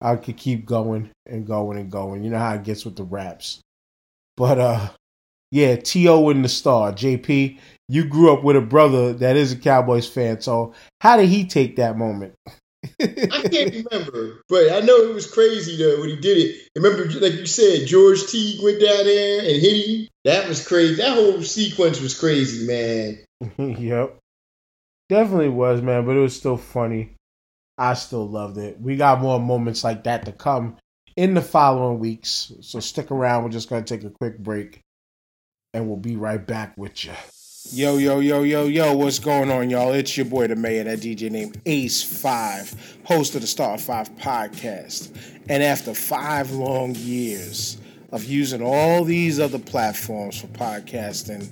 I 0.00 0.16
could 0.16 0.36
keep 0.36 0.66
going 0.66 1.10
and 1.26 1.46
going 1.46 1.78
and 1.78 1.90
going. 1.90 2.24
You 2.24 2.30
know 2.30 2.38
how 2.38 2.54
it 2.54 2.64
gets 2.64 2.84
with 2.84 2.96
the 2.96 3.04
raps. 3.04 3.60
But 4.36 4.58
uh 4.58 4.88
yeah, 5.50 5.76
T.O. 5.76 6.30
in 6.30 6.42
the 6.42 6.48
star. 6.48 6.92
JP, 6.92 7.58
you 7.88 8.04
grew 8.04 8.32
up 8.32 8.42
with 8.42 8.56
a 8.56 8.60
brother 8.60 9.12
that 9.12 9.36
is 9.36 9.52
a 9.52 9.56
Cowboys 9.56 10.08
fan. 10.08 10.40
So 10.40 10.74
how 11.00 11.16
did 11.16 11.28
he 11.28 11.46
take 11.46 11.76
that 11.76 11.96
moment? 11.96 12.34
I 13.00 13.48
can't 13.50 13.86
remember, 13.90 14.42
but 14.48 14.72
I 14.72 14.80
know 14.80 14.96
it 14.96 15.14
was 15.14 15.30
crazy 15.30 15.76
though 15.76 16.00
when 16.00 16.10
he 16.10 16.16
did 16.16 16.38
it. 16.38 16.68
Remember, 16.76 17.08
like 17.20 17.34
you 17.34 17.46
said, 17.46 17.86
George 17.86 18.26
Teague 18.26 18.62
went 18.62 18.80
down 18.80 19.04
there 19.04 19.38
and 19.38 19.62
hit 19.62 19.86
him. 19.86 20.08
That 20.24 20.48
was 20.48 20.66
crazy. 20.66 20.96
That 20.96 21.14
whole 21.14 21.40
sequence 21.42 22.00
was 22.00 22.18
crazy, 22.18 22.66
man. 22.66 23.24
yep. 23.78 24.18
Definitely 25.08 25.50
was, 25.50 25.82
man, 25.82 26.06
but 26.06 26.16
it 26.16 26.20
was 26.20 26.36
still 26.36 26.56
funny. 26.56 27.14
I 27.76 27.94
still 27.94 28.28
loved 28.28 28.56
it. 28.58 28.80
We 28.80 28.96
got 28.96 29.20
more 29.20 29.40
moments 29.40 29.84
like 29.84 30.04
that 30.04 30.24
to 30.24 30.32
come 30.32 30.76
in 31.16 31.34
the 31.34 31.42
following 31.42 31.98
weeks. 31.98 32.52
So 32.60 32.80
stick 32.80 33.10
around. 33.10 33.44
We're 33.44 33.50
just 33.50 33.68
going 33.68 33.84
to 33.84 33.96
take 33.96 34.04
a 34.04 34.10
quick 34.10 34.38
break 34.38 34.80
and 35.72 35.88
we'll 35.88 35.96
be 35.96 36.16
right 36.16 36.44
back 36.44 36.76
with 36.76 37.04
you. 37.04 37.12
Yo, 37.72 37.96
yo, 37.96 38.20
yo, 38.20 38.42
yo, 38.42 38.66
yo, 38.66 38.94
what's 38.94 39.18
going 39.18 39.50
on, 39.50 39.70
y'all? 39.70 39.92
It's 39.92 40.16
your 40.16 40.26
boy, 40.26 40.46
the 40.46 40.56
mayor, 40.56 40.84
that 40.84 41.00
DJ 41.00 41.30
named 41.30 41.62
Ace5, 41.64 43.04
host 43.04 43.34
of 43.34 43.40
the 43.40 43.46
Star 43.46 43.78
5 43.78 44.16
podcast. 44.16 45.16
And 45.48 45.62
after 45.62 45.94
five 45.94 46.50
long 46.50 46.94
years 46.94 47.78
of 48.12 48.24
using 48.24 48.62
all 48.62 49.02
these 49.02 49.40
other 49.40 49.58
platforms 49.58 50.40
for 50.40 50.46
podcasting, 50.48 51.48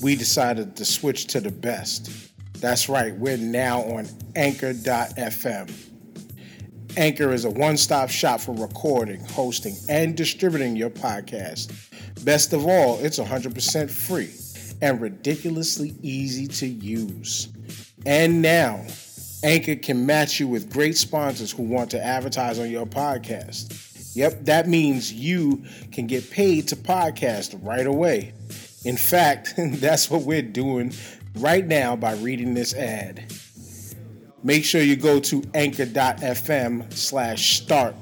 we 0.00 0.14
decided 0.14 0.76
to 0.76 0.84
switch 0.84 1.26
to 1.26 1.40
the 1.40 1.50
best. 1.50 2.29
That's 2.60 2.90
right, 2.90 3.14
we're 3.16 3.38
now 3.38 3.80
on 3.80 4.06
Anchor.fm. 4.36 5.72
Anchor 6.98 7.32
is 7.32 7.46
a 7.46 7.50
one 7.50 7.78
stop 7.78 8.10
shop 8.10 8.40
for 8.40 8.54
recording, 8.54 9.24
hosting, 9.24 9.74
and 9.88 10.14
distributing 10.14 10.76
your 10.76 10.90
podcast. 10.90 11.72
Best 12.22 12.52
of 12.52 12.66
all, 12.66 12.98
it's 12.98 13.18
100% 13.18 13.90
free 13.90 14.30
and 14.82 15.00
ridiculously 15.00 15.94
easy 16.02 16.46
to 16.46 16.66
use. 16.66 17.48
And 18.04 18.42
now, 18.42 18.84
Anchor 19.42 19.76
can 19.76 20.04
match 20.04 20.38
you 20.38 20.46
with 20.46 20.70
great 20.70 20.98
sponsors 20.98 21.50
who 21.50 21.62
want 21.62 21.90
to 21.92 22.04
advertise 22.04 22.58
on 22.58 22.70
your 22.70 22.84
podcast. 22.84 24.14
Yep, 24.14 24.44
that 24.44 24.68
means 24.68 25.10
you 25.10 25.64
can 25.92 26.06
get 26.06 26.30
paid 26.30 26.68
to 26.68 26.76
podcast 26.76 27.58
right 27.62 27.86
away. 27.86 28.34
In 28.84 28.98
fact, 28.98 29.54
that's 29.56 30.10
what 30.10 30.22
we're 30.22 30.42
doing 30.42 30.92
right 31.36 31.66
now 31.66 31.96
by 31.96 32.14
reading 32.14 32.54
this 32.54 32.74
ad. 32.74 33.32
Make 34.42 34.64
sure 34.64 34.80
you 34.80 34.96
go 34.96 35.20
to 35.20 35.42
anchor.fm 35.54 36.92
slash 36.92 37.58
start 37.58 37.94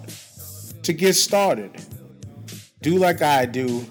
to 0.82 0.92
get 0.92 1.14
started. 1.14 1.72
Do 2.80 2.96
like 2.96 3.22
I 3.22 3.44
do, 3.44 3.84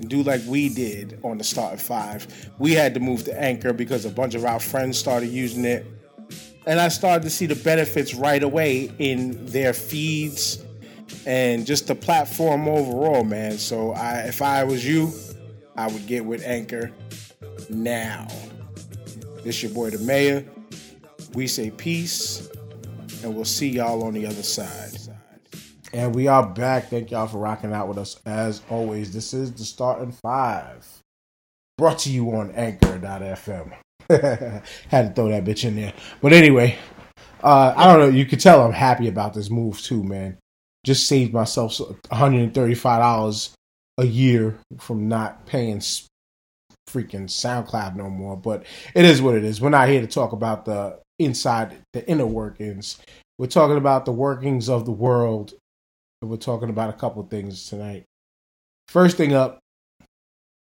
do 0.00 0.22
like 0.22 0.42
we 0.46 0.68
did 0.68 1.20
on 1.22 1.38
the 1.38 1.44
Start 1.44 1.80
Five. 1.80 2.50
We 2.58 2.72
had 2.72 2.94
to 2.94 3.00
move 3.00 3.24
to 3.24 3.40
Anchor 3.40 3.72
because 3.72 4.04
a 4.04 4.10
bunch 4.10 4.34
of 4.34 4.44
our 4.44 4.58
friends 4.58 4.98
started 4.98 5.28
using 5.28 5.64
it. 5.64 5.86
And 6.66 6.80
I 6.80 6.88
started 6.88 7.22
to 7.22 7.30
see 7.30 7.46
the 7.46 7.54
benefits 7.54 8.14
right 8.14 8.42
away 8.42 8.92
in 8.98 9.46
their 9.46 9.72
feeds 9.72 10.62
and 11.24 11.64
just 11.64 11.86
the 11.86 11.94
platform 11.94 12.68
overall, 12.68 13.24
man. 13.24 13.56
So 13.56 13.92
I, 13.92 14.22
if 14.22 14.42
I 14.42 14.64
was 14.64 14.86
you, 14.86 15.12
I 15.76 15.86
would 15.86 16.06
get 16.06 16.24
with 16.24 16.44
Anchor 16.44 16.90
now. 17.70 18.26
This 19.42 19.62
your 19.62 19.72
boy, 19.72 19.90
the 19.90 19.98
mayor. 19.98 20.44
We 21.34 21.46
say 21.46 21.70
peace, 21.70 22.48
and 23.22 23.34
we'll 23.34 23.44
see 23.44 23.68
y'all 23.68 24.02
on 24.04 24.14
the 24.14 24.26
other 24.26 24.42
side. 24.42 24.98
And 25.92 26.14
we 26.14 26.26
are 26.26 26.46
back. 26.46 26.88
Thank 26.88 27.10
y'all 27.10 27.28
for 27.28 27.38
rocking 27.38 27.72
out 27.72 27.88
with 27.88 27.98
us 27.98 28.20
as 28.26 28.62
always. 28.68 29.12
This 29.12 29.32
is 29.32 29.52
the 29.52 29.64
starting 29.64 30.12
five. 30.12 30.86
Brought 31.78 32.00
to 32.00 32.10
you 32.10 32.34
on 32.34 32.50
anchor.fm. 32.52 33.72
Had 34.88 35.08
to 35.08 35.12
throw 35.14 35.28
that 35.28 35.44
bitch 35.44 35.64
in 35.64 35.76
there. 35.76 35.92
But 36.20 36.32
anyway, 36.32 36.76
uh, 37.42 37.72
I 37.76 37.86
don't 37.86 38.00
know. 38.00 38.16
You 38.16 38.26
could 38.26 38.40
tell 38.40 38.62
I'm 38.62 38.72
happy 38.72 39.08
about 39.08 39.34
this 39.34 39.50
move 39.50 39.80
too, 39.80 40.02
man. 40.02 40.36
Just 40.84 41.06
saved 41.06 41.32
myself 41.32 41.78
$135 41.78 43.54
a 43.98 44.06
year 44.06 44.58
from 44.78 45.08
not 45.08 45.46
paying 45.46 45.80
freaking 46.88 47.28
SoundCloud 47.28 47.96
no 47.96 48.08
more. 48.08 48.36
But 48.36 48.64
it 48.94 49.04
is 49.04 49.22
what 49.22 49.34
it 49.34 49.44
is. 49.44 49.60
We're 49.60 49.70
not 49.70 49.88
here 49.88 50.00
to 50.00 50.06
talk 50.06 50.32
about 50.32 50.64
the 50.64 51.00
inside, 51.18 51.76
the 51.92 52.08
inner 52.08 52.26
workings. 52.26 52.98
We're 53.38 53.46
talking 53.46 53.76
about 53.76 54.04
the 54.04 54.12
workings 54.12 54.68
of 54.68 54.84
the 54.84 54.92
world. 54.92 55.54
And 56.20 56.30
we're 56.30 56.36
talking 56.36 56.70
about 56.70 56.90
a 56.90 56.98
couple 56.98 57.22
things 57.24 57.68
tonight. 57.68 58.04
First 58.88 59.16
thing 59.16 59.34
up, 59.34 59.60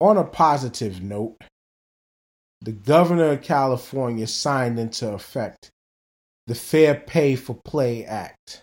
on 0.00 0.16
a 0.16 0.24
positive 0.24 1.02
note, 1.02 1.36
the 2.60 2.72
governor 2.72 3.32
of 3.32 3.42
California 3.42 4.26
signed 4.26 4.78
into 4.78 5.08
effect 5.08 5.70
the 6.46 6.54
Fair 6.54 6.94
Pay 6.94 7.36
for 7.36 7.54
Play 7.64 8.04
Act. 8.04 8.62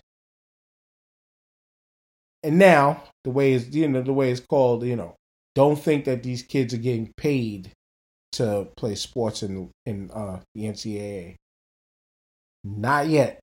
And 2.42 2.58
now, 2.58 3.02
the 3.24 3.30
way 3.30 3.54
it's 3.54 3.74
you 3.74 3.88
know 3.88 4.02
the 4.02 4.12
way 4.12 4.30
it's 4.30 4.40
called, 4.40 4.84
you 4.84 4.94
know, 4.94 5.16
don't 5.58 5.74
think 5.74 6.04
that 6.04 6.22
these 6.22 6.44
kids 6.44 6.72
are 6.72 6.78
getting 6.78 7.12
paid 7.16 7.72
to 8.30 8.68
play 8.76 8.94
sports 8.94 9.42
in 9.42 9.72
in 9.86 10.08
uh, 10.12 10.38
the 10.54 10.66
NCAA. 10.66 11.34
Not 12.62 13.08
yet. 13.08 13.40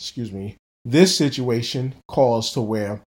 Excuse 0.00 0.32
me. 0.32 0.56
This 0.86 1.14
situation 1.14 1.96
calls 2.08 2.54
to 2.54 2.62
where 2.62 3.02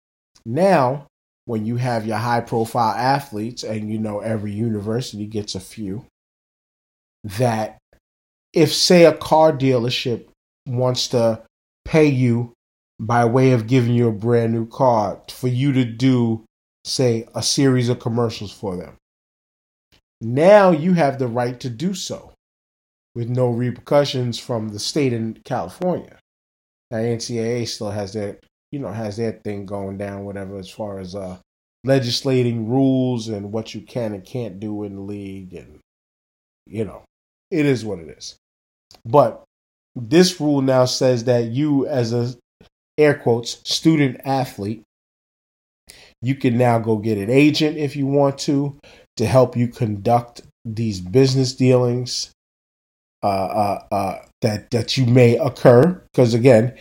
now, 0.45 1.07
when 1.47 1.65
you 1.65 1.77
have 1.77 2.07
your 2.07 2.19
high 2.19 2.43
profile 2.43 2.95
athletes, 2.95 3.62
and 3.65 3.91
you 3.91 3.99
know 3.99 4.21
every 4.21 4.53
university 4.53 5.27
gets 5.27 5.55
a 5.55 5.61
few, 5.61 6.05
that 7.25 7.79
if, 8.53 8.71
say, 8.71 9.07
a 9.07 9.17
car 9.17 9.51
dealership 9.51 10.27
wants 10.67 11.09
to 11.09 11.43
pay 11.87 12.05
you 12.05 12.53
by 12.99 13.24
way 13.24 13.53
of 13.53 13.66
giving 13.66 13.95
you 13.95 14.09
a 14.09 14.12
brand 14.12 14.53
new 14.53 14.66
car 14.66 15.20
for 15.28 15.49
you 15.49 15.72
to 15.72 15.84
do, 15.84 16.45
say, 16.84 17.26
a 17.34 17.42
series 17.42 17.88
of 17.88 17.99
commercials 18.01 18.53
for 18.53 18.76
them. 18.76 18.97
Now 20.20 20.70
you 20.70 20.95
have 20.95 21.18
the 21.18 21.26
right 21.28 21.59
to 21.61 21.68
do 21.68 21.95
so 21.95 22.32
with 23.14 23.28
no 23.28 23.49
repercussions 23.49 24.38
from 24.38 24.68
the 24.68 24.78
state 24.78 25.12
in 25.12 25.40
California. 25.45 26.18
Now 26.90 26.99
NCAA 26.99 27.68
still 27.68 27.90
has 27.90 28.12
their, 28.12 28.38
you 28.70 28.78
know, 28.78 28.88
has 28.88 29.16
their 29.16 29.32
thing 29.32 29.66
going 29.66 29.99
down, 29.99 30.24
whatever, 30.24 30.59
as 30.59 30.70
far 30.70 30.99
as 30.99 31.14
uh, 31.14 31.38
legislating 31.84 32.68
rules 32.68 33.28
and 33.28 33.53
what 33.53 33.74
you 33.74 33.82
can 33.82 34.14
and 34.14 34.24
can't 34.24 34.59
do 34.59 34.84
in 34.84 34.97
the 34.97 35.03
league, 35.03 35.55
and 35.55 35.80
you 36.66 36.84
know, 36.84 37.05
it 37.51 37.66
is 37.66 37.84
what 37.84 37.99
it 37.99 38.09
is. 38.09 38.36
But 39.05 39.45
this 39.95 40.40
rule 40.40 40.62
now 40.62 40.86
says 40.86 41.24
that 41.24 41.47
you, 41.47 41.86
as 41.86 42.12
a 42.12 42.34
air 42.99 43.14
quotes 43.14 43.61
student 43.68 44.20
athlete, 44.24 44.82
you 46.22 46.34
can 46.34 46.57
now 46.57 46.78
go 46.78 46.97
get 46.97 47.18
an 47.18 47.30
agent 47.30 47.76
if 47.76 47.97
you 47.97 48.07
want 48.07 48.38
to 48.38 48.78
to 49.16 49.26
help 49.26 49.57
you 49.57 49.68
conduct 49.68 50.42
these 50.64 51.01
business 51.01 51.55
dealings 51.55 52.32
uh, 53.22 53.26
uh, 53.26 53.84
uh, 53.92 54.18
that 54.42 54.70
that 54.70 54.97
you 54.97 55.07
may 55.07 55.36
occur. 55.36 56.03
Because 56.12 56.34
again, 56.34 56.74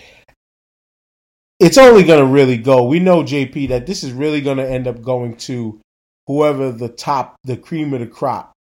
it's 1.60 1.78
only 1.78 2.04
going 2.04 2.20
to 2.20 2.32
really 2.32 2.58
go. 2.58 2.84
We 2.84 3.00
know 3.00 3.24
JP 3.24 3.70
that 3.70 3.86
this 3.86 4.04
is 4.04 4.12
really 4.12 4.42
going 4.42 4.58
to 4.58 4.70
end 4.70 4.88
up 4.88 5.02
going 5.02 5.38
to 5.38 5.80
whoever 6.28 6.72
the 6.72 6.90
top, 6.90 7.36
the 7.44 7.58
cream 7.58 7.94
of 7.94 8.00
the 8.00 8.08
crop 8.08 8.54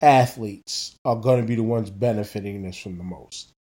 athletes 0.00 0.96
are 1.04 1.16
going 1.16 1.40
to 1.40 1.46
be 1.46 1.54
the 1.54 1.62
ones 1.62 1.90
benefiting 1.90 2.62
this 2.62 2.76
from 2.76 2.98
the 2.98 3.04
most. 3.04 3.52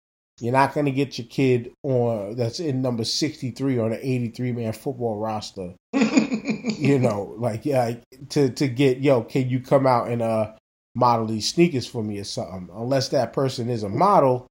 You're 0.42 0.54
not 0.54 0.74
going 0.74 0.88
to 0.88 0.92
get 0.92 1.20
your 1.20 1.28
kid 1.28 1.72
on 1.84 2.36
that's 2.36 2.60
in 2.60 2.82
number 2.82 3.04
63 3.04 3.78
on 3.78 3.94
an 3.94 4.00
83 4.02 4.52
man 4.54 4.74
football 4.74 5.18
roster. 5.18 5.76
you 5.94 6.98
know, 6.98 7.36
like 7.38 7.64
yeah, 7.64 7.94
to 8.30 8.50
to 8.50 8.68
get 8.68 9.00
yo, 9.00 9.22
can 9.22 9.50
you 9.50 9.60
come 9.60 9.86
out 9.86 10.08
and 10.08 10.24
uh 10.24 10.54
model 10.96 11.28
these 11.28 11.48
sneakers 11.48 11.86
for 11.86 12.04
me 12.04 12.18
or 12.18 12.24
something? 12.24 12.70
Unless 12.74 13.10
that 13.10 13.34
person 13.34 13.70
is 13.70 13.84
a 13.84 13.90
model, 13.90 14.48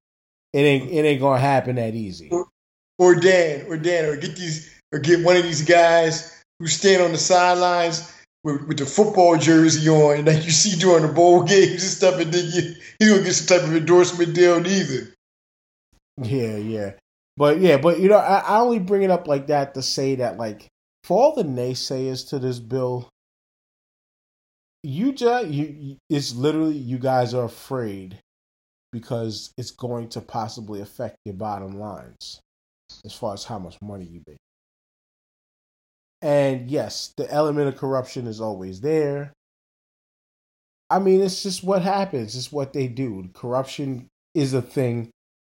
it 0.53 0.61
ain't 0.61 0.91
it 0.93 1.05
ain't 1.05 1.21
gonna 1.21 1.41
happen 1.41 1.75
that 1.75 1.97
easy. 1.97 2.29
Or, 2.31 2.47
or 2.99 3.17
Dan, 3.17 3.67
or 3.67 3.77
Dan, 3.77 4.05
or 4.05 4.17
get 4.17 4.37
these, 4.37 4.73
or 4.93 5.01
get 5.01 5.25
one 5.25 5.37
of 5.37 5.43
these 5.43 5.63
guys 5.63 6.41
who 6.61 6.69
stand 6.69 7.03
on 7.03 7.11
the 7.11 7.19
sidelines 7.19 8.13
with, 8.45 8.63
with 8.69 8.79
the 8.79 8.87
football 8.87 9.37
jersey 9.37 9.89
on, 9.89 10.25
that 10.27 10.45
you 10.45 10.53
see 10.53 10.79
during 10.79 11.05
the 11.05 11.13
bowl 11.13 11.43
games 11.45 11.71
and 11.71 11.81
stuff, 11.81 12.21
and 12.21 12.33
then 12.33 12.45
you, 12.53 12.75
he's 13.01 13.09
gonna 13.11 13.23
get 13.25 13.33
some 13.33 13.59
type 13.59 13.67
of 13.67 13.75
endorsement 13.75 14.35
deal 14.35 14.61
neither. 14.61 15.13
Yeah, 16.23 16.57
yeah. 16.57 16.93
But 17.37 17.61
yeah, 17.61 17.79
but 17.79 18.01
you 18.01 18.09
know, 18.09 18.19
I, 18.19 18.41
I 18.41 18.59
only 18.61 18.79
bring 18.79 19.03
it 19.03 19.11
up 19.11 19.27
like 19.27 19.47
that 19.47 19.75
to 19.75 19.83
say 19.83 20.17
that 20.17 20.37
like 20.37 20.69
for 21.05 21.21
all 21.21 21.35
the 21.35 21.43
naysayers 21.45 22.29
to 22.29 22.39
this 22.39 22.59
bill, 22.59 23.09
you 24.83 25.13
just 25.13 25.49
you 25.49 25.97
it's 26.11 26.35
literally 26.35 26.77
you 26.77 26.99
guys 26.99 27.33
are 27.33 27.45
afraid 27.45 28.19
because 28.93 29.53
it's 29.57 29.71
going 29.71 30.09
to 30.11 30.21
possibly 30.21 30.81
affect 30.81 31.17
your 31.25 31.35
bottom 31.35 31.79
lines 31.79 32.41
as 33.05 33.15
far 33.15 33.35
as 33.35 33.45
how 33.45 33.59
much 33.59 33.81
money 33.81 34.05
you 34.05 34.21
make. 34.27 34.37
And 36.23 36.71
yes, 36.71 37.13
the 37.17 37.31
element 37.33 37.69
of 37.69 37.77
corruption 37.77 38.27
is 38.27 38.41
always 38.41 38.81
there. 38.81 39.33
I 40.91 40.99
mean, 40.99 41.23
it's 41.23 41.43
just 41.43 41.63
what 41.65 41.83
happens. 41.83 42.37
It's 42.37 42.53
what 42.53 42.73
they 42.73 42.89
do. 42.89 43.31
Corruption 43.33 44.09
is 44.35 44.53
a 44.53 44.61
thing 44.63 45.11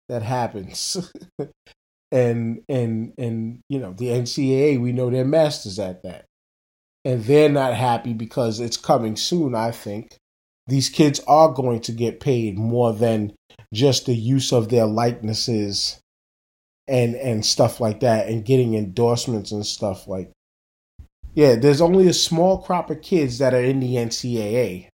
that 0.09 0.23
happens. 0.23 1.13
and 2.13 2.63
and 2.69 3.13
and 3.19 3.61
you 3.69 3.79
know, 3.79 3.93
the 3.93 4.07
NCAA, 4.07 4.81
we 4.81 4.93
know 4.93 5.11
they're 5.11 5.25
masters 5.25 5.79
at 5.79 6.03
that. 6.03 6.25
And 7.05 7.25
they're 7.25 7.49
not 7.49 7.75
happy 7.75 8.13
because 8.13 8.61
it's 8.61 8.77
coming 8.77 9.17
soon, 9.17 9.55
I 9.55 9.71
think. 9.71 10.17
These 10.67 10.91
kids 10.91 11.21
are 11.27 11.51
going 11.53 11.81
to 11.83 11.93
get 11.93 12.21
paid 12.21 12.59
more 12.59 12.93
than 12.93 13.33
just 13.73 14.07
the 14.07 14.15
use 14.15 14.53
of 14.53 14.69
their 14.69 14.87
likenesses 14.87 16.01
and 16.87 17.15
and 17.15 17.45
stuff 17.45 17.81
like 17.81 18.01
that 18.01 18.29
and 18.29 18.45
getting 18.45 18.75
endorsements 18.75 19.53
and 19.53 19.65
stuff 19.65 20.09
like 20.09 20.31
yeah, 21.35 21.55
there's 21.55 21.81
only 21.81 22.09
a 22.09 22.13
small 22.13 22.59
crop 22.59 22.91
of 22.91 23.01
kids 23.01 23.39
that 23.39 23.55
are 23.55 23.63
in 23.63 23.79
the 23.79 23.95
NCAA. 23.95 24.89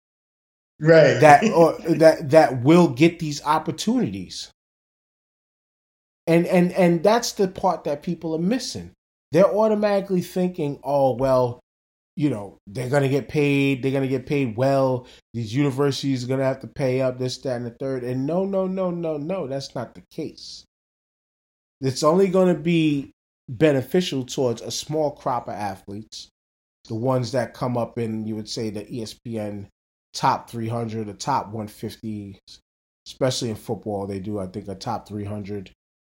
Right. 0.80 1.14
That 1.20 1.44
or 1.56 1.78
that 1.96 2.32
that 2.32 2.64
will 2.64 2.90
get 2.90 3.20
these 3.20 3.42
opportunities. 3.46 4.52
And 6.26 6.46
and 6.48 6.72
and 6.74 7.04
that's 7.04 7.34
the 7.34 7.48
part 7.48 7.84
that 7.84 8.04
people 8.04 8.34
are 8.36 8.40
missing. 8.40 8.92
They're 9.32 9.54
automatically 9.54 10.22
thinking, 10.22 10.80
"Oh, 10.84 11.16
well, 11.16 11.60
you 12.16 12.30
know, 12.30 12.58
they're 12.68 12.90
going 12.90 13.04
to 13.04 13.10
get 13.10 13.28
paid, 13.28 13.82
they're 13.82 13.92
going 13.92 14.04
to 14.04 14.10
get 14.10 14.26
paid 14.26 14.56
well. 14.56 15.08
These 15.34 15.56
universities 15.56 16.24
are 16.24 16.28
going 16.28 16.40
to 16.40 16.46
have 16.46 16.62
to 16.62 16.68
pay 16.68 17.02
up 17.02 17.18
this 17.18 17.38
that 17.40 17.58
and 17.58 17.66
the 17.66 17.72
third." 17.72 18.04
And 18.04 18.26
no, 18.26 18.46
no, 18.46 18.68
no, 18.68 18.92
no, 18.92 19.18
no, 19.18 19.48
that's 19.48 19.76
not 19.76 19.96
the 19.96 20.04
case. 20.12 20.66
It's 21.82 22.04
only 22.04 22.30
going 22.30 22.54
to 22.54 22.60
be 22.60 23.12
beneficial 23.50 24.24
towards 24.24 24.62
a 24.62 24.72
small 24.72 25.12
crop 25.12 25.50
of 25.50 25.56
athletes, 25.56 26.30
the 26.88 26.96
ones 26.96 27.34
that 27.34 27.54
come 27.54 27.78
up 27.78 28.00
in, 28.00 28.26
you 28.26 28.36
would 28.36 28.48
say, 28.48 28.70
the 28.70 28.86
ESPN 28.86 29.68
top 30.14 30.50
300, 30.50 31.08
the 31.08 31.14
top 31.14 31.48
150, 31.48 32.40
especially 33.08 33.50
in 33.50 33.56
football. 33.56 34.08
They 34.08 34.20
do, 34.20 34.40
I 34.40 34.48
think, 34.48 34.68
a 34.70 34.76
top 34.76 35.08
300 35.08 35.72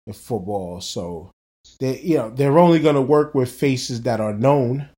in 0.07 0.13
football. 0.13 0.81
So 0.81 1.31
they, 1.79 1.99
you 1.99 2.17
know, 2.17 2.29
they're 2.29 2.57
only 2.57 2.79
going 2.79 2.95
to 2.95 3.01
work 3.01 3.35
with 3.35 3.51
faces 3.51 4.01
that 4.03 4.19
are 4.19 4.33
known, 4.33 4.89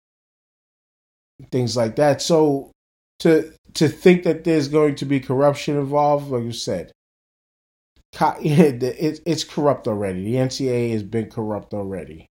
things 1.51 1.75
like 1.75 1.95
that. 1.97 2.21
So 2.21 2.71
to 3.19 3.51
to 3.73 3.87
think 3.87 4.23
that 4.23 4.43
there's 4.43 4.67
going 4.67 4.95
to 4.95 5.05
be 5.05 5.19
corruption 5.19 5.77
involved, 5.77 6.31
like 6.31 6.43
you 6.43 6.51
said, 6.51 6.91
it's 8.13 9.43
corrupt 9.43 9.87
already. 9.87 10.23
The 10.23 10.35
NCAA 10.35 10.91
has 10.93 11.03
been 11.03 11.29
corrupt 11.29 11.73
already. 11.73 12.27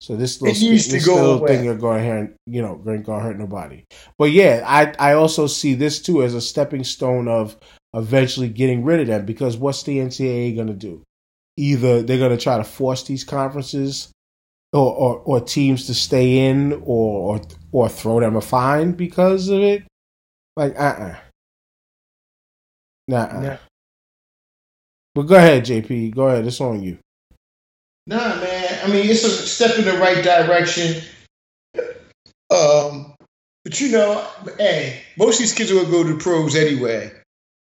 So 0.00 0.16
this 0.16 0.42
little, 0.42 0.60
this 0.68 1.06
little 1.06 1.46
thing 1.46 1.68
are 1.68 1.76
going 1.76 2.02
to 2.02 2.08
hurt, 2.08 2.36
you 2.46 2.60
know, 2.60 2.74
going 2.74 3.04
to 3.04 3.20
hurt 3.20 3.38
nobody. 3.38 3.84
But 4.18 4.32
yeah, 4.32 4.64
I 4.66 4.92
I 4.98 5.14
also 5.14 5.46
see 5.46 5.74
this 5.74 6.02
too 6.02 6.24
as 6.24 6.34
a 6.34 6.40
stepping 6.40 6.82
stone 6.82 7.28
of 7.28 7.56
eventually 7.94 8.48
getting 8.48 8.82
rid 8.82 9.00
of 9.00 9.06
them 9.06 9.24
because 9.24 9.56
what's 9.56 9.84
the 9.84 9.98
NCAA 9.98 10.56
going 10.56 10.66
to 10.66 10.74
do? 10.74 11.04
Either 11.56 12.02
they're 12.02 12.18
going 12.18 12.36
to 12.36 12.42
try 12.42 12.56
to 12.56 12.64
force 12.64 13.02
these 13.04 13.24
conferences 13.24 14.10
or, 14.72 14.94
or, 14.94 15.18
or 15.18 15.40
teams 15.40 15.86
to 15.86 15.94
stay 15.94 16.48
in 16.48 16.72
or, 16.84 17.36
or 17.36 17.40
or 17.72 17.88
throw 17.88 18.20
them 18.20 18.36
a 18.36 18.40
fine 18.40 18.92
because 18.92 19.48
of 19.48 19.60
it. 19.60 19.84
Like 20.56 20.78
uh 20.78 20.82
uh-uh. 20.82 21.04
uh. 21.04 21.16
Nah. 23.08 23.40
Nah. 23.40 23.56
But 25.14 25.22
go 25.22 25.34
ahead, 25.36 25.64
JP. 25.64 26.14
Go 26.14 26.28
ahead. 26.28 26.46
It's 26.46 26.60
on 26.60 26.82
you. 26.82 26.98
Nah, 28.06 28.36
man. 28.36 28.80
I 28.84 28.88
mean, 28.88 29.08
it's 29.08 29.24
a 29.24 29.30
step 29.30 29.78
in 29.78 29.84
the 29.84 29.98
right 29.98 30.22
direction. 30.22 31.02
Um, 32.50 33.14
but 33.64 33.80
you 33.80 33.92
know, 33.92 34.26
hey, 34.58 35.02
most 35.16 35.36
of 35.36 35.40
these 35.40 35.54
kids 35.54 35.72
will 35.72 35.90
go 35.90 36.02
to 36.02 36.14
the 36.14 36.18
pros 36.18 36.56
anyway. 36.56 37.12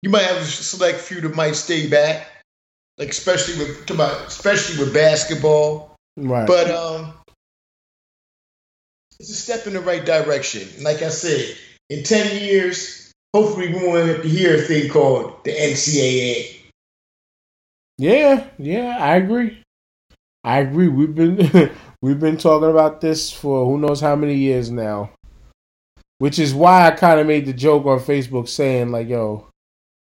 You 0.03 0.11
might 0.11 0.23
have 0.23 0.39
a 0.39 0.45
select 0.45 1.01
few 1.01 1.21
that 1.21 1.35
might 1.35 1.57
stay 1.57 1.89
back, 1.89 2.27
like 3.01 3.09
especially 3.09 3.59
with 3.59 3.91
about 3.91 4.29
especially 4.29 4.79
with 4.85 4.95
basketball. 4.95 5.97
Right. 6.17 6.47
But 6.47 6.71
um, 6.71 7.15
it's 9.19 9.31
a 9.31 9.35
step 9.35 9.67
in 9.67 9.73
the 9.73 9.81
right 9.81 10.05
direction. 10.05 10.69
Like 10.85 11.03
I 11.03 11.09
said, 11.09 11.57
in 11.89 12.05
ten 12.05 12.41
years, 12.41 13.11
hopefully 13.35 13.73
we 13.73 13.87
won't 13.87 14.07
have 14.07 14.23
to 14.23 14.29
hear 14.29 14.55
a 14.55 14.61
thing 14.61 14.91
called 14.91 15.43
the 15.45 15.51
NCAA. 15.51 16.59
Yeah, 17.99 18.47
yeah, 18.59 18.99
I 19.01 19.17
agree. 19.17 19.63
I 20.45 20.59
agree. 20.59 20.89
We've 20.89 21.15
been 21.15 21.71
we've 22.03 22.21
been 22.21 22.37
talking 22.37 22.71
about 22.71 23.01
this 23.01 23.33
for 23.33 23.65
who 23.65 23.79
knows 23.79 24.01
how 24.01 24.15
many 24.15 24.35
years 24.35 24.71
now. 24.71 25.11
Which 26.19 26.39
is 26.39 26.53
why 26.53 26.87
I 26.87 26.91
kind 26.91 27.19
of 27.19 27.27
made 27.27 27.47
the 27.47 27.55
joke 27.55 27.87
on 27.87 27.99
Facebook 27.99 28.47
saying 28.47 28.91
like, 28.91 29.09
"Yo, 29.09 29.50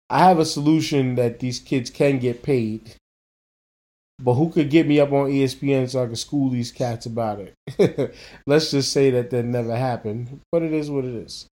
I 0.09 0.21
have 0.21 0.39
a 0.39 0.45
solution 0.45 1.17
that 1.17 1.41
these 1.41 1.59
kids 1.59 1.91
can 1.91 2.19
get 2.19 2.43
paid, 2.43 2.95
but 4.21 4.35
who 4.35 4.51
could 4.51 4.71
get 4.71 4.87
me 4.87 5.01
up 5.01 5.13
on 5.13 5.31
ESPN 5.31 5.89
so 5.91 6.03
I 6.03 6.07
can 6.07 6.17
school 6.17 6.51
these 6.51 6.73
cats 6.73 7.07
about 7.07 7.41
it?" 7.41 8.15
Let's 8.47 8.71
just 8.71 8.93
say 8.93 9.11
that 9.11 9.31
that 9.31 9.45
never 9.45 9.77
happened, 9.77 10.41
but 10.53 10.63
it 10.63 10.73
is 10.73 10.91
what 10.91 11.05
it 11.05 11.15
is. 11.15 11.47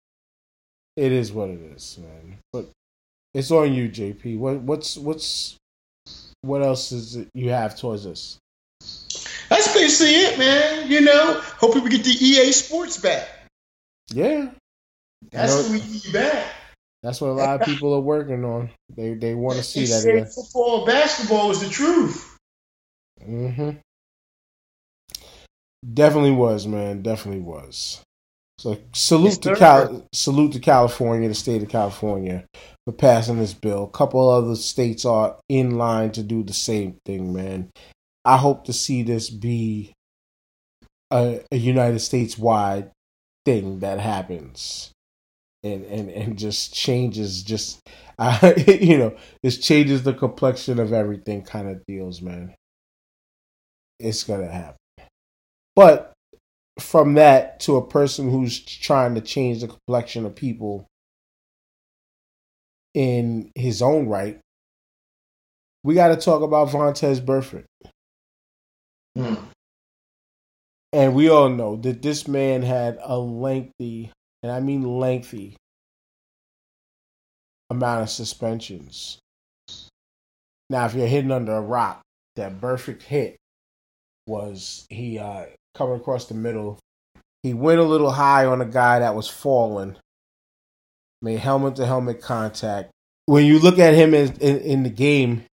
It 0.96 1.12
is 1.12 1.32
what 1.32 1.50
it 1.50 1.60
is, 1.76 1.98
man. 2.00 2.38
But 2.52 2.70
it's 3.34 3.52
on 3.52 3.74
you, 3.74 3.90
JP. 3.90 4.38
What 4.38 4.62
what's 4.62 4.98
what's 4.98 5.58
what 6.42 6.62
else 6.62 6.92
is 6.92 7.16
it 7.16 7.30
you 7.34 7.50
have 7.50 7.76
towards 7.76 8.06
us? 8.06 8.38
That's 9.50 9.74
basically 9.74 10.14
it, 10.14 10.38
man. 10.38 10.92
You 10.92 11.02
know, 11.02 11.42
hoping 11.58 11.84
we 11.84 11.90
get 11.90 12.04
the 12.04 12.12
EA 12.12 12.52
Sports 12.52 12.98
back. 12.98 13.28
Yeah, 14.10 14.50
that's 15.32 15.56
what 15.56 15.72
we 15.72 15.82
need 15.82 16.14
back. 16.14 16.52
That's 17.04 17.20
what 17.20 17.32
a 17.32 17.34
lot 17.34 17.62
of 17.62 17.68
people 17.68 17.94
are 17.94 18.00
working 18.00 18.46
on. 18.46 18.70
They 18.96 19.14
they 19.14 19.36
want 19.36 19.58
to 19.58 19.64
see 19.64 19.86
that. 19.86 20.06
Again. 20.06 20.26
Football, 20.26 20.86
basketball 20.86 21.52
is 21.52 21.60
the 21.60 21.70
truth. 21.70 22.40
Mm-hmm. 23.22 23.72
Definitely 25.94 26.32
was, 26.32 26.66
man. 26.66 27.02
Definitely 27.02 27.42
was. 27.42 28.02
So 28.58 28.78
salute 28.94 29.42
to 29.42 29.56
Cal- 29.58 30.08
salute 30.14 30.54
to 30.54 30.60
California, 30.60 31.28
the 31.28 31.36
state 31.36 31.62
of 31.62 31.68
California, 31.68 32.46
for 32.86 32.94
passing 32.94 33.38
this 33.38 33.54
bill. 33.54 33.84
A 33.84 33.90
couple 33.90 34.30
other 34.30 34.56
states 34.56 35.04
are 35.04 35.38
in 35.50 35.78
line 35.78 36.12
to 36.14 36.24
do 36.24 36.44
the 36.44 36.54
same 36.54 36.98
thing, 37.06 37.34
man. 37.34 37.70
I 38.24 38.38
hope 38.38 38.64
to 38.66 38.74
see 38.74 39.04
this 39.04 39.30
be 39.30 39.92
a, 41.12 41.42
a 41.52 41.58
United 41.58 42.00
States 42.00 42.38
wide 42.38 42.92
thing 43.44 43.80
that 43.80 44.00
happens. 44.00 44.93
And 45.64 45.86
and 45.86 46.10
and 46.10 46.38
just 46.38 46.74
changes 46.74 47.44
just 47.44 47.80
uh, 48.20 48.54
you 48.68 48.98
know 48.98 49.16
this 49.42 49.58
changes 49.58 50.04
the 50.04 50.14
complexion 50.14 50.80
of 50.80 50.94
everything 50.94 51.42
kind 51.42 51.70
of 51.70 51.84
deals 51.86 52.22
man 52.22 52.54
it's 54.00 54.24
gonna 54.24 54.52
happen 54.52 54.78
but 55.76 56.14
from 56.80 57.14
that 57.16 57.60
to 57.60 57.78
a 57.78 57.88
person 57.88 58.30
who's 58.30 58.60
trying 58.60 59.16
to 59.16 59.22
change 59.22 59.62
the 59.62 59.68
complexion 59.68 60.26
of 60.26 60.36
people 60.36 60.88
in 62.94 63.52
his 63.56 63.82
own 63.82 64.08
right 64.08 64.40
we 65.84 65.94
got 65.94 66.08
to 66.10 66.16
talk 66.16 66.42
about 66.42 66.70
Vontaze 66.70 67.20
Burfict. 67.20 67.66
Hmm. 69.18 69.36
And 70.92 71.14
we 71.16 71.30
all 71.30 71.50
know 71.50 71.76
that 71.78 72.02
this 72.02 72.28
man 72.28 72.62
had 72.62 72.98
a 73.02 73.18
lengthy, 73.18 74.12
and 74.44 74.52
I 74.52 74.60
mean 74.60 74.84
lengthy, 75.00 75.56
amount 77.70 78.04
of 78.04 78.10
suspensions. 78.10 79.18
Now, 80.70 80.86
if 80.86 80.94
you're 80.94 81.08
hitting 81.08 81.32
under 81.32 81.54
a 81.54 81.62
rock, 81.62 82.02
that 82.36 82.60
Burfict 82.60 83.04
hit 83.04 83.38
was 84.28 84.86
he 84.90 85.20
uh, 85.20 85.46
coming 85.76 85.96
across 85.96 86.26
the 86.26 86.34
middle. 86.34 86.80
He 87.42 87.54
went 87.54 87.80
a 87.80 87.84
little 87.84 88.12
high 88.12 88.46
on 88.46 88.62
a 88.62 88.66
guy 88.66 89.00
that 89.00 89.16
was 89.16 89.30
falling, 89.30 89.96
made 91.22 91.40
helmet 91.40 91.76
to 91.78 91.86
helmet 91.86 92.22
contact. 92.22 92.92
When 93.26 93.46
you 93.46 93.60
look 93.60 93.80
at 93.80 93.94
him 93.94 94.14
in, 94.14 94.34
in, 94.38 94.60
in 94.60 94.84
the 94.84 94.90
game, 94.90 95.44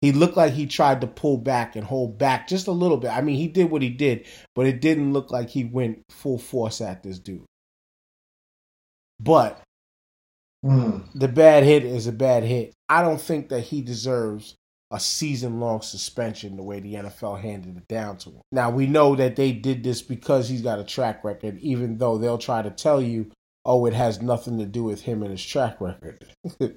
he 0.00 0.12
looked 0.12 0.36
like 0.36 0.52
he 0.52 0.66
tried 0.66 1.00
to 1.00 1.06
pull 1.08 1.38
back 1.38 1.74
and 1.74 1.84
hold 1.84 2.18
back 2.18 2.46
just 2.46 2.68
a 2.68 2.72
little 2.72 2.96
bit. 2.96 3.10
I 3.10 3.20
mean, 3.20 3.36
he 3.36 3.48
did 3.48 3.70
what 3.70 3.82
he 3.82 3.88
did, 3.88 4.26
but 4.54 4.66
it 4.66 4.80
didn't 4.80 5.12
look 5.12 5.32
like 5.32 5.50
he 5.50 5.64
went 5.64 6.02
full 6.10 6.38
force 6.38 6.80
at 6.80 7.02
this 7.02 7.18
dude. 7.18 7.44
But 9.20 9.60
mm. 10.64 11.04
the 11.14 11.28
bad 11.28 11.64
hit 11.64 11.84
is 11.84 12.06
a 12.06 12.12
bad 12.12 12.44
hit. 12.44 12.74
I 12.88 13.02
don't 13.02 13.20
think 13.20 13.48
that 13.48 13.60
he 13.60 13.82
deserves 13.82 14.54
a 14.90 14.98
season 14.98 15.60
long 15.60 15.82
suspension 15.82 16.56
the 16.56 16.62
way 16.62 16.80
the 16.80 16.94
NFL 16.94 17.40
handed 17.40 17.76
it 17.76 17.88
down 17.88 18.16
to 18.18 18.30
him. 18.30 18.40
Now, 18.52 18.70
we 18.70 18.86
know 18.86 19.14
that 19.16 19.36
they 19.36 19.52
did 19.52 19.82
this 19.82 20.00
because 20.00 20.48
he's 20.48 20.62
got 20.62 20.78
a 20.78 20.84
track 20.84 21.24
record, 21.24 21.58
even 21.60 21.98
though 21.98 22.16
they'll 22.16 22.38
try 22.38 22.62
to 22.62 22.70
tell 22.70 23.02
you, 23.02 23.30
oh, 23.66 23.84
it 23.84 23.92
has 23.92 24.22
nothing 24.22 24.58
to 24.58 24.64
do 24.64 24.82
with 24.82 25.02
him 25.02 25.22
and 25.22 25.32
his 25.32 25.44
track 25.44 25.80
record. 25.80 26.24
you 26.60 26.76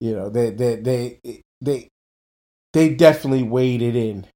know, 0.00 0.28
they, 0.28 0.50
they, 0.50 0.76
they, 0.76 1.20
they, 1.62 1.88
they 2.74 2.94
definitely 2.94 3.42
weighed 3.42 3.80
it 3.80 3.96
in 3.96 4.26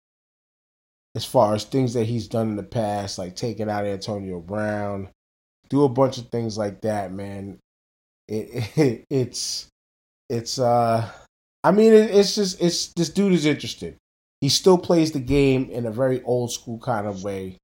as 1.15 1.27
far 1.27 1.55
as 1.55 1.65
things 1.65 1.93
that 1.93 2.07
he's 2.07 2.29
done 2.29 2.49
in 2.49 2.57
the 2.57 2.63
past, 2.63 3.19
like 3.19 3.37
taking 3.37 3.69
out 3.69 3.85
Antonio 3.85 4.41
Brown, 4.41 5.09
do 5.71 5.85
a 5.85 5.89
bunch 5.89 6.19
of 6.19 6.29
things 6.29 6.59
like 6.59 6.83
that, 6.83 7.13
man. 7.13 7.59
It, 8.29 8.71
it 8.77 9.05
it's 9.11 9.69
it's 10.29 10.59
uh 10.59 11.09
I 11.65 11.71
mean 11.73 11.93
it, 11.93 12.11
it's 12.11 12.35
just 12.35 12.61
it's 12.61 12.89
this 12.95 13.09
dude 13.09 13.33
is 13.33 13.47
interested. 13.47 13.97
He 14.41 14.49
still 14.49 14.79
plays 14.79 15.13
the 15.13 15.21
game 15.21 15.69
in 15.71 15.87
a 15.87 15.91
very 15.91 16.23
old 16.23 16.53
school 16.53 16.79
kind 16.79 17.07
of 17.07 17.25
way. 17.25 17.59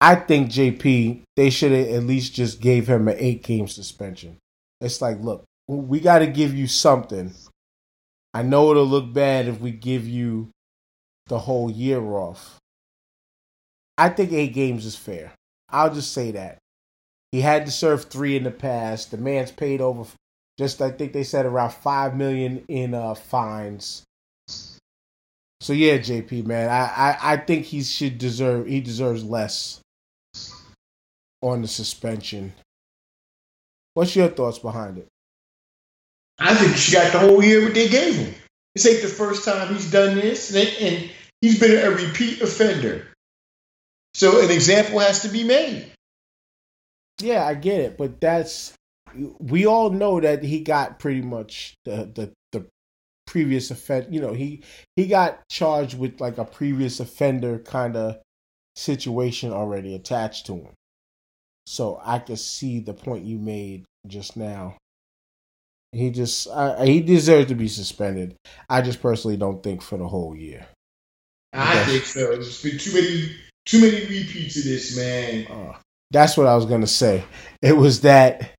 I 0.00 0.14
think 0.16 0.50
JP 0.50 1.22
they 1.36 1.50
should 1.50 1.72
have 1.72 1.88
at 1.88 2.02
least 2.04 2.34
just 2.34 2.60
gave 2.60 2.86
him 2.86 3.08
an 3.08 3.16
eight 3.18 3.42
game 3.42 3.66
suspension. 3.66 4.36
It's 4.80 5.00
like, 5.00 5.20
look, 5.20 5.44
we 5.68 6.00
got 6.00 6.18
to 6.18 6.26
give 6.26 6.54
you 6.54 6.66
something 6.66 7.32
I 8.36 8.42
know 8.42 8.70
it'll 8.70 8.84
look 8.84 9.14
bad 9.14 9.48
if 9.48 9.62
we 9.62 9.70
give 9.70 10.06
you 10.06 10.50
the 11.26 11.38
whole 11.38 11.70
year 11.70 12.02
off. 12.02 12.58
I 13.96 14.10
think 14.10 14.30
eight 14.30 14.52
games 14.52 14.84
is 14.84 14.94
fair. 14.94 15.32
I'll 15.70 15.94
just 15.94 16.12
say 16.12 16.32
that. 16.32 16.58
He 17.32 17.40
had 17.40 17.66
to 17.66 17.72
serve 17.72 18.04
three 18.04 18.36
in 18.36 18.44
the 18.44 18.50
past. 18.50 19.10
The 19.10 19.18
man's 19.18 19.50
paid 19.50 19.80
over 19.80 20.06
just 20.58 20.80
I 20.80 20.90
think 20.90 21.12
they 21.12 21.24
said 21.24 21.46
around 21.46 21.70
five 21.70 22.16
million 22.16 22.64
in 22.68 22.94
uh, 22.94 23.14
fines. 23.14 24.02
So 25.60 25.72
yeah, 25.72 25.98
JP 25.98 26.46
man, 26.46 26.70
I, 26.70 26.84
I, 26.86 27.32
I 27.32 27.36
think 27.38 27.64
he 27.64 27.82
should 27.82 28.18
deserve 28.18 28.66
he 28.66 28.80
deserves 28.80 29.24
less 29.24 29.80
on 31.42 31.62
the 31.62 31.68
suspension. 31.68 32.52
What's 33.94 34.14
your 34.14 34.28
thoughts 34.28 34.58
behind 34.58 34.98
it? 34.98 35.06
I 36.38 36.54
think 36.54 36.76
she 36.76 36.92
got 36.92 37.12
the 37.12 37.18
whole 37.18 37.42
year 37.42 37.64
what 37.64 37.74
they 37.74 37.88
gave 37.88 38.14
him. 38.14 38.34
This 38.74 38.86
ain't 38.86 39.02
the 39.02 39.08
first 39.08 39.44
time 39.44 39.72
he's 39.72 39.90
done 39.90 40.16
this, 40.16 40.54
and, 40.54 40.68
and 40.80 41.10
he's 41.40 41.58
been 41.58 41.82
a 41.82 41.90
repeat 41.90 42.42
offender. 42.42 43.08
So 44.12 44.44
an 44.44 44.50
example 44.50 44.98
has 44.98 45.22
to 45.22 45.28
be 45.28 45.44
made. 45.44 45.90
Yeah, 47.20 47.46
I 47.46 47.54
get 47.54 47.80
it, 47.80 47.98
but 47.98 48.20
that's 48.20 48.74
we 49.38 49.66
all 49.66 49.90
know 49.90 50.20
that 50.20 50.42
he 50.42 50.60
got 50.60 50.98
pretty 50.98 51.22
much 51.22 51.74
the 51.84 52.10
the, 52.14 52.32
the 52.52 52.66
previous 53.26 53.70
offense. 53.70 54.06
You 54.10 54.20
know, 54.20 54.32
he 54.32 54.62
he 54.96 55.06
got 55.06 55.48
charged 55.48 55.98
with 55.98 56.20
like 56.20 56.38
a 56.38 56.44
previous 56.44 57.00
offender 57.00 57.58
kind 57.58 57.96
of 57.96 58.18
situation 58.74 59.52
already 59.52 59.94
attached 59.94 60.46
to 60.46 60.54
him. 60.54 60.74
So 61.66 62.00
I 62.04 62.18
could 62.18 62.38
see 62.38 62.80
the 62.80 62.94
point 62.94 63.24
you 63.24 63.38
made 63.38 63.84
just 64.06 64.36
now. 64.36 64.76
He 65.92 66.10
just 66.10 66.48
uh, 66.48 66.82
he 66.84 67.00
deserves 67.00 67.48
to 67.48 67.54
be 67.54 67.68
suspended. 67.68 68.36
I 68.68 68.82
just 68.82 69.00
personally 69.00 69.36
don't 69.36 69.62
think 69.62 69.82
for 69.82 69.96
the 69.96 70.06
whole 70.06 70.36
year. 70.36 70.66
I 71.52 71.84
think 71.84 72.04
so. 72.04 72.32
There's 72.32 72.62
been 72.62 72.78
too 72.78 72.92
many 72.92 73.30
too 73.64 73.80
many 73.80 74.00
repeats 74.02 74.58
of 74.58 74.64
this, 74.64 74.96
man. 74.96 75.46
Uh, 75.46 75.78
that's 76.10 76.36
what 76.36 76.46
I 76.46 76.54
was 76.54 76.66
gonna 76.66 76.86
say. 76.86 77.24
It 77.62 77.76
was 77.76 78.02
that 78.02 78.52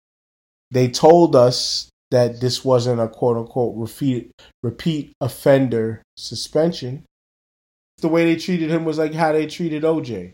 they 0.71 0.89
told 0.89 1.35
us 1.35 1.89
that 2.11 2.39
this 2.39 2.63
wasn't 2.63 3.01
a 3.01 3.07
quote 3.07 3.37
unquote 3.37 3.75
repeat 3.75 4.31
repeat 4.63 5.13
offender 5.21 6.01
suspension. 6.17 7.03
The 7.99 8.07
way 8.07 8.25
they 8.25 8.39
treated 8.39 8.69
him 8.69 8.85
was 8.85 8.97
like 8.97 9.13
how 9.13 9.31
they 9.31 9.47
treated 9.47 9.83
OJ. 9.83 10.33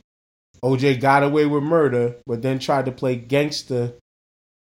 OJ 0.63 0.99
got 0.99 1.23
away 1.23 1.45
with 1.45 1.63
murder, 1.63 2.15
but 2.25 2.41
then 2.41 2.59
tried 2.59 2.85
to 2.85 2.91
play 2.91 3.15
gangster 3.15 3.93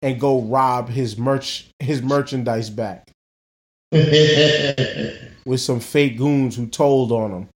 and 0.02 0.20
go 0.20 0.42
rob 0.42 0.90
his 0.90 1.18
merch 1.18 1.70
his 1.80 2.02
merchandise 2.02 2.70
back 2.70 3.10
with 3.92 5.60
some 5.60 5.80
fake 5.80 6.18
goons 6.18 6.56
who 6.56 6.68
told 6.68 7.12
on 7.12 7.32
him. 7.32 7.50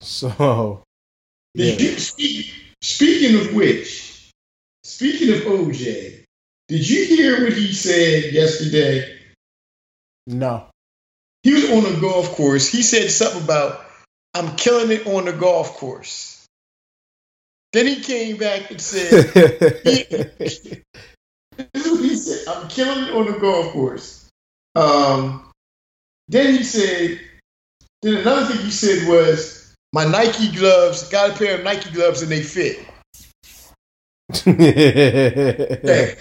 So, 0.00 0.82
yeah. 1.54 1.72
you, 1.72 1.98
speak, 1.98 2.52
speaking 2.80 3.40
of 3.40 3.54
which, 3.54 4.30
speaking 4.84 5.34
of 5.34 5.40
OJ, 5.42 6.24
did 6.68 6.88
you 6.88 7.04
hear 7.06 7.44
what 7.44 7.52
he 7.52 7.72
said 7.72 8.32
yesterday? 8.32 9.18
No. 10.26 10.66
He 11.42 11.52
was 11.52 11.70
on 11.70 11.86
a 11.86 12.00
golf 12.00 12.30
course. 12.36 12.68
He 12.68 12.82
said 12.82 13.10
something 13.10 13.42
about, 13.42 13.84
I'm 14.34 14.56
killing 14.56 14.90
it 14.90 15.06
on 15.06 15.24
the 15.24 15.32
golf 15.32 15.76
course. 15.76 16.46
Then 17.72 17.86
he 17.86 18.00
came 18.00 18.36
back 18.36 18.70
and 18.70 18.80
said, 18.80 19.80
he, 19.84 20.04
he 21.74 22.16
said, 22.16 22.48
I'm 22.48 22.68
killing 22.68 23.04
it 23.04 23.14
on 23.14 23.32
the 23.32 23.38
golf 23.38 23.72
course. 23.72 24.28
Um, 24.74 25.50
then 26.28 26.54
he 26.54 26.62
said, 26.62 27.20
then 28.02 28.16
another 28.16 28.46
thing 28.46 28.64
he 28.64 28.70
said 28.70 29.08
was, 29.08 29.61
my 29.92 30.04
Nike 30.04 30.50
gloves, 30.50 31.08
got 31.08 31.30
a 31.30 31.32
pair 31.34 31.58
of 31.58 31.64
Nike 31.64 31.90
gloves 31.90 32.22
and 32.22 32.30
they 32.30 32.42
fit. 32.42 32.86
Damn. 34.44 36.16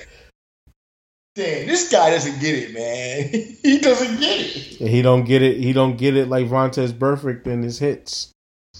Damn, 1.33 1.65
this 1.65 1.89
guy 1.89 2.09
doesn't 2.09 2.41
get 2.41 2.55
it, 2.55 2.73
man. 2.73 3.55
he 3.63 3.79
doesn't 3.79 4.19
get 4.19 4.41
it. 4.41 4.47
He 4.89 5.01
don't 5.01 5.23
get 5.23 5.41
it. 5.41 5.57
He 5.57 5.71
don't 5.71 5.95
get 5.97 6.17
it 6.17 6.27
like 6.27 6.47
Vontaze 6.47 6.91
Burfict 6.91 7.47
in 7.47 7.63
his 7.63 7.79
hits. 7.79 8.33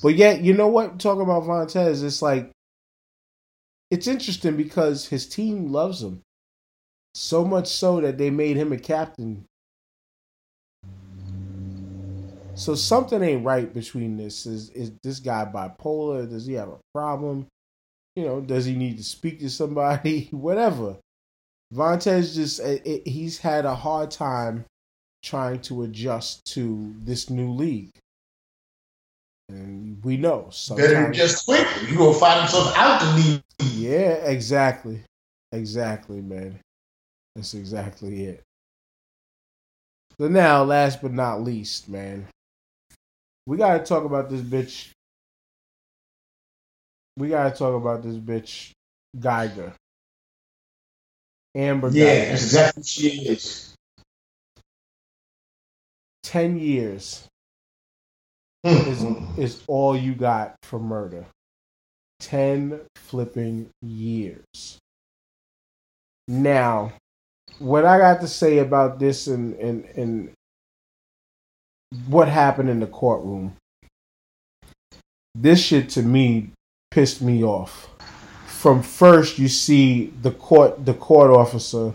But 0.04 0.16
yet, 0.16 0.42
you 0.42 0.54
know 0.54 0.68
what? 0.68 1.00
Talking 1.00 1.22
about 1.22 1.44
Vontaze, 1.44 2.04
it's 2.04 2.22
like 2.22 2.52
it's 3.89 4.08
interesting 4.08 4.58
because 4.58 5.08
his 5.08 5.28
team 5.28 5.72
loves 5.72 6.04
him 6.04 6.24
so 7.14 7.46
much 7.46 7.68
so 7.68 8.02
that 8.02 8.18
they 8.18 8.30
made 8.30 8.58
him 8.58 8.74
a 8.74 8.78
captain. 8.78 9.46
So 12.62 12.76
something 12.76 13.24
ain't 13.24 13.43
right 13.43 13.74
between 13.74 14.18
this. 14.18 14.45
Is 14.45 14.70
is 14.70 14.91
this 15.01 15.20
guy 15.20 15.49
bipolar? 15.51 16.30
Does 16.30 16.45
he 16.45 16.53
have 16.53 16.70
a 16.70 16.78
problem? 16.93 17.47
You 18.16 18.26
know, 18.26 18.39
does 18.39 18.66
he 18.66 18.76
need 18.76 18.97
to 18.97 19.03
speak 19.03 19.39
to 19.39 19.49
somebody? 19.49 20.28
Whatever. 20.32 20.97
Vontaze 21.74 22.36
just 22.36 22.59
it, 22.59 22.86
it, 22.86 23.07
he's 23.07 23.39
had 23.39 23.66
a 23.66 23.74
hard 23.74 24.12
time 24.12 24.66
trying 25.24 25.59
to 25.62 25.82
adjust 25.84 26.45
to 26.53 26.93
this 26.99 27.32
new 27.32 27.51
league. 27.51 27.97
And 29.49 30.03
we 30.05 30.18
know 30.18 30.49
sometimes 30.51 30.91
better 30.91 31.12
just 31.12 31.45
quit. 31.45 31.68
You 31.89 31.97
gonna 31.97 32.14
find 32.14 32.41
himself 32.41 32.78
out 32.78 33.01
the 33.01 33.22
league. 33.24 33.43
Yeah, 33.74 34.14
exactly, 34.30 35.01
exactly, 35.51 36.22
man. 36.22 36.59
That's 37.36 37.55
exactly 37.55 38.26
it. 38.26 38.43
So 40.20 40.28
now, 40.28 40.64
last 40.64 41.01
but 41.01 41.12
not 41.12 41.41
least, 41.41 41.89
man, 41.89 42.28
we 43.48 43.58
gotta 43.58 43.84
talk 43.84 44.06
about 44.06 44.30
this 44.30 44.42
bitch. 44.42 44.89
We 47.18 47.30
gotta 47.30 47.56
talk 47.56 47.76
about 47.76 48.04
this 48.04 48.18
bitch 48.18 48.72
Geiger. 49.20 49.74
Amber. 51.56 51.89
Yeah, 51.89 52.32
that's 52.32 52.32
exactly 52.32 52.84
she 52.86 53.10
is. 53.28 53.76
Ten 56.24 56.60
years 56.60 57.28
is 58.86 59.04
Mm-hmm. 59.04 59.36
is 59.38 59.64
all 59.68 59.98
you 59.98 60.16
got 60.16 60.56
for 60.64 60.80
murder. 60.80 61.26
Ten 62.20 62.82
flipping 62.96 63.70
years. 63.82 64.80
Now, 66.28 66.94
what 67.60 67.86
I 67.86 67.98
got 68.00 68.22
to 68.22 68.28
say 68.28 68.60
about 68.60 69.00
this 69.00 69.28
and 69.28 69.56
and 69.56 69.86
and 69.98 70.32
what 72.08 72.28
happened 72.28 72.70
in 72.70 72.80
the 72.80 72.88
courtroom. 72.88 73.56
This 75.36 75.60
shit 75.62 75.89
to 75.92 76.02
me 76.02 76.52
pissed 76.89 77.22
me 77.22 77.44
off. 77.44 77.89
From 78.48 78.84
first 78.84 79.39
you 79.39 79.48
see 79.48 80.14
the 80.22 80.32
court 80.32 80.86
the 80.86 80.94
court 80.94 81.32
officer 81.32 81.94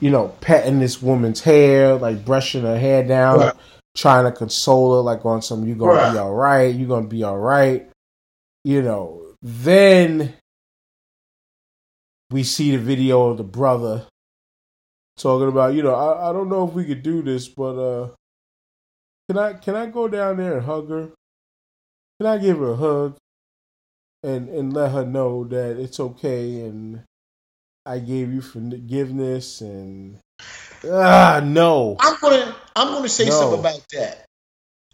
you 0.00 0.10
know, 0.10 0.28
petting 0.40 0.78
this 0.78 1.00
woman's 1.00 1.40
hair, 1.40 1.94
like 1.96 2.22
brushing 2.24 2.62
her 2.62 2.78
hair 2.78 3.02
down, 3.02 3.38
Right. 3.38 3.54
trying 3.96 4.24
to 4.24 4.32
console 4.32 4.94
her, 4.96 5.00
like 5.00 5.24
on 5.24 5.40
some, 5.40 5.66
you 5.66 5.74
gonna 5.74 5.94
Right. 5.94 6.12
be 6.12 6.18
all 6.18 6.34
right, 6.34 6.74
you 6.74 6.86
gonna 6.86 7.06
be 7.06 7.22
all 7.22 7.38
right. 7.38 7.88
You 8.62 8.82
know, 8.82 9.22
then 9.42 10.34
we 12.30 12.42
see 12.42 12.72
the 12.72 12.82
video 12.82 13.28
of 13.30 13.38
the 13.38 13.44
brother 13.44 14.06
talking 15.16 15.48
about, 15.48 15.72
you 15.74 15.82
know, 15.82 15.94
I, 15.94 16.28
I 16.30 16.32
don't 16.32 16.48
know 16.50 16.68
if 16.68 16.74
we 16.74 16.84
could 16.84 17.02
do 17.02 17.22
this, 17.22 17.48
but 17.48 17.78
uh 17.78 18.08
can 19.28 19.38
I 19.38 19.52
can 19.54 19.74
I 19.74 19.86
go 19.86 20.08
down 20.08 20.36
there 20.36 20.58
and 20.58 20.66
hug 20.66 20.90
her? 20.90 21.10
Can 22.20 22.26
I 22.26 22.38
give 22.38 22.58
her 22.58 22.70
a 22.70 22.76
hug 22.76 23.16
and 24.22 24.48
and 24.48 24.72
let 24.72 24.92
her 24.92 25.04
know 25.04 25.44
that 25.44 25.78
it's 25.78 26.00
okay 26.00 26.60
and 26.60 27.02
I 27.84 27.98
gave 28.00 28.32
you 28.32 28.40
forgiveness 28.40 29.60
and 29.60 30.18
ah 30.84 31.40
no. 31.44 31.96
I'm 32.00 32.16
gonna 32.20 32.56
I'm 32.74 32.88
gonna 32.88 33.08
say 33.08 33.26
No. 33.26 33.30
something 33.30 33.60
about 33.60 33.84
that. 33.92 34.24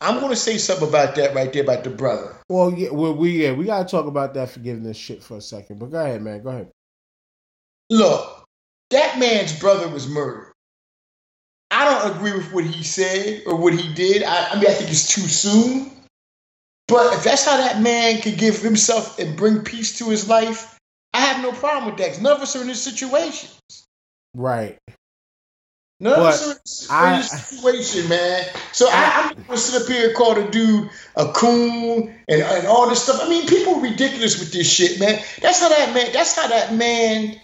I'm 0.00 0.18
gonna 0.20 0.36
say 0.36 0.58
something 0.58 0.88
about 0.88 1.14
that 1.14 1.34
right 1.34 1.52
there 1.52 1.62
about 1.62 1.84
the 1.84 1.90
brother. 1.90 2.36
Well, 2.48 2.72
yeah, 2.72 2.90
well, 2.90 3.14
we 3.14 3.44
yeah, 3.44 3.52
we 3.52 3.66
gotta 3.66 3.88
talk 3.88 4.06
about 4.06 4.34
that 4.34 4.50
forgiveness 4.50 4.96
shit 4.96 5.22
for 5.22 5.36
a 5.36 5.40
second. 5.40 5.78
But 5.78 5.90
go 5.90 6.04
ahead, 6.04 6.20
man. 6.22 6.42
Go 6.42 6.50
ahead. 6.50 6.70
Look, 7.88 8.44
that 8.90 9.18
man's 9.18 9.58
brother 9.58 9.88
was 9.88 10.08
murdered. 10.08 10.51
I 11.72 11.86
don't 11.86 12.16
agree 12.16 12.32
with 12.34 12.52
what 12.52 12.64
he 12.64 12.84
said 12.84 13.44
or 13.46 13.56
what 13.56 13.74
he 13.74 13.92
did. 13.94 14.24
I, 14.24 14.50
I 14.50 14.54
mean, 14.56 14.66
I 14.70 14.74
think 14.74 14.90
it's 14.90 15.08
too 15.14 15.22
soon. 15.22 15.90
But 16.88 17.14
if 17.14 17.24
that's 17.24 17.44
how 17.46 17.56
that 17.56 17.80
man 17.80 18.20
can 18.20 18.36
give 18.36 18.60
himself 18.60 19.18
and 19.18 19.36
bring 19.36 19.60
peace 19.62 19.98
to 19.98 20.10
his 20.10 20.28
life, 20.28 20.78
I 21.14 21.20
have 21.20 21.42
no 21.42 21.52
problem 21.52 21.86
with 21.86 21.98
that. 21.98 22.20
none 22.22 22.34
of 22.36 22.42
us 22.42 22.56
are 22.56 22.62
in 22.62 22.68
this 22.68 22.82
situation. 22.82 23.50
Right. 24.34 24.78
None 26.00 26.12
of 26.14 26.18
But 26.18 26.34
us 26.34 26.40
are 26.40 26.50
in 26.50 26.56
this- 26.58 26.90
I- 26.90 27.14
in 27.14 27.20
this 27.20 27.30
situation, 27.48 28.08
man. 28.08 28.46
So 28.72 28.88
I, 28.90 29.12
I'm 29.16 29.26
not 29.38 29.46
gonna 29.48 29.58
sit 29.58 29.82
up 29.82 29.88
here 29.88 30.08
and 30.08 30.16
call 30.16 30.34
the 30.34 30.44
dude 30.50 30.90
a 31.16 31.32
coon 31.32 32.14
and, 32.28 32.42
and 32.42 32.66
all 32.66 32.88
this 32.90 33.02
stuff. 33.04 33.20
I 33.22 33.28
mean, 33.28 33.46
people 33.46 33.76
are 33.76 33.80
ridiculous 33.82 34.38
with 34.38 34.52
this 34.52 34.70
shit, 34.70 35.00
man. 35.00 35.22
That's 35.40 35.60
how 35.60 35.68
that 35.70 35.94
man. 35.94 36.12
That's 36.12 36.34
how 36.36 36.48
that 36.48 36.74
man 36.74 37.40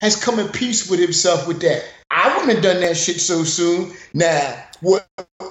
has 0.00 0.16
come 0.22 0.38
in 0.38 0.48
peace 0.48 0.88
with 0.90 1.00
himself 1.00 1.46
with 1.48 1.60
that. 1.62 1.84
I 2.10 2.36
wouldn't 2.36 2.54
have 2.54 2.62
done 2.62 2.80
that 2.80 2.96
shit 2.96 3.20
so 3.20 3.44
soon. 3.44 3.92
Now, 4.14 4.64
what 4.80 5.06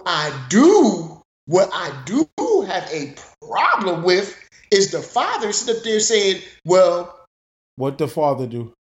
I 0.05 0.45
do, 0.49 1.21
what 1.45 1.69
I 1.73 1.91
do 2.05 2.27
have 2.67 2.89
a 2.91 3.13
problem 3.41 4.03
with 4.03 4.35
is 4.71 4.91
the 4.91 5.01
father 5.01 5.51
sitting 5.51 5.77
up 5.77 5.83
there 5.83 5.99
saying, 5.99 6.41
"Well, 6.65 7.11
What 7.75 7.97
the 7.97 8.07
father 8.07 8.47
do? 8.47 8.73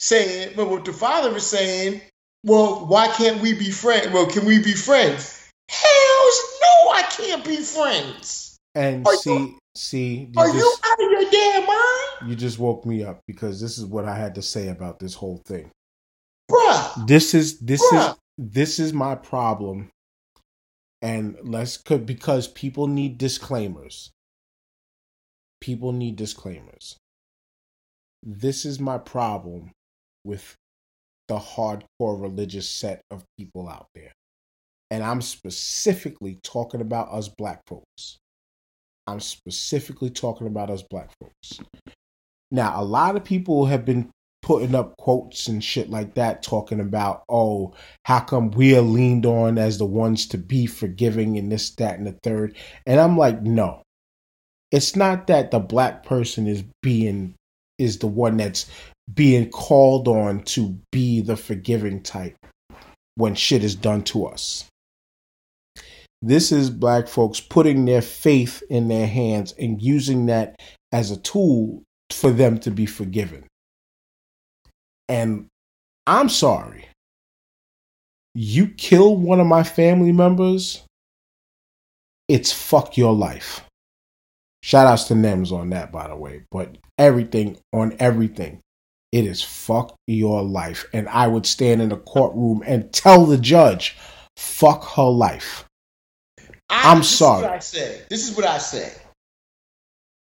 saying, 0.00 0.52
but 0.56 0.68
what 0.70 0.84
the 0.84 0.92
father 0.92 1.36
is 1.36 1.46
saying, 1.46 2.00
well, 2.44 2.86
why 2.86 3.08
can't 3.08 3.40
we 3.42 3.52
be 3.52 3.70
friends? 3.70 4.08
Well, 4.12 4.26
can 4.26 4.44
we 4.46 4.62
be 4.62 4.72
friends? 4.72 5.50
Hells 5.68 6.40
no, 6.62 6.90
I 6.92 7.02
can't 7.10 7.44
be 7.44 7.56
friends. 7.56 8.56
And 8.74 9.04
Are 9.06 9.12
you- 9.12 9.18
see, 9.18 9.56
see, 9.76 10.30
you 10.32 10.40
Are 10.40 10.48
you 10.48 10.76
out 10.84 11.02
of 11.02 11.10
your 11.10 11.30
damn 11.30 11.66
mind? 11.66 12.30
you 12.30 12.36
just 12.36 12.58
woke 12.60 12.86
me 12.86 13.02
up 13.04 13.20
because 13.26 13.60
this 13.60 13.76
is 13.76 13.84
what 13.84 14.04
I 14.04 14.14
had 14.16 14.34
to 14.36 14.42
say 14.42 14.68
about 14.68 14.98
this 15.00 15.14
whole 15.14 15.42
thing. 15.44 15.70
This 17.06 17.34
is 17.34 17.58
this 17.60 17.82
is 17.82 18.14
this 18.38 18.78
is 18.78 18.92
my 18.92 19.14
problem. 19.14 19.90
And 21.02 21.36
let's 21.42 21.76
co- 21.76 21.98
because 21.98 22.48
people 22.48 22.86
need 22.88 23.18
disclaimers. 23.18 24.10
People 25.60 25.92
need 25.92 26.16
disclaimers. 26.16 26.96
This 28.22 28.64
is 28.64 28.80
my 28.80 28.98
problem 28.98 29.72
with 30.24 30.56
the 31.28 31.38
hardcore 31.38 32.20
religious 32.20 32.68
set 32.68 33.02
of 33.10 33.24
people 33.38 33.68
out 33.68 33.86
there. 33.94 34.12
And 34.90 35.02
I'm 35.04 35.20
specifically 35.20 36.38
talking 36.42 36.80
about 36.80 37.10
us 37.10 37.28
black 37.28 37.60
folks. 37.66 38.18
I'm 39.06 39.20
specifically 39.20 40.10
talking 40.10 40.46
about 40.46 40.70
us 40.70 40.82
black 40.82 41.10
folks. 41.20 41.60
Now, 42.50 42.80
a 42.80 42.84
lot 42.84 43.16
of 43.16 43.24
people 43.24 43.66
have 43.66 43.84
been 43.84 44.10
putting 44.48 44.74
up 44.74 44.96
quotes 44.96 45.46
and 45.46 45.62
shit 45.62 45.90
like 45.90 46.14
that, 46.14 46.42
talking 46.42 46.80
about, 46.80 47.22
oh, 47.28 47.74
how 48.06 48.18
come 48.18 48.50
we 48.52 48.74
are 48.74 48.80
leaned 48.80 49.26
on 49.26 49.58
as 49.58 49.76
the 49.76 49.84
ones 49.84 50.26
to 50.26 50.38
be 50.38 50.64
forgiving 50.64 51.36
and 51.36 51.52
this, 51.52 51.68
that, 51.74 51.98
and 51.98 52.06
the 52.06 52.16
third. 52.22 52.56
And 52.86 52.98
I'm 52.98 53.18
like, 53.18 53.42
no. 53.42 53.82
It's 54.72 54.96
not 54.96 55.26
that 55.26 55.50
the 55.50 55.58
black 55.58 56.02
person 56.02 56.46
is 56.46 56.64
being 56.82 57.34
is 57.76 57.98
the 57.98 58.06
one 58.06 58.38
that's 58.38 58.64
being 59.12 59.50
called 59.50 60.08
on 60.08 60.40
to 60.44 60.78
be 60.92 61.20
the 61.20 61.36
forgiving 61.36 62.02
type 62.02 62.38
when 63.16 63.34
shit 63.34 63.62
is 63.62 63.74
done 63.74 64.02
to 64.04 64.24
us. 64.24 64.64
This 66.22 66.52
is 66.52 66.70
black 66.70 67.06
folks 67.06 67.38
putting 67.38 67.84
their 67.84 68.00
faith 68.00 68.62
in 68.70 68.88
their 68.88 69.06
hands 69.06 69.52
and 69.58 69.82
using 69.82 70.24
that 70.26 70.58
as 70.90 71.10
a 71.10 71.18
tool 71.18 71.82
for 72.10 72.30
them 72.30 72.58
to 72.60 72.70
be 72.70 72.86
forgiven. 72.86 73.47
And 75.08 75.46
I'm 76.06 76.28
sorry. 76.28 76.86
You 78.34 78.68
kill 78.68 79.16
one 79.16 79.40
of 79.40 79.46
my 79.46 79.62
family 79.64 80.12
members, 80.12 80.84
it's 82.28 82.52
fuck 82.52 82.96
your 82.96 83.14
life. 83.14 83.64
Shout 84.62 84.86
outs 84.86 85.04
to 85.04 85.14
Nems 85.14 85.50
on 85.50 85.70
that, 85.70 85.90
by 85.90 86.08
the 86.08 86.16
way. 86.16 86.42
But 86.50 86.76
everything 86.98 87.58
on 87.72 87.96
everything, 87.98 88.60
it 89.12 89.24
is 89.24 89.42
fuck 89.42 89.94
your 90.06 90.42
life. 90.42 90.84
And 90.92 91.08
I 91.08 91.26
would 91.26 91.46
stand 91.46 91.80
in 91.80 91.88
the 91.88 91.96
courtroom 91.96 92.62
and 92.66 92.92
tell 92.92 93.24
the 93.24 93.38
judge, 93.38 93.96
fuck 94.36 94.84
her 94.96 95.08
life. 95.08 95.64
I, 96.68 96.92
I'm 96.92 96.98
this 96.98 97.18
sorry. 97.18 97.44
Is 97.44 97.50
I 97.50 97.58
say. 97.58 98.02
This 98.10 98.28
is 98.28 98.36
what 98.36 98.46
I 98.46 98.58
say. 98.58 98.92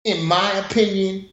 In 0.05 0.24
my 0.24 0.51
opinion, 0.59 1.30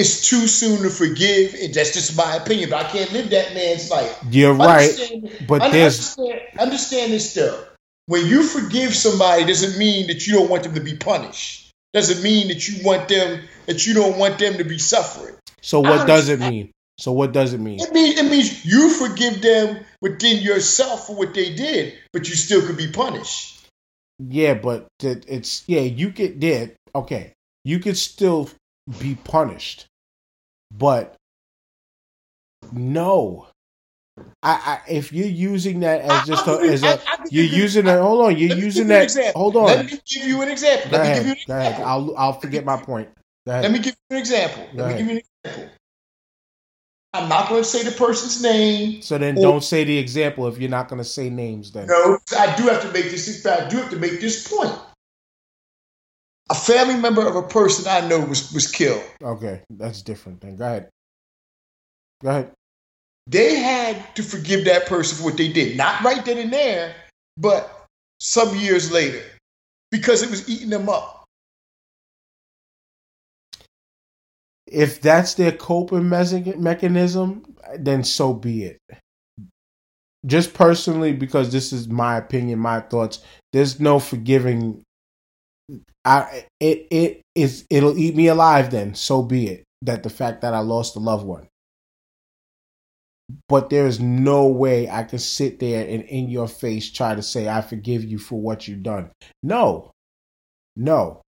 it's 0.00 0.28
too 0.28 0.46
soon 0.46 0.82
to 0.82 0.90
forgive. 0.90 1.54
And 1.54 1.72
that's 1.74 1.92
just 1.92 2.16
my 2.16 2.36
opinion, 2.36 2.70
but 2.70 2.86
I 2.86 2.88
can't 2.90 3.12
live 3.12 3.30
that 3.30 3.54
man's 3.54 3.90
life. 3.90 4.18
You're 4.30 4.54
right. 4.54 4.88
Understand- 4.90 5.46
but 5.46 5.72
there's- 5.72 6.18
understand, 6.18 6.40
understand 6.58 7.12
this 7.12 7.34
though. 7.34 7.64
When 8.06 8.26
you 8.26 8.42
forgive 8.42 8.94
somebody, 8.94 9.44
doesn't 9.44 9.78
mean 9.78 10.08
that 10.08 10.26
you 10.26 10.32
don't 10.34 10.50
want 10.50 10.64
them 10.64 10.74
to 10.74 10.80
be 10.80 10.96
punished. 10.96 11.70
Doesn't 11.92 12.22
mean 12.22 12.48
that 12.48 12.66
you 12.68 12.82
want 12.84 13.08
them 13.08 13.42
that 13.66 13.86
you 13.86 13.94
don't 13.94 14.16
want 14.16 14.38
them 14.38 14.56
to 14.58 14.64
be 14.64 14.78
suffering. 14.78 15.34
So 15.60 15.80
what 15.80 16.06
does 16.06 16.28
it 16.28 16.40
mean? 16.40 16.70
So 16.98 17.12
what 17.12 17.32
does 17.32 17.52
it 17.52 17.60
mean? 17.60 17.80
It 17.80 17.92
means 17.92 18.18
it 18.18 18.30
means 18.30 18.64
you 18.64 18.90
forgive 18.90 19.40
them 19.42 19.84
within 20.00 20.42
yourself 20.42 21.06
for 21.06 21.16
what 21.16 21.34
they 21.34 21.54
did, 21.54 21.94
but 22.12 22.28
you 22.28 22.34
still 22.34 22.64
could 22.66 22.76
be 22.76 22.88
punished. 22.88 23.66
Yeah, 24.18 24.54
but 24.54 24.86
it's 25.02 25.64
yeah, 25.66 25.80
you 25.80 26.10
get 26.10 26.38
dead. 26.40 26.74
Okay, 26.94 27.32
you 27.64 27.78
could 27.78 27.96
still 27.96 28.50
be 28.98 29.14
punished, 29.14 29.86
but 30.70 31.14
no. 32.72 33.46
I, 34.42 34.80
I 34.86 34.90
if 34.90 35.12
you're 35.12 35.26
using 35.26 35.80
that 35.80 36.02
as 36.02 36.26
just 36.26 36.46
I- 36.46 36.52
a, 36.52 36.70
as 36.72 36.82
I- 36.84 36.90
a 36.90 36.94
I 36.94 37.16
can 37.16 37.26
you're 37.30 37.44
using 37.44 37.84
that. 37.86 38.00
Hold 38.00 38.26
on, 38.26 38.36
you're 38.36 38.56
using 38.56 38.88
give 38.88 38.96
you 39.14 39.20
an 39.20 39.24
that. 39.26 39.34
Hold 39.34 39.56
on. 39.56 39.66
Let 39.66 39.86
me 39.86 39.98
give 40.06 40.24
you 40.26 40.42
an 40.42 40.48
example. 40.50 40.90
Go 40.90 40.96
Let 40.98 41.08
me 41.08 41.14
give 41.14 41.26
you 41.26 41.32
an 41.32 41.38
example. 41.38 41.84
I'll 41.84 42.16
I'll 42.16 42.40
forget 42.40 42.64
my 42.64 42.76
point. 42.76 43.08
Let 43.46 43.70
me 43.72 43.78
give 43.78 43.96
you 44.10 44.16
an 44.16 44.18
example. 44.18 44.66
Go 44.76 44.82
Let 44.84 44.92
me 44.92 44.98
give 44.98 45.06
you 45.06 45.12
an 45.12 45.22
example. 45.44 45.70
I'm 47.12 47.28
not 47.28 47.48
going 47.48 47.62
to 47.62 47.68
say 47.68 47.82
the 47.82 47.90
person's 47.90 48.40
name. 48.40 49.02
so 49.02 49.18
then, 49.18 49.36
or- 49.36 49.42
don't 49.42 49.64
say 49.64 49.82
the 49.84 49.98
example 49.98 50.46
if 50.46 50.58
you're 50.58 50.70
not 50.70 50.88
going 50.88 51.00
to 51.02 51.08
say 51.08 51.28
names. 51.28 51.72
Then 51.72 51.86
No, 51.86 52.18
I 52.38 52.54
do 52.56 52.64
have 52.64 52.82
to 52.82 52.92
make 52.92 53.10
this. 53.10 53.44
I 53.46 53.68
do 53.68 53.78
have 53.78 53.90
to 53.90 53.96
make 53.96 54.20
this 54.20 54.46
point. 54.46 54.72
A 56.50 56.54
family 56.54 56.96
member 56.96 57.26
of 57.26 57.36
a 57.36 57.42
person 57.42 57.86
I 57.88 58.06
know 58.06 58.20
was 58.20 58.52
was 58.52 58.70
killed. 58.70 59.02
okay, 59.22 59.62
that's 59.70 60.02
different. 60.02 60.40
Then 60.40 60.56
go 60.56 60.64
ahead. 60.64 60.88
Go 62.22 62.30
ahead. 62.30 62.52
They 63.26 63.56
had 63.56 64.16
to 64.16 64.22
forgive 64.22 64.64
that 64.64 64.86
person 64.86 65.18
for 65.18 65.24
what 65.24 65.36
they 65.36 65.52
did, 65.52 65.76
not 65.76 66.02
right 66.02 66.24
then 66.24 66.38
and 66.38 66.52
there, 66.52 66.94
but 67.36 67.86
some 68.18 68.56
years 68.56 68.90
later, 68.90 69.22
because 69.92 70.22
it 70.22 70.30
was 70.30 70.48
eating 70.48 70.70
them 70.70 70.88
up. 70.88 71.20
if 74.70 75.00
that's 75.00 75.34
their 75.34 75.52
coping 75.52 76.08
mechanism, 76.08 77.56
then 77.78 78.04
so 78.04 78.32
be 78.32 78.64
it. 78.64 78.78
Just 80.26 80.54
personally, 80.54 81.12
because 81.12 81.50
this 81.50 81.72
is 81.72 81.88
my 81.88 82.16
opinion, 82.16 82.58
my 82.58 82.80
thoughts. 82.80 83.20
There's 83.52 83.80
no 83.80 83.98
forgiving. 83.98 84.82
I 86.04 86.46
it 86.60 86.86
it 86.90 87.22
is 87.34 87.66
it'll 87.70 87.96
eat 87.98 88.16
me 88.16 88.28
alive. 88.28 88.70
Then 88.70 88.94
so 88.94 89.22
be 89.22 89.48
it. 89.48 89.64
That 89.82 90.02
the 90.02 90.10
fact 90.10 90.42
that 90.42 90.54
I 90.54 90.60
lost 90.60 90.96
a 90.96 90.98
loved 90.98 91.24
one. 91.26 91.48
But 93.48 93.70
there 93.70 93.86
is 93.86 94.00
no 94.00 94.46
way 94.48 94.90
I 94.90 95.04
can 95.04 95.18
sit 95.20 95.60
there 95.60 95.86
and 95.88 96.02
in 96.04 96.28
your 96.28 96.48
face 96.48 96.90
try 96.90 97.14
to 97.14 97.22
say 97.22 97.48
I 97.48 97.60
forgive 97.62 98.04
you 98.04 98.18
for 98.18 98.40
what 98.40 98.66
you've 98.66 98.82
done. 98.82 99.10
No, 99.42 99.92
no. 100.76 101.22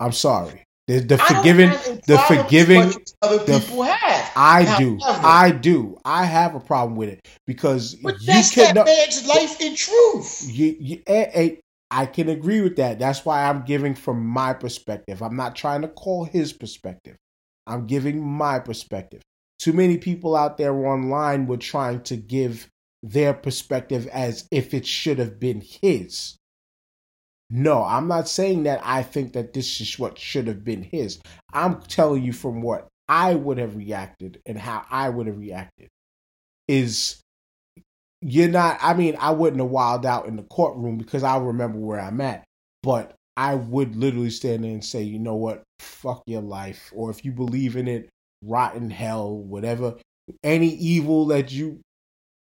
I'm 0.00 0.12
sorry. 0.12 0.64
The, 0.88 0.98
the 0.98 1.16
forgiving, 1.18 1.70
the 2.08 2.18
forgiving, 2.26 2.92
other 3.22 3.38
the- 3.44 3.60
people 3.60 3.84
have. 3.84 4.32
I 4.34 4.76
do, 4.78 4.98
I 5.00 5.52
do, 5.52 5.96
I 6.04 6.24
have 6.24 6.56
a 6.56 6.60
problem 6.60 6.96
with 6.96 7.10
it 7.10 7.20
because 7.46 7.94
But 7.94 8.20
you 8.20 8.26
that's 8.26 8.52
that 8.56 8.68
cannot. 8.68 8.86
man's 8.86 9.26
life 9.26 9.60
in 9.60 9.76
truth. 9.76 10.42
You, 10.52 10.76
you, 10.80 11.02
eh, 11.06 11.26
eh, 11.32 11.50
I 11.94 12.06
can 12.06 12.30
agree 12.30 12.62
with 12.62 12.76
that. 12.76 12.98
That's 12.98 13.24
why 13.24 13.44
I'm 13.44 13.66
giving 13.66 13.94
from 13.94 14.26
my 14.26 14.54
perspective. 14.54 15.22
I'm 15.22 15.36
not 15.36 15.54
trying 15.54 15.82
to 15.82 15.88
call 15.88 16.24
his 16.24 16.52
perspective. 16.52 17.16
I'm 17.66 17.86
giving 17.86 18.26
my 18.26 18.60
perspective. 18.60 19.20
Too 19.58 19.74
many 19.74 19.98
people 19.98 20.34
out 20.34 20.56
there 20.56 20.74
online 20.74 21.46
were 21.46 21.58
trying 21.58 22.00
to 22.04 22.16
give 22.16 22.66
their 23.02 23.34
perspective 23.34 24.06
as 24.08 24.48
if 24.50 24.72
it 24.72 24.86
should 24.86 25.18
have 25.18 25.38
been 25.38 25.62
his. 25.82 26.36
No, 27.50 27.84
I'm 27.84 28.08
not 28.08 28.26
saying 28.26 28.62
that 28.62 28.80
I 28.82 29.02
think 29.02 29.34
that 29.34 29.52
this 29.52 29.82
is 29.82 29.98
what 29.98 30.18
should 30.18 30.46
have 30.46 30.64
been 30.64 30.82
his. 30.82 31.20
I'm 31.52 31.82
telling 31.82 32.22
you 32.22 32.32
from 32.32 32.62
what 32.62 32.88
I 33.06 33.34
would 33.34 33.58
have 33.58 33.76
reacted 33.76 34.40
and 34.46 34.56
how 34.58 34.86
I 34.90 35.10
would 35.10 35.26
have 35.26 35.38
reacted. 35.38 35.88
Is 36.66 37.20
you're 38.22 38.48
not 38.48 38.78
I 38.80 38.94
mean, 38.94 39.16
I 39.20 39.32
wouldn't 39.32 39.60
have 39.60 39.70
wild 39.70 40.06
out 40.06 40.26
in 40.26 40.36
the 40.36 40.42
courtroom 40.44 40.96
because 40.98 41.22
I 41.22 41.36
remember 41.38 41.78
where 41.78 42.00
I'm 42.00 42.20
at, 42.20 42.44
but 42.82 43.14
I 43.36 43.54
would 43.54 43.96
literally 43.96 44.30
stand 44.30 44.64
there 44.64 44.70
and 44.72 44.84
say, 44.84 45.02
you 45.02 45.18
know 45.18 45.34
what, 45.36 45.62
fuck 45.80 46.22
your 46.26 46.42
life. 46.42 46.92
Or 46.94 47.10
if 47.10 47.24
you 47.24 47.32
believe 47.32 47.76
in 47.76 47.88
it, 47.88 48.08
rotten 48.44 48.90
hell, 48.90 49.36
whatever. 49.36 49.96
Any 50.44 50.68
evil 50.68 51.26
that 51.26 51.50
you 51.50 51.80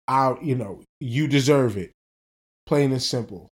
out, 0.09 0.45
you 0.45 0.55
know, 0.55 0.83
you 1.01 1.27
deserve 1.29 1.77
it. 1.77 1.93
Plain 2.67 2.93
and 2.93 3.03
simple 3.03 3.49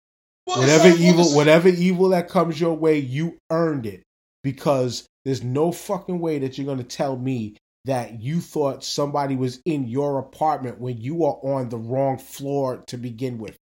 Well, 0.48 0.60
whatever 0.60 0.90
like- 0.90 1.00
evil 1.00 1.26
well, 1.26 1.36
whatever 1.36 1.70
evil 1.70 2.10
that 2.10 2.30
comes 2.30 2.60
your 2.60 2.74
way 2.74 2.98
you 3.00 3.38
earned 3.52 3.86
it 3.86 4.04
because 4.44 5.06
there's 5.24 5.44
no 5.44 5.72
fucking 5.72 6.20
way 6.20 6.40
that 6.40 6.58
you're 6.58 6.66
going 6.66 6.80
to 6.80 6.84
tell 6.84 7.16
me 7.16 7.56
that 7.86 8.22
you 8.22 8.40
thought 8.40 8.84
somebody 8.84 9.36
was 9.36 9.62
in 9.66 9.88
your 9.88 10.20
apartment 10.20 10.80
when 10.80 10.98
you 11.02 11.26
are 11.26 11.38
on 11.44 11.70
the 11.70 11.78
wrong 11.78 12.18
floor 12.18 12.84
to 12.88 12.98
begin 12.98 13.38
with 13.38 13.56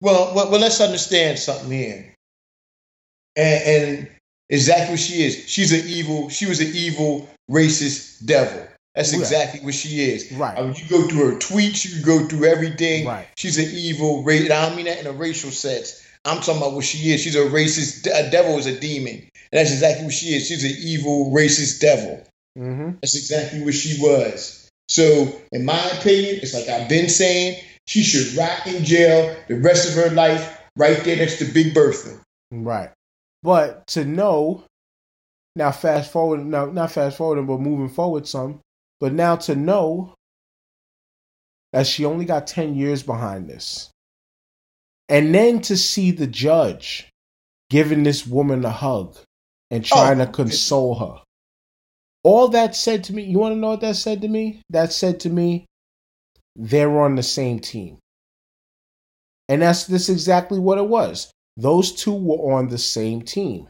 Well, 0.00 0.34
well, 0.34 0.50
well, 0.50 0.60
let's 0.60 0.80
understand 0.80 1.38
something 1.38 1.70
here. 1.70 2.14
And, 3.36 3.62
and 3.64 4.10
exactly 4.48 4.94
what 4.94 5.00
she 5.00 5.22
is. 5.22 5.44
She's 5.48 5.72
an 5.72 5.86
evil. 5.86 6.30
She 6.30 6.46
was 6.46 6.60
an 6.60 6.72
evil, 6.74 7.28
racist 7.50 8.24
devil. 8.24 8.66
That's 8.94 9.12
Right. 9.12 9.20
exactly 9.20 9.60
what 9.60 9.74
she 9.74 10.00
is. 10.10 10.32
Right. 10.32 10.58
I 10.58 10.62
mean, 10.62 10.74
you 10.74 10.88
go 10.88 11.06
through 11.06 11.32
her 11.32 11.38
tweets. 11.38 11.84
You 11.84 12.02
go 12.02 12.26
through 12.26 12.46
everything. 12.46 13.06
Right. 13.06 13.28
She's 13.36 13.58
an 13.58 13.68
evil. 13.72 14.24
Ra- 14.24 14.34
I 14.34 14.48
don't 14.48 14.76
mean 14.76 14.86
that 14.86 14.98
in 15.00 15.06
a 15.06 15.12
racial 15.12 15.50
sense. 15.50 16.02
I'm 16.24 16.38
talking 16.38 16.56
about 16.56 16.72
what 16.72 16.84
she 16.84 17.12
is. 17.12 17.20
She's 17.20 17.36
a 17.36 17.40
racist. 17.46 18.06
A 18.12 18.30
devil 18.30 18.58
is 18.58 18.66
a 18.66 18.78
demon. 18.80 19.14
And 19.52 19.58
that's 19.58 19.70
exactly 19.72 20.04
what 20.06 20.14
she 20.14 20.34
is. 20.34 20.46
She's 20.48 20.64
an 20.64 20.76
evil, 20.80 21.30
racist 21.32 21.80
devil. 21.80 22.22
Mm-hmm. 22.58 22.92
That's 23.02 23.16
exactly 23.16 23.64
what 23.64 23.74
she 23.74 23.98
was. 24.00 24.68
So, 24.88 25.40
in 25.52 25.64
my 25.64 25.78
opinion, 25.98 26.40
it's 26.42 26.54
like 26.54 26.68
I've 26.68 26.88
been 26.88 27.08
saying, 27.08 27.62
she 27.86 28.02
should 28.02 28.36
rot 28.36 28.66
in 28.66 28.84
jail 28.84 29.36
the 29.48 29.56
rest 29.60 29.88
of 29.88 29.94
her 30.02 30.10
life, 30.14 30.58
right 30.76 31.02
there 31.04 31.16
next 31.16 31.38
to 31.38 31.44
Big 31.44 31.74
Bertha. 31.74 32.20
right 32.52 32.90
but 33.42 33.86
to 33.88 34.04
know 34.04 34.62
now 35.56 35.70
fast 35.72 36.12
forward 36.12 36.44
now 36.44 36.66
not 36.66 36.92
fast 36.92 37.16
forwarding 37.16 37.46
but 37.46 37.58
moving 37.60 37.88
forward 37.88 38.26
some 38.26 38.60
but 39.00 39.12
now 39.12 39.34
to 39.36 39.54
know 39.56 40.14
that 41.72 41.86
she 41.86 42.04
only 42.04 42.24
got 42.24 42.46
10 42.46 42.74
years 42.76 43.02
behind 43.02 43.48
this 43.48 43.90
and 45.08 45.34
then 45.34 45.60
to 45.60 45.76
see 45.76 46.10
the 46.12 46.26
judge 46.26 47.08
giving 47.70 48.02
this 48.02 48.26
woman 48.26 48.64
a 48.64 48.70
hug 48.70 49.16
and 49.70 49.84
trying 49.84 50.20
Oh, 50.20 50.26
to 50.26 50.30
console 50.32 50.94
her 50.96 51.22
all 52.22 52.48
that 52.48 52.76
said 52.76 53.04
to 53.04 53.12
me 53.14 53.22
you 53.22 53.38
want 53.38 53.54
to 53.54 53.58
know 53.58 53.70
what 53.70 53.80
that 53.80 53.96
said 53.96 54.20
to 54.22 54.28
me? 54.28 54.62
That 54.70 54.92
said 54.92 55.20
to 55.20 55.30
me 55.30 55.66
they're 56.56 57.00
on 57.00 57.14
the 57.14 57.22
same 57.22 57.60
team. 57.60 57.98
And 59.48 59.62
that's 59.62 59.86
this 59.86 60.08
exactly 60.08 60.58
what 60.58 60.78
it 60.78 60.86
was. 60.86 61.32
Those 61.56 61.92
two 61.92 62.14
were 62.14 62.54
on 62.54 62.68
the 62.68 62.78
same 62.78 63.22
team. 63.22 63.68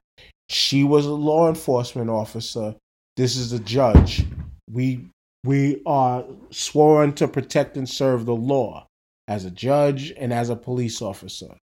She 0.49 0.85
was 0.85 1.07
a 1.07 1.13
law 1.13 1.49
enforcement 1.49 2.11
officer. 2.11 2.75
This 3.17 3.37
is 3.37 3.53
a 3.53 3.61
judge. 3.61 4.27
We 4.71 5.07
we 5.45 5.81
are 5.87 6.25
sworn 6.51 7.15
to 7.15 7.29
protect 7.29 7.77
and 7.77 7.89
serve 7.89 8.27
the 8.27 8.35
law 8.35 8.87
as 9.27 9.45
a 9.45 9.51
judge 9.51 10.13
and 10.17 10.33
as 10.33 10.51
a 10.51 10.57
police 10.57 11.01
officer. 11.01 11.57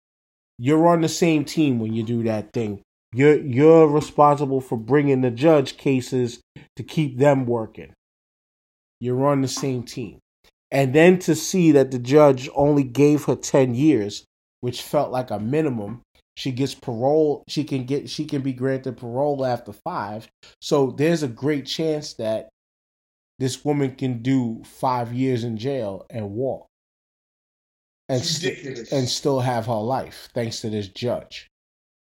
You're 0.57 0.87
on 0.87 1.01
the 1.01 1.09
same 1.09 1.45
team 1.45 1.79
when 1.79 1.93
you 1.93 2.01
do 2.01 2.23
that 2.23 2.51
thing 2.53 2.81
you're 3.13 3.39
you're 3.39 3.87
responsible 3.87 4.61
for 4.61 4.77
bringing 4.77 5.21
the 5.21 5.31
judge 5.31 5.77
cases 5.77 6.41
to 6.75 6.83
keep 6.83 7.17
them 7.17 7.45
working. 7.45 7.93
You're 8.99 9.25
on 9.27 9.41
the 9.41 9.47
same 9.47 9.83
team. 9.83 10.19
And 10.71 10.93
then 10.93 11.19
to 11.19 11.35
see 11.35 11.71
that 11.71 11.91
the 11.91 11.99
judge 11.99 12.49
only 12.55 12.83
gave 12.83 13.25
her 13.25 13.35
10 13.35 13.73
years 13.73 14.25
which 14.59 14.81
felt 14.81 15.11
like 15.11 15.31
a 15.31 15.39
minimum 15.39 16.01
she 16.35 16.51
gets 16.51 16.75
parole 16.75 17.43
she 17.47 17.63
can 17.63 17.85
get 17.85 18.09
she 18.09 18.25
can 18.25 18.41
be 18.41 18.53
granted 18.53 18.97
parole 18.97 19.45
after 19.45 19.71
5 19.71 20.27
so 20.59 20.91
there's 20.91 21.23
a 21.23 21.27
great 21.27 21.65
chance 21.65 22.13
that 22.15 22.49
this 23.39 23.63
woman 23.63 23.95
can 23.95 24.21
do 24.21 24.61
5 24.65 25.13
years 25.13 25.43
in 25.43 25.57
jail 25.57 26.05
and 26.09 26.31
walk. 26.31 26.65
And 28.09 28.23
st- 28.23 28.91
and 28.91 29.07
still 29.07 29.39
have 29.39 29.67
her 29.67 29.73
life 29.73 30.29
thanks 30.33 30.61
to 30.61 30.69
this 30.69 30.87
judge 30.87 31.46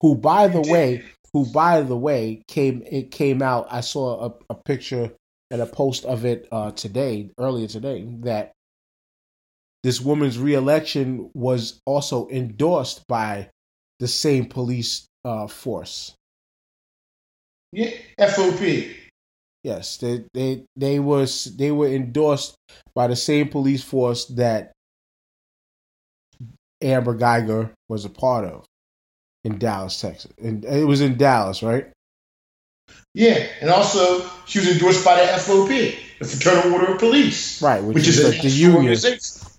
who 0.02 0.16
by 0.16 0.48
the 0.48 0.62
way 0.72 1.04
who 1.34 1.45
by 1.52 1.82
the 1.82 1.98
way 1.98 2.41
came 2.48 2.82
it 2.89 3.12
came 3.12 3.41
out 3.41 3.68
i 3.72 3.82
saw 3.82 4.28
a, 4.28 4.34
a 4.52 4.56
picture 4.56 5.12
and 5.52 5.62
a 5.62 5.66
post 5.66 6.06
of 6.06 6.26
it 6.26 6.48
uh 6.52 6.72
today 6.72 7.30
earlier 7.39 7.68
today 7.68 8.08
that 8.22 8.52
this 9.84 10.02
woman's 10.02 10.38
reelection 10.39 11.30
was 11.34 11.80
also 11.86 12.28
endorsed 12.30 13.06
by 13.08 13.50
the 14.00 14.08
same 14.08 14.45
police 14.45 15.08
uh 15.26 15.48
force 15.48 16.16
Yeah, 17.72 17.91
FOP. 18.20 18.95
yes 19.64 19.98
they 19.98 20.26
they 20.34 20.66
they 20.76 21.00
was 21.00 21.45
they 21.58 21.72
were 21.72 21.88
endorsed 21.88 22.56
by 22.95 23.08
the 23.08 23.16
same 23.16 23.50
police 23.50 23.84
force 23.84 24.26
that 24.26 24.72
amber 26.82 27.16
Guyger 27.18 27.72
was 27.89 28.06
a 28.06 28.10
part 28.10 28.45
of 28.45 28.66
in 29.48 29.58
dallas 29.58 30.00
texas. 30.02 30.32
And 30.43 30.64
it 30.66 30.86
was 30.86 31.02
in 31.02 31.18
dallas 31.18 31.64
right? 31.64 31.88
Yeah, 33.14 33.45
and 33.62 33.70
also 33.70 34.30
she 34.45 34.60
was 34.60 34.70
endorsed 34.72 35.04
by 35.04 35.16
the 35.16 35.28
FOP, 35.34 35.70
the 36.20 36.26
Fraternal 36.26 36.74
Order 36.74 36.93
of 36.93 37.00
Police, 37.00 37.62
right 37.62 37.84
which, 37.84 37.95
which 37.95 38.08
is, 38.08 38.20
is 38.20 38.30
like 38.34 38.41
the 38.41 38.50
union. 38.50 38.95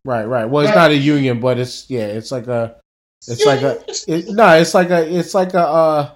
right 0.04 0.24
right. 0.24 0.44
Well 0.46 0.64
it's 0.64 0.74
Right. 0.74 0.82
not 0.82 0.90
a 0.92 0.96
union 0.96 1.40
but 1.40 1.58
it's 1.58 1.88
yeah 1.90 2.06
it's 2.06 2.30
like 2.32 2.46
a 2.46 2.76
it's 3.26 3.44
like 3.44 3.62
a 3.62 3.72
it's- 3.82 4.04
it, 4.08 4.28
no 4.30 4.48
it's 4.56 4.74
like 4.74 4.90
a 4.90 5.18
it's 5.18 5.34
like 5.34 5.54
a 5.54 5.66
uh 5.66 6.10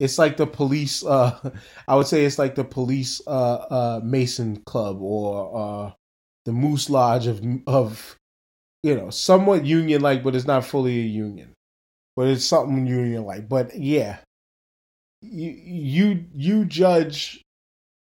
it's 0.00 0.18
like 0.18 0.36
the 0.36 0.46
police 0.46 1.04
uh 1.06 1.32
i 1.88 1.94
would 1.96 2.06
say 2.06 2.24
it's 2.24 2.38
like 2.38 2.54
the 2.56 2.64
police 2.64 3.22
uh 3.26 3.56
uh 3.78 4.00
mason 4.04 4.56
club 4.66 5.00
or 5.00 5.30
uh 5.56 5.90
the 6.44 6.52
moose 6.52 6.90
lodge 6.90 7.26
of 7.28 7.40
of 7.66 8.16
you 8.82 8.94
know 8.96 9.08
somewhat 9.10 9.64
union 9.64 10.00
like 10.02 10.22
but 10.24 10.34
it's 10.34 10.46
not 10.46 10.64
fully 10.66 10.98
a 11.00 11.04
union 11.24 11.52
but 12.16 12.26
it's 12.28 12.44
something 12.44 12.86
union 12.86 13.24
like. 13.24 13.48
But 13.48 13.76
yeah 13.76 14.18
you 15.22 15.50
you 15.50 16.24
you 16.34 16.64
judge 16.64 17.42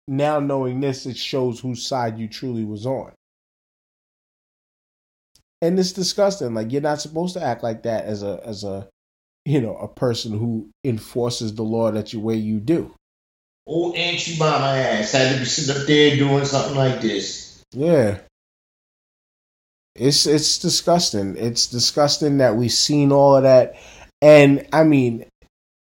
now 0.08 0.40
knowing 0.40 0.80
this 0.80 1.06
it 1.06 1.18
shows 1.18 1.60
whose 1.60 1.86
side 1.86 2.18
you 2.18 2.28
truly 2.28 2.66
was 2.66 2.86
on. 2.86 3.12
And 5.62 5.80
it's 5.80 5.94
disgusting. 5.94 6.54
Like 6.54 6.72
you're 6.72 6.82
not 6.82 7.02
supposed 7.02 7.36
to 7.36 7.44
act 7.44 7.64
like 7.64 7.84
that 7.84 8.06
as 8.06 8.24
a 8.24 8.42
as 8.46 8.64
a 8.64 8.88
you 9.46 9.62
know 9.62 9.76
a 9.78 9.88
person 9.88 10.38
who 10.38 10.70
enforces 10.84 11.54
the 11.56 11.64
law 11.64 11.92
that 11.92 12.14
you 12.14 12.20
way 12.20 12.36
you 12.36 12.60
do. 12.60 12.94
Old 13.66 13.96
Auntie 13.96 14.38
Mama 14.38 14.66
ass? 14.66 15.14
Had 15.14 15.34
to 15.34 15.40
be 15.40 15.46
sitting 15.46 15.82
up 15.82 15.88
there 15.88 16.18
doing 16.18 16.46
something 16.46 16.76
like 16.76 17.02
this. 17.02 17.64
yeah. 17.72 18.20
It's 19.96 20.26
it's 20.26 20.58
disgusting. 20.58 21.38
It's 21.38 21.68
disgusting 21.68 22.40
that 22.40 22.56
we've 22.56 22.72
seen 22.72 23.12
all 23.12 23.38
of 23.38 23.44
that 23.44 23.76
and 24.24 24.66
i 24.74 24.84
mean 24.84 25.24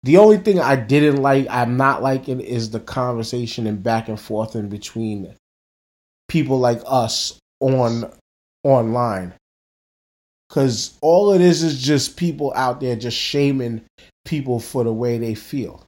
The 0.04 0.18
only 0.18 0.38
thing 0.38 0.60
I 0.62 0.78
didn't 0.78 1.22
like, 1.22 1.48
I'm 1.50 1.76
not 1.76 2.02
liking, 2.02 2.40
is 2.40 2.70
the 2.70 2.80
conversation 2.80 3.68
and 3.68 3.84
back 3.84 4.08
and 4.08 4.18
forth 4.20 4.56
in 4.56 4.70
between 4.70 5.36
people 6.30 6.60
like 6.60 6.82
us 6.86 7.38
on 7.60 8.10
online. 8.64 9.34
Cause 10.50 10.98
all 11.02 11.34
it 11.34 11.42
is 11.42 11.62
is 11.64 11.82
just 11.82 12.16
people 12.16 12.54
out 12.56 12.80
there 12.80 12.96
just 12.96 13.18
shaming 13.18 13.82
people 14.24 14.62
for 14.62 14.86
the 14.86 14.94
way 14.94 15.18
they 15.18 15.36
feel. 15.36 15.84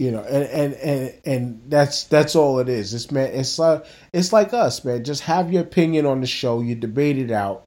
You 0.00 0.10
know, 0.12 0.22
and 0.22 0.44
and 0.44 0.74
and, 0.74 1.20
and 1.24 1.62
that's 1.70 2.04
that's 2.04 2.34
all 2.34 2.58
it 2.58 2.68
is. 2.68 2.94
It's 2.94 3.12
man, 3.12 3.30
it's 3.32 3.60
like 3.60 3.84
it's 4.12 4.32
like 4.32 4.52
us, 4.54 4.84
man. 4.84 5.04
Just 5.04 5.22
have 5.22 5.52
your 5.52 5.62
opinion 5.62 6.04
on 6.06 6.20
the 6.20 6.26
show. 6.26 6.62
You 6.62 6.74
debate 6.74 7.18
it 7.18 7.30
out, 7.30 7.64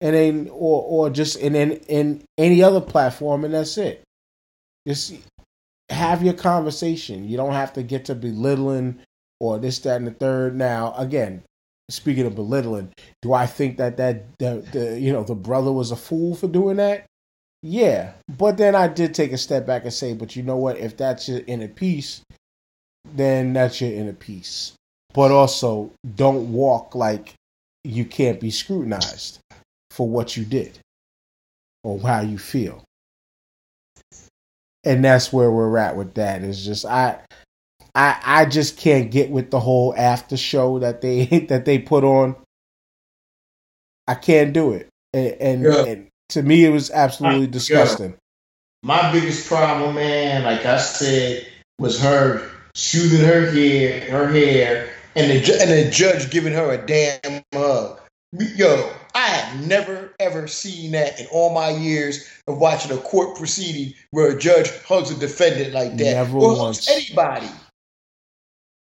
and 0.00 0.14
then 0.14 0.48
or 0.52 0.82
or 0.82 1.10
just 1.10 1.36
in 1.36 1.54
in, 1.54 1.72
in 1.88 2.24
any 2.38 2.62
other 2.62 2.80
platform, 2.80 3.44
and 3.44 3.54
that's 3.54 3.78
it. 3.78 4.02
Just 4.86 5.14
have 5.88 6.22
your 6.22 6.34
conversation. 6.34 7.28
You 7.28 7.36
don't 7.36 7.52
have 7.52 7.72
to 7.74 7.82
get 7.82 8.06
to 8.06 8.14
belittling 8.14 9.00
or 9.40 9.58
this, 9.58 9.78
that, 9.80 9.96
and 9.96 10.06
the 10.06 10.12
third. 10.12 10.56
Now, 10.56 10.94
again, 10.96 11.42
speaking 11.88 12.26
of 12.26 12.34
belittling, 12.34 12.92
do 13.22 13.32
I 13.32 13.46
think 13.46 13.78
that 13.78 13.96
that 13.96 14.38
the, 14.38 14.64
the 14.72 15.00
you 15.00 15.12
know 15.12 15.24
the 15.24 15.34
brother 15.34 15.72
was 15.72 15.90
a 15.90 15.96
fool 15.96 16.34
for 16.34 16.48
doing 16.48 16.76
that? 16.76 17.06
Yeah, 17.62 18.12
but 18.36 18.58
then 18.58 18.74
I 18.74 18.86
did 18.88 19.14
take 19.14 19.32
a 19.32 19.38
step 19.38 19.66
back 19.66 19.82
and 19.82 19.92
say, 19.92 20.12
but 20.14 20.36
you 20.36 20.42
know 20.42 20.56
what? 20.56 20.78
If 20.78 20.96
that's 20.96 21.28
your 21.28 21.40
inner 21.46 21.68
peace, 21.68 22.20
then 23.14 23.54
that's 23.54 23.80
your 23.80 23.92
inner 23.92 24.12
peace. 24.12 24.72
But 25.14 25.30
also, 25.30 25.90
don't 26.14 26.52
walk 26.52 26.94
like 26.94 27.34
you 27.82 28.04
can't 28.04 28.38
be 28.38 28.50
scrutinized 28.50 29.40
for 29.96 30.06
what 30.06 30.36
you 30.36 30.44
did 30.44 30.78
or 31.82 31.98
how 31.98 32.20
you 32.20 32.36
feel. 32.36 32.84
And 34.84 35.02
that's 35.02 35.32
where 35.32 35.50
we're 35.50 35.78
at 35.78 35.96
with 35.96 36.14
that. 36.14 36.42
Is 36.42 36.64
just 36.64 36.84
I 36.84 37.18
I 37.94 38.20
I 38.22 38.44
just 38.44 38.76
can't 38.76 39.10
get 39.10 39.30
with 39.30 39.50
the 39.50 39.58
whole 39.58 39.94
after 39.96 40.36
show 40.36 40.78
that 40.80 41.00
they 41.00 41.24
that 41.48 41.64
they 41.64 41.78
put 41.78 42.04
on. 42.04 42.36
I 44.06 44.14
can't 44.14 44.52
do 44.52 44.72
it, 44.72 44.88
and 45.12 45.36
and, 45.40 45.62
yeah. 45.62 45.84
and 45.84 46.08
to 46.28 46.42
me 46.42 46.64
it 46.64 46.70
was 46.70 46.90
absolutely 46.90 47.48
disgusting. 47.48 48.10
Yeah. 48.10 48.16
My 48.84 49.10
biggest 49.10 49.48
problem, 49.48 49.96
man, 49.96 50.44
like 50.44 50.64
I 50.64 50.78
said, 50.78 51.46
was 51.80 52.00
her 52.00 52.48
soothing 52.76 53.26
her 53.26 53.50
hair, 53.50 54.08
her 54.10 54.28
hair, 54.28 54.90
and 55.16 55.30
the 55.30 55.58
and 55.60 55.70
the 55.70 55.90
judge 55.90 56.30
giving 56.30 56.52
her 56.52 56.70
a 56.72 56.86
damn 56.86 57.42
hug. 57.52 57.98
Yo, 58.32 58.92
I 59.16 59.28
have 59.28 59.66
never 59.66 60.12
ever 60.20 60.46
seen 60.46 60.90
that 60.92 61.18
in 61.18 61.26
all 61.32 61.54
my 61.54 61.70
years 61.70 62.28
of 62.46 62.58
watching 62.58 62.92
a 62.92 63.00
court 63.00 63.34
proceeding 63.34 63.94
where 64.10 64.36
a 64.36 64.38
judge 64.38 64.70
hugs 64.84 65.10
a 65.10 65.18
defendant 65.18 65.72
like 65.72 65.96
that, 65.96 66.12
never 66.12 66.36
or 66.36 66.54
once. 66.54 66.86
hugs 66.86 67.08
anybody. 67.08 67.48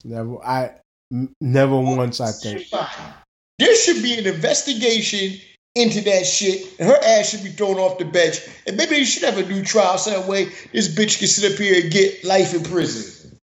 Never, 0.03 0.45
I 0.45 0.73
never 1.39 1.79
once. 1.79 2.19
I 2.19 2.33
think 2.33 2.67
there 3.59 3.75
should 3.77 4.03
be 4.03 4.19
an 4.19 4.27
investigation 4.27 5.39
into 5.75 6.01
that 6.01 6.25
shit, 6.25 6.77
and 6.79 6.89
her 6.89 6.97
ass 7.01 7.29
should 7.29 7.43
be 7.45 7.51
thrown 7.51 7.77
off 7.77 7.97
the 7.97 8.03
bench, 8.03 8.41
and 8.67 8.75
maybe 8.75 8.95
they 8.95 9.05
should 9.05 9.23
have 9.23 9.37
a 9.37 9.47
new 9.47 9.63
trial 9.63 9.97
so 9.97 10.11
that 10.11 10.27
way 10.27 10.49
this 10.73 10.93
bitch 10.93 11.19
can 11.19 11.29
sit 11.29 11.49
up 11.49 11.57
here 11.57 11.81
and 11.81 11.93
get 11.93 12.25
life 12.25 12.53
in 12.53 12.63
prison. 12.63 13.39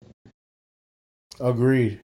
Agreed. 1.40 2.00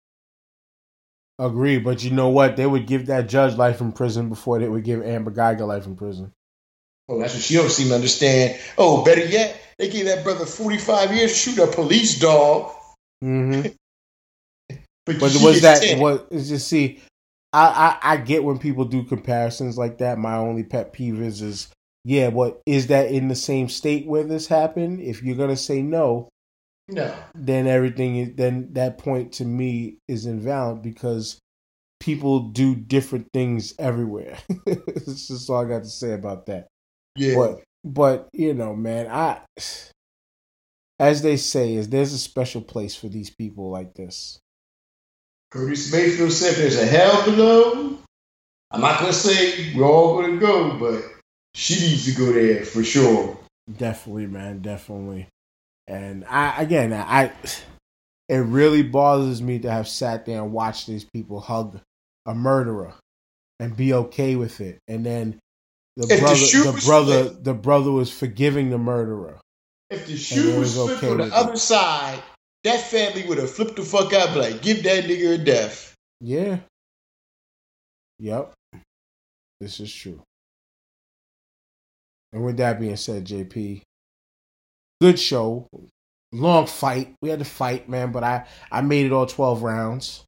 Agreed, 1.40 1.86
but 1.86 2.04
you 2.04 2.12
know 2.12 2.28
what? 2.28 2.58
They 2.58 2.68
would 2.68 2.86
give 2.86 3.06
that 3.06 3.30
judge 3.30 3.56
life 3.56 3.80
in 3.80 3.94
prison 3.94 4.28
before 4.28 4.60
they 4.60 4.68
would 4.68 4.84
give 4.84 5.02
Amber 5.02 5.32
Guyger 5.32 5.66
life 5.66 5.86
in 5.86 5.96
prison. 5.96 6.34
Oh, 7.08 7.18
that's 7.18 7.34
what 7.34 7.42
she 7.42 7.56
don't 7.56 7.72
seem 7.72 7.88
to 7.88 7.96
understand. 7.96 8.60
Oh, 8.78 9.06
better 9.06 9.24
yet, 9.24 9.60
they 9.78 9.90
gave 9.90 10.06
that 10.06 10.26
brother 10.26 10.46
45 10.46 11.16
years 11.16 11.32
to 11.32 11.38
shoot 11.38 11.64
a 11.64 11.68
police 11.68 12.20
dog. 12.20 12.72
Mm-hmm. 13.24 13.70
But, 15.06 15.22
but 15.22 15.36
was 15.42 15.62
that 15.64 15.98
what 15.98 16.28
is 16.30 16.50
just 16.50 16.68
see? 16.68 17.02
I, 17.52 17.98
I 18.04 18.14
I 18.14 18.18
get 18.18 18.44
when 18.44 18.60
people 18.60 18.86
do 18.86 19.04
comparisons 19.04 19.76
like 19.76 19.98
that. 20.00 20.20
My 20.20 20.36
only 20.36 20.62
pet 20.62 20.94
peeve 20.94 21.20
is 21.20 21.42
is 21.42 21.68
yeah, 22.06 22.28
what 22.28 22.62
is 22.68 22.88
that 22.88 23.10
in 23.10 23.28
the 23.28 23.36
same 23.36 23.70
state 23.70 24.06
where 24.06 24.24
this 24.24 24.46
happened? 24.46 25.00
If 25.00 25.24
you're 25.24 25.36
gonna 25.36 25.58
say 25.58 25.82
no, 25.82 26.30
no, 26.92 27.14
then 27.36 27.68
everything 27.68 28.36
then 28.36 28.74
that 28.74 28.98
point 28.98 29.34
to 29.34 29.46
me 29.46 29.98
is 30.08 30.26
invalid 30.26 30.82
because 30.82 31.40
people 32.00 32.40
do 32.40 32.76
different 32.76 33.28
things 33.34 33.74
everywhere. 33.78 34.38
That's 34.66 35.28
just 35.28 35.50
all 35.50 35.66
I 35.66 35.70
got 35.70 35.84
to 35.84 35.90
say 35.90 36.14
about 36.14 36.46
that. 36.48 36.68
Yeah, 37.16 37.36
but 37.36 37.64
but 37.84 38.30
you 38.34 38.54
know, 38.54 38.76
man, 38.76 39.08
I 39.08 39.42
as 41.00 41.22
they 41.22 41.38
say, 41.38 41.76
is 41.76 41.90
there's 41.90 42.14
a 42.14 42.20
special 42.20 42.62
place 42.62 42.96
for 42.96 43.08
these 43.08 43.30
people 43.30 43.70
like 43.70 43.94
this. 43.94 44.40
Curtis 45.52 45.92
Mayfield 45.92 46.32
said 46.32 46.56
there's 46.56 46.78
a 46.78 46.86
hell 46.86 47.26
below. 47.26 47.98
I'm 48.72 48.82
not 48.82 49.00
gonna 49.00 49.14
say 49.14 49.74
we're 49.76 49.86
all 49.86 50.22
gonna 50.22 50.38
go, 50.38 50.78
but 50.78 51.02
she 51.56 51.76
needs 51.76 52.06
to 52.06 52.12
go 52.20 52.32
there 52.32 52.64
for 52.64 52.84
sure. 52.84 53.40
Definitely, 53.78 54.28
man, 54.28 54.62
definitely. 54.62 55.28
And 55.90 56.24
I 56.26 56.62
again, 56.62 56.94
I 56.94 57.32
it 58.30 58.38
really 58.38 58.84
bothers 58.84 59.42
me 59.42 59.60
to 59.60 59.72
have 59.72 59.88
sat 59.88 60.26
there 60.26 60.42
and 60.42 60.54
watched 60.54 60.88
these 60.88 61.04
people 61.04 61.40
hug 61.40 61.80
a 62.26 62.36
murderer 62.36 62.94
and 63.60 63.76
be 63.76 63.94
okay 63.94 64.36
with 64.36 64.62
it, 64.62 64.78
and 64.88 65.06
then 65.06 65.40
the 65.98 66.14
if 66.14 66.20
brother, 66.22 66.36
the, 66.36 66.72
the 66.72 66.86
brother, 66.86 67.24
split, 67.26 67.44
the 67.44 67.54
brother 67.54 67.92
was 67.92 68.12
forgiving 68.12 68.70
the 68.70 68.78
murderer. 68.78 69.40
If 69.90 70.06
the 70.06 70.16
shoe 70.16 70.60
was, 70.60 70.78
was 70.78 70.92
okay 70.92 71.10
on 71.10 71.18
the 71.18 71.36
other 71.36 71.54
it. 71.54 71.58
side, 71.58 72.22
that 72.64 72.80
family 72.82 73.28
would 73.28 73.38
have 73.38 73.50
flipped 73.50 73.76
the 73.76 73.82
fuck 73.82 74.14
out, 74.14 74.38
like, 74.38 74.62
give 74.62 74.84
that 74.84 75.06
nigga 75.06 75.34
a 75.34 75.38
death. 75.38 75.96
Yeah. 76.22 76.60
Yep. 78.20 78.54
This 79.60 79.80
is 79.80 79.94
true. 79.94 80.22
And 82.32 82.46
with 82.46 82.58
that 82.58 82.80
being 82.80 82.96
said, 82.96 83.26
JP, 83.26 83.82
good 85.02 85.20
show. 85.20 85.68
Long 86.32 86.68
fight. 86.68 87.14
We 87.22 87.30
had 87.30 87.40
to 87.40 87.46
fight, 87.46 87.90
man, 87.90 88.12
but 88.12 88.24
I, 88.24 88.46
I 88.72 88.82
made 88.82 89.06
it 89.06 89.12
all 89.12 89.26
12 89.26 89.64
rounds. 89.64 90.24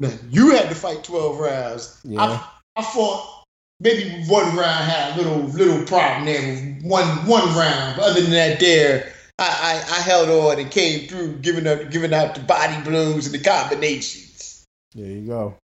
Man, 0.00 0.18
you 0.30 0.50
had 0.50 0.68
to 0.68 0.74
fight 0.74 1.04
12 1.04 1.38
rounds. 1.38 2.00
Yeah. 2.04 2.22
I, 2.22 2.48
I 2.76 2.82
fought 2.82 3.44
maybe 3.80 4.24
one 4.26 4.56
round 4.56 4.84
had 4.84 5.14
a 5.14 5.22
little 5.22 5.42
little 5.44 5.84
problem 5.86 6.26
there 6.26 6.78
one 6.82 7.06
one 7.26 7.46
round. 7.56 7.96
But 7.96 8.10
other 8.10 8.20
than 8.22 8.30
that, 8.32 8.60
there 8.60 9.12
I, 9.38 9.44
I, 9.90 9.96
I 9.96 10.00
held 10.02 10.28
on 10.28 10.60
and 10.60 10.70
came 10.70 11.08
through, 11.08 11.38
giving 11.38 11.66
up, 11.66 11.90
giving 11.90 12.12
out 12.12 12.34
the 12.34 12.42
body 12.42 12.80
blows 12.82 13.26
and 13.26 13.34
the 13.34 13.42
combinations. 13.42 14.64
There 14.94 15.06
you 15.06 15.26
go. 15.26 15.54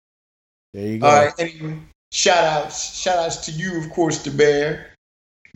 There 0.72 0.86
you 0.86 0.98
go. 0.98 1.06
All 1.06 1.24
right. 1.24 1.34
Anyway, 1.38 1.78
shout 2.10 2.42
outs, 2.44 2.98
shout 2.98 3.18
outs 3.18 3.44
to 3.46 3.52
you, 3.52 3.78
of 3.78 3.90
course, 3.90 4.22
the 4.22 4.30
bear. 4.30 4.94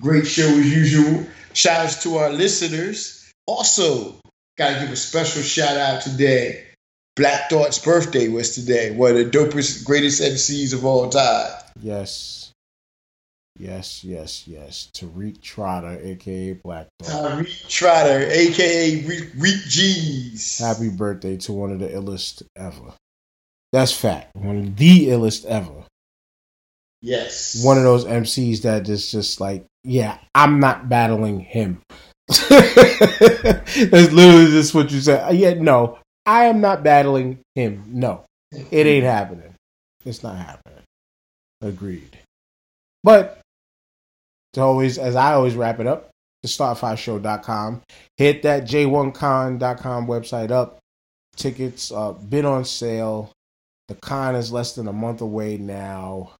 Great 0.01 0.27
show 0.27 0.47
as 0.47 0.70
usual. 0.70 1.27
Shout 1.52 1.81
outs 1.81 2.02
to 2.05 2.16
our 2.16 2.31
listeners. 2.31 3.31
Also, 3.47 4.14
gotta 4.56 4.81
give 4.81 4.90
a 4.90 4.97
special 4.97 5.43
shout 5.43 5.77
out 5.77 6.02
today. 6.02 6.64
Black 7.16 7.51
Thought's 7.51 7.78
birthday 7.78 8.28
was 8.28 8.55
today. 8.55 8.93
One 8.93 9.10
of 9.10 9.16
the 9.16 9.24
dopest, 9.39 9.85
greatest 9.85 10.22
MCs 10.22 10.72
of 10.72 10.85
all 10.85 11.09
time. 11.09 11.51
Yes. 11.81 12.52
Yes, 13.59 14.05
yes, 14.05 14.48
yes. 14.48 14.89
Tariq 14.94 15.43
Trotter, 15.43 15.98
aka 16.01 16.55
Black 16.55 16.86
Thought. 17.02 17.32
Tariq 17.32 17.68
Trotter, 17.68 18.27
aka 18.31 19.02
Riq 19.02 19.68
Geez. 19.68 20.59
Happy 20.59 20.89
birthday 20.89 21.36
to 21.39 21.52
one 21.52 21.72
of 21.72 21.81
the 21.81 21.89
illest 21.89 22.43
ever. 22.56 22.94
That's 23.72 23.93
fact. 23.93 24.35
One 24.35 24.59
of 24.59 24.77
the 24.77 25.09
illest 25.09 25.44
ever. 25.44 25.80
Yes. 27.02 27.62
One 27.64 27.78
of 27.78 27.85
those 27.85 28.05
MCs 28.05 28.62
that 28.62 28.89
is 28.89 29.10
just 29.10 29.40
like, 29.40 29.64
yeah, 29.85 30.18
I'm 30.35 30.60
not 30.60 30.89
battling 30.89 31.40
him. 31.40 31.82
That's 32.48 34.12
literally 34.12 34.47
just 34.47 34.74
what 34.74 34.90
you 34.93 35.01
said. 35.01 35.28
Uh, 35.28 35.32
yeah, 35.32 35.55
no, 35.55 35.98
I 36.27 36.44
am 36.44 36.60
not 36.60 36.82
battling 36.82 37.40
him. 37.55 37.85
No, 37.89 38.24
it 38.52 38.86
ain't 38.86 39.05
happening. 39.05 39.55
It's 40.05 40.22
not 40.22 40.36
happening. 40.36 40.82
Agreed. 41.60 42.18
But 43.02 43.40
to 44.52 44.60
always, 44.60 44.98
as 44.98 45.16
I 45.16 45.32
always 45.35 45.55
wrap 45.55 45.81
it 45.81 45.86
up, 45.86 46.10
the 46.43 46.48
starting5show.com. 46.48 47.82
Hit 48.16 48.43
that 48.43 48.64
j1con.com 48.64 50.06
website 50.06 50.51
up. 50.51 50.78
Tickets 51.36 51.93
uh, 51.93 52.12
been 52.12 52.44
on 52.44 52.64
sale. 52.64 53.32
The 53.89 53.94
con 53.97 54.36
is 54.36 54.52
less 54.52 54.74
than 54.74 54.89
a 54.89 54.93
month 54.93 55.20
away 55.20 55.56
now. 55.56 56.32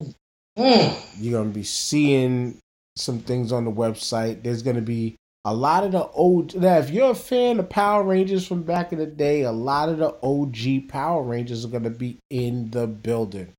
Mm. 0.60 0.94
You're 1.18 1.40
gonna 1.40 1.54
be 1.54 1.62
seeing 1.62 2.58
some 2.96 3.20
things 3.20 3.50
on 3.50 3.64
the 3.64 3.72
website. 3.72 4.42
There's 4.42 4.62
gonna 4.62 4.82
be 4.82 5.16
a 5.46 5.54
lot 5.54 5.84
of 5.84 5.92
the 5.92 6.06
old. 6.08 6.54
Now, 6.54 6.76
if 6.78 6.90
you're 6.90 7.12
a 7.12 7.14
fan 7.14 7.58
of 7.58 7.70
Power 7.70 8.02
Rangers 8.02 8.46
from 8.46 8.62
back 8.62 8.92
in 8.92 8.98
the 8.98 9.06
day, 9.06 9.42
a 9.42 9.52
lot 9.52 9.88
of 9.88 9.98
the 9.98 10.14
OG 10.22 10.88
Power 10.88 11.22
Rangers 11.22 11.64
are 11.64 11.68
gonna 11.68 11.88
be 11.88 12.18
in 12.28 12.70
the 12.70 12.86
building. 12.86 13.54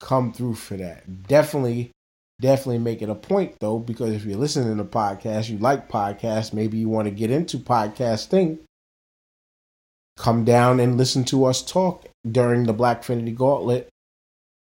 Come 0.00 0.34
through 0.34 0.54
for 0.54 0.76
that. 0.76 1.26
Definitely 1.26 1.92
definitely 2.38 2.78
make 2.78 3.00
it 3.00 3.08
a 3.08 3.14
point 3.14 3.54
though, 3.60 3.78
because 3.78 4.12
if 4.12 4.26
you're 4.26 4.36
listening 4.36 4.76
to 4.76 4.84
podcasts, 4.84 5.48
you 5.48 5.56
like 5.56 5.88
podcasts, 5.88 6.52
maybe 6.52 6.76
you 6.76 6.90
want 6.90 7.06
to 7.06 7.14
get 7.14 7.30
into 7.30 7.56
podcasting. 7.56 8.58
Come 10.18 10.44
down 10.44 10.78
and 10.78 10.98
listen 10.98 11.24
to 11.24 11.46
us 11.46 11.62
talk 11.62 12.04
during 12.30 12.64
the 12.64 12.74
Blackfinity 12.74 13.34
Gauntlet 13.34 13.88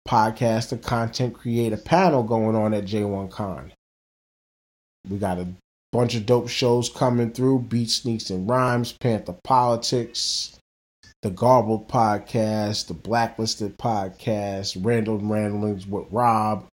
podcast 0.08 0.72
and 0.72 0.82
content 0.82 1.34
creator 1.34 1.76
panel 1.76 2.22
going 2.22 2.56
on 2.56 2.74
at 2.74 2.84
J1 2.84 3.30
Con. 3.30 3.72
We 5.08 5.18
got 5.18 5.38
a 5.38 5.48
bunch 5.92 6.14
of 6.14 6.26
dope 6.26 6.48
shows 6.48 6.88
coming 6.88 7.32
through 7.32 7.60
Beat 7.60 7.90
Sneaks 7.90 8.30
and 8.30 8.48
Rhymes, 8.48 8.92
Panther 8.92 9.36
Politics, 9.44 10.58
the 11.22 11.30
Garbled 11.30 11.88
Podcast, 11.88 12.88
the 12.88 12.94
Blacklisted 12.94 13.78
Podcast, 13.78 14.76
Randall 14.84 15.18
Ramblings 15.18 15.86
with 15.86 16.06
Rob. 16.10 16.66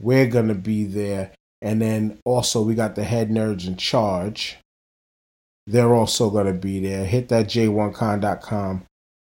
We're 0.00 0.26
going 0.26 0.48
to 0.48 0.54
be 0.54 0.84
there. 0.84 1.32
And 1.62 1.80
then 1.80 2.18
also, 2.24 2.62
we 2.62 2.74
got 2.74 2.94
the 2.94 3.04
head 3.04 3.30
nerds 3.30 3.66
in 3.66 3.76
charge. 3.76 4.58
They're 5.66 5.94
also 5.94 6.30
going 6.30 6.46
to 6.46 6.52
be 6.52 6.80
there. 6.80 7.04
Hit 7.04 7.28
that 7.30 7.46
j1con.com 7.46 8.84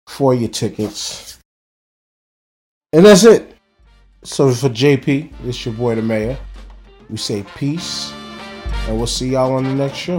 for 0.06 0.32
your 0.32 0.48
tickets. 0.48 1.38
And 2.94 3.06
that's 3.06 3.24
it. 3.24 3.56
So 4.22 4.52
for 4.52 4.68
JP, 4.68 5.32
it's 5.44 5.64
your 5.64 5.74
boy 5.74 5.94
the 5.94 6.02
mayor. 6.02 6.36
We 7.08 7.16
say 7.16 7.42
peace, 7.56 8.12
and 8.86 8.98
we'll 8.98 9.06
see 9.06 9.30
y'all 9.30 9.54
on 9.54 9.64
the 9.64 9.74
next 9.74 9.96
show. 9.96 10.18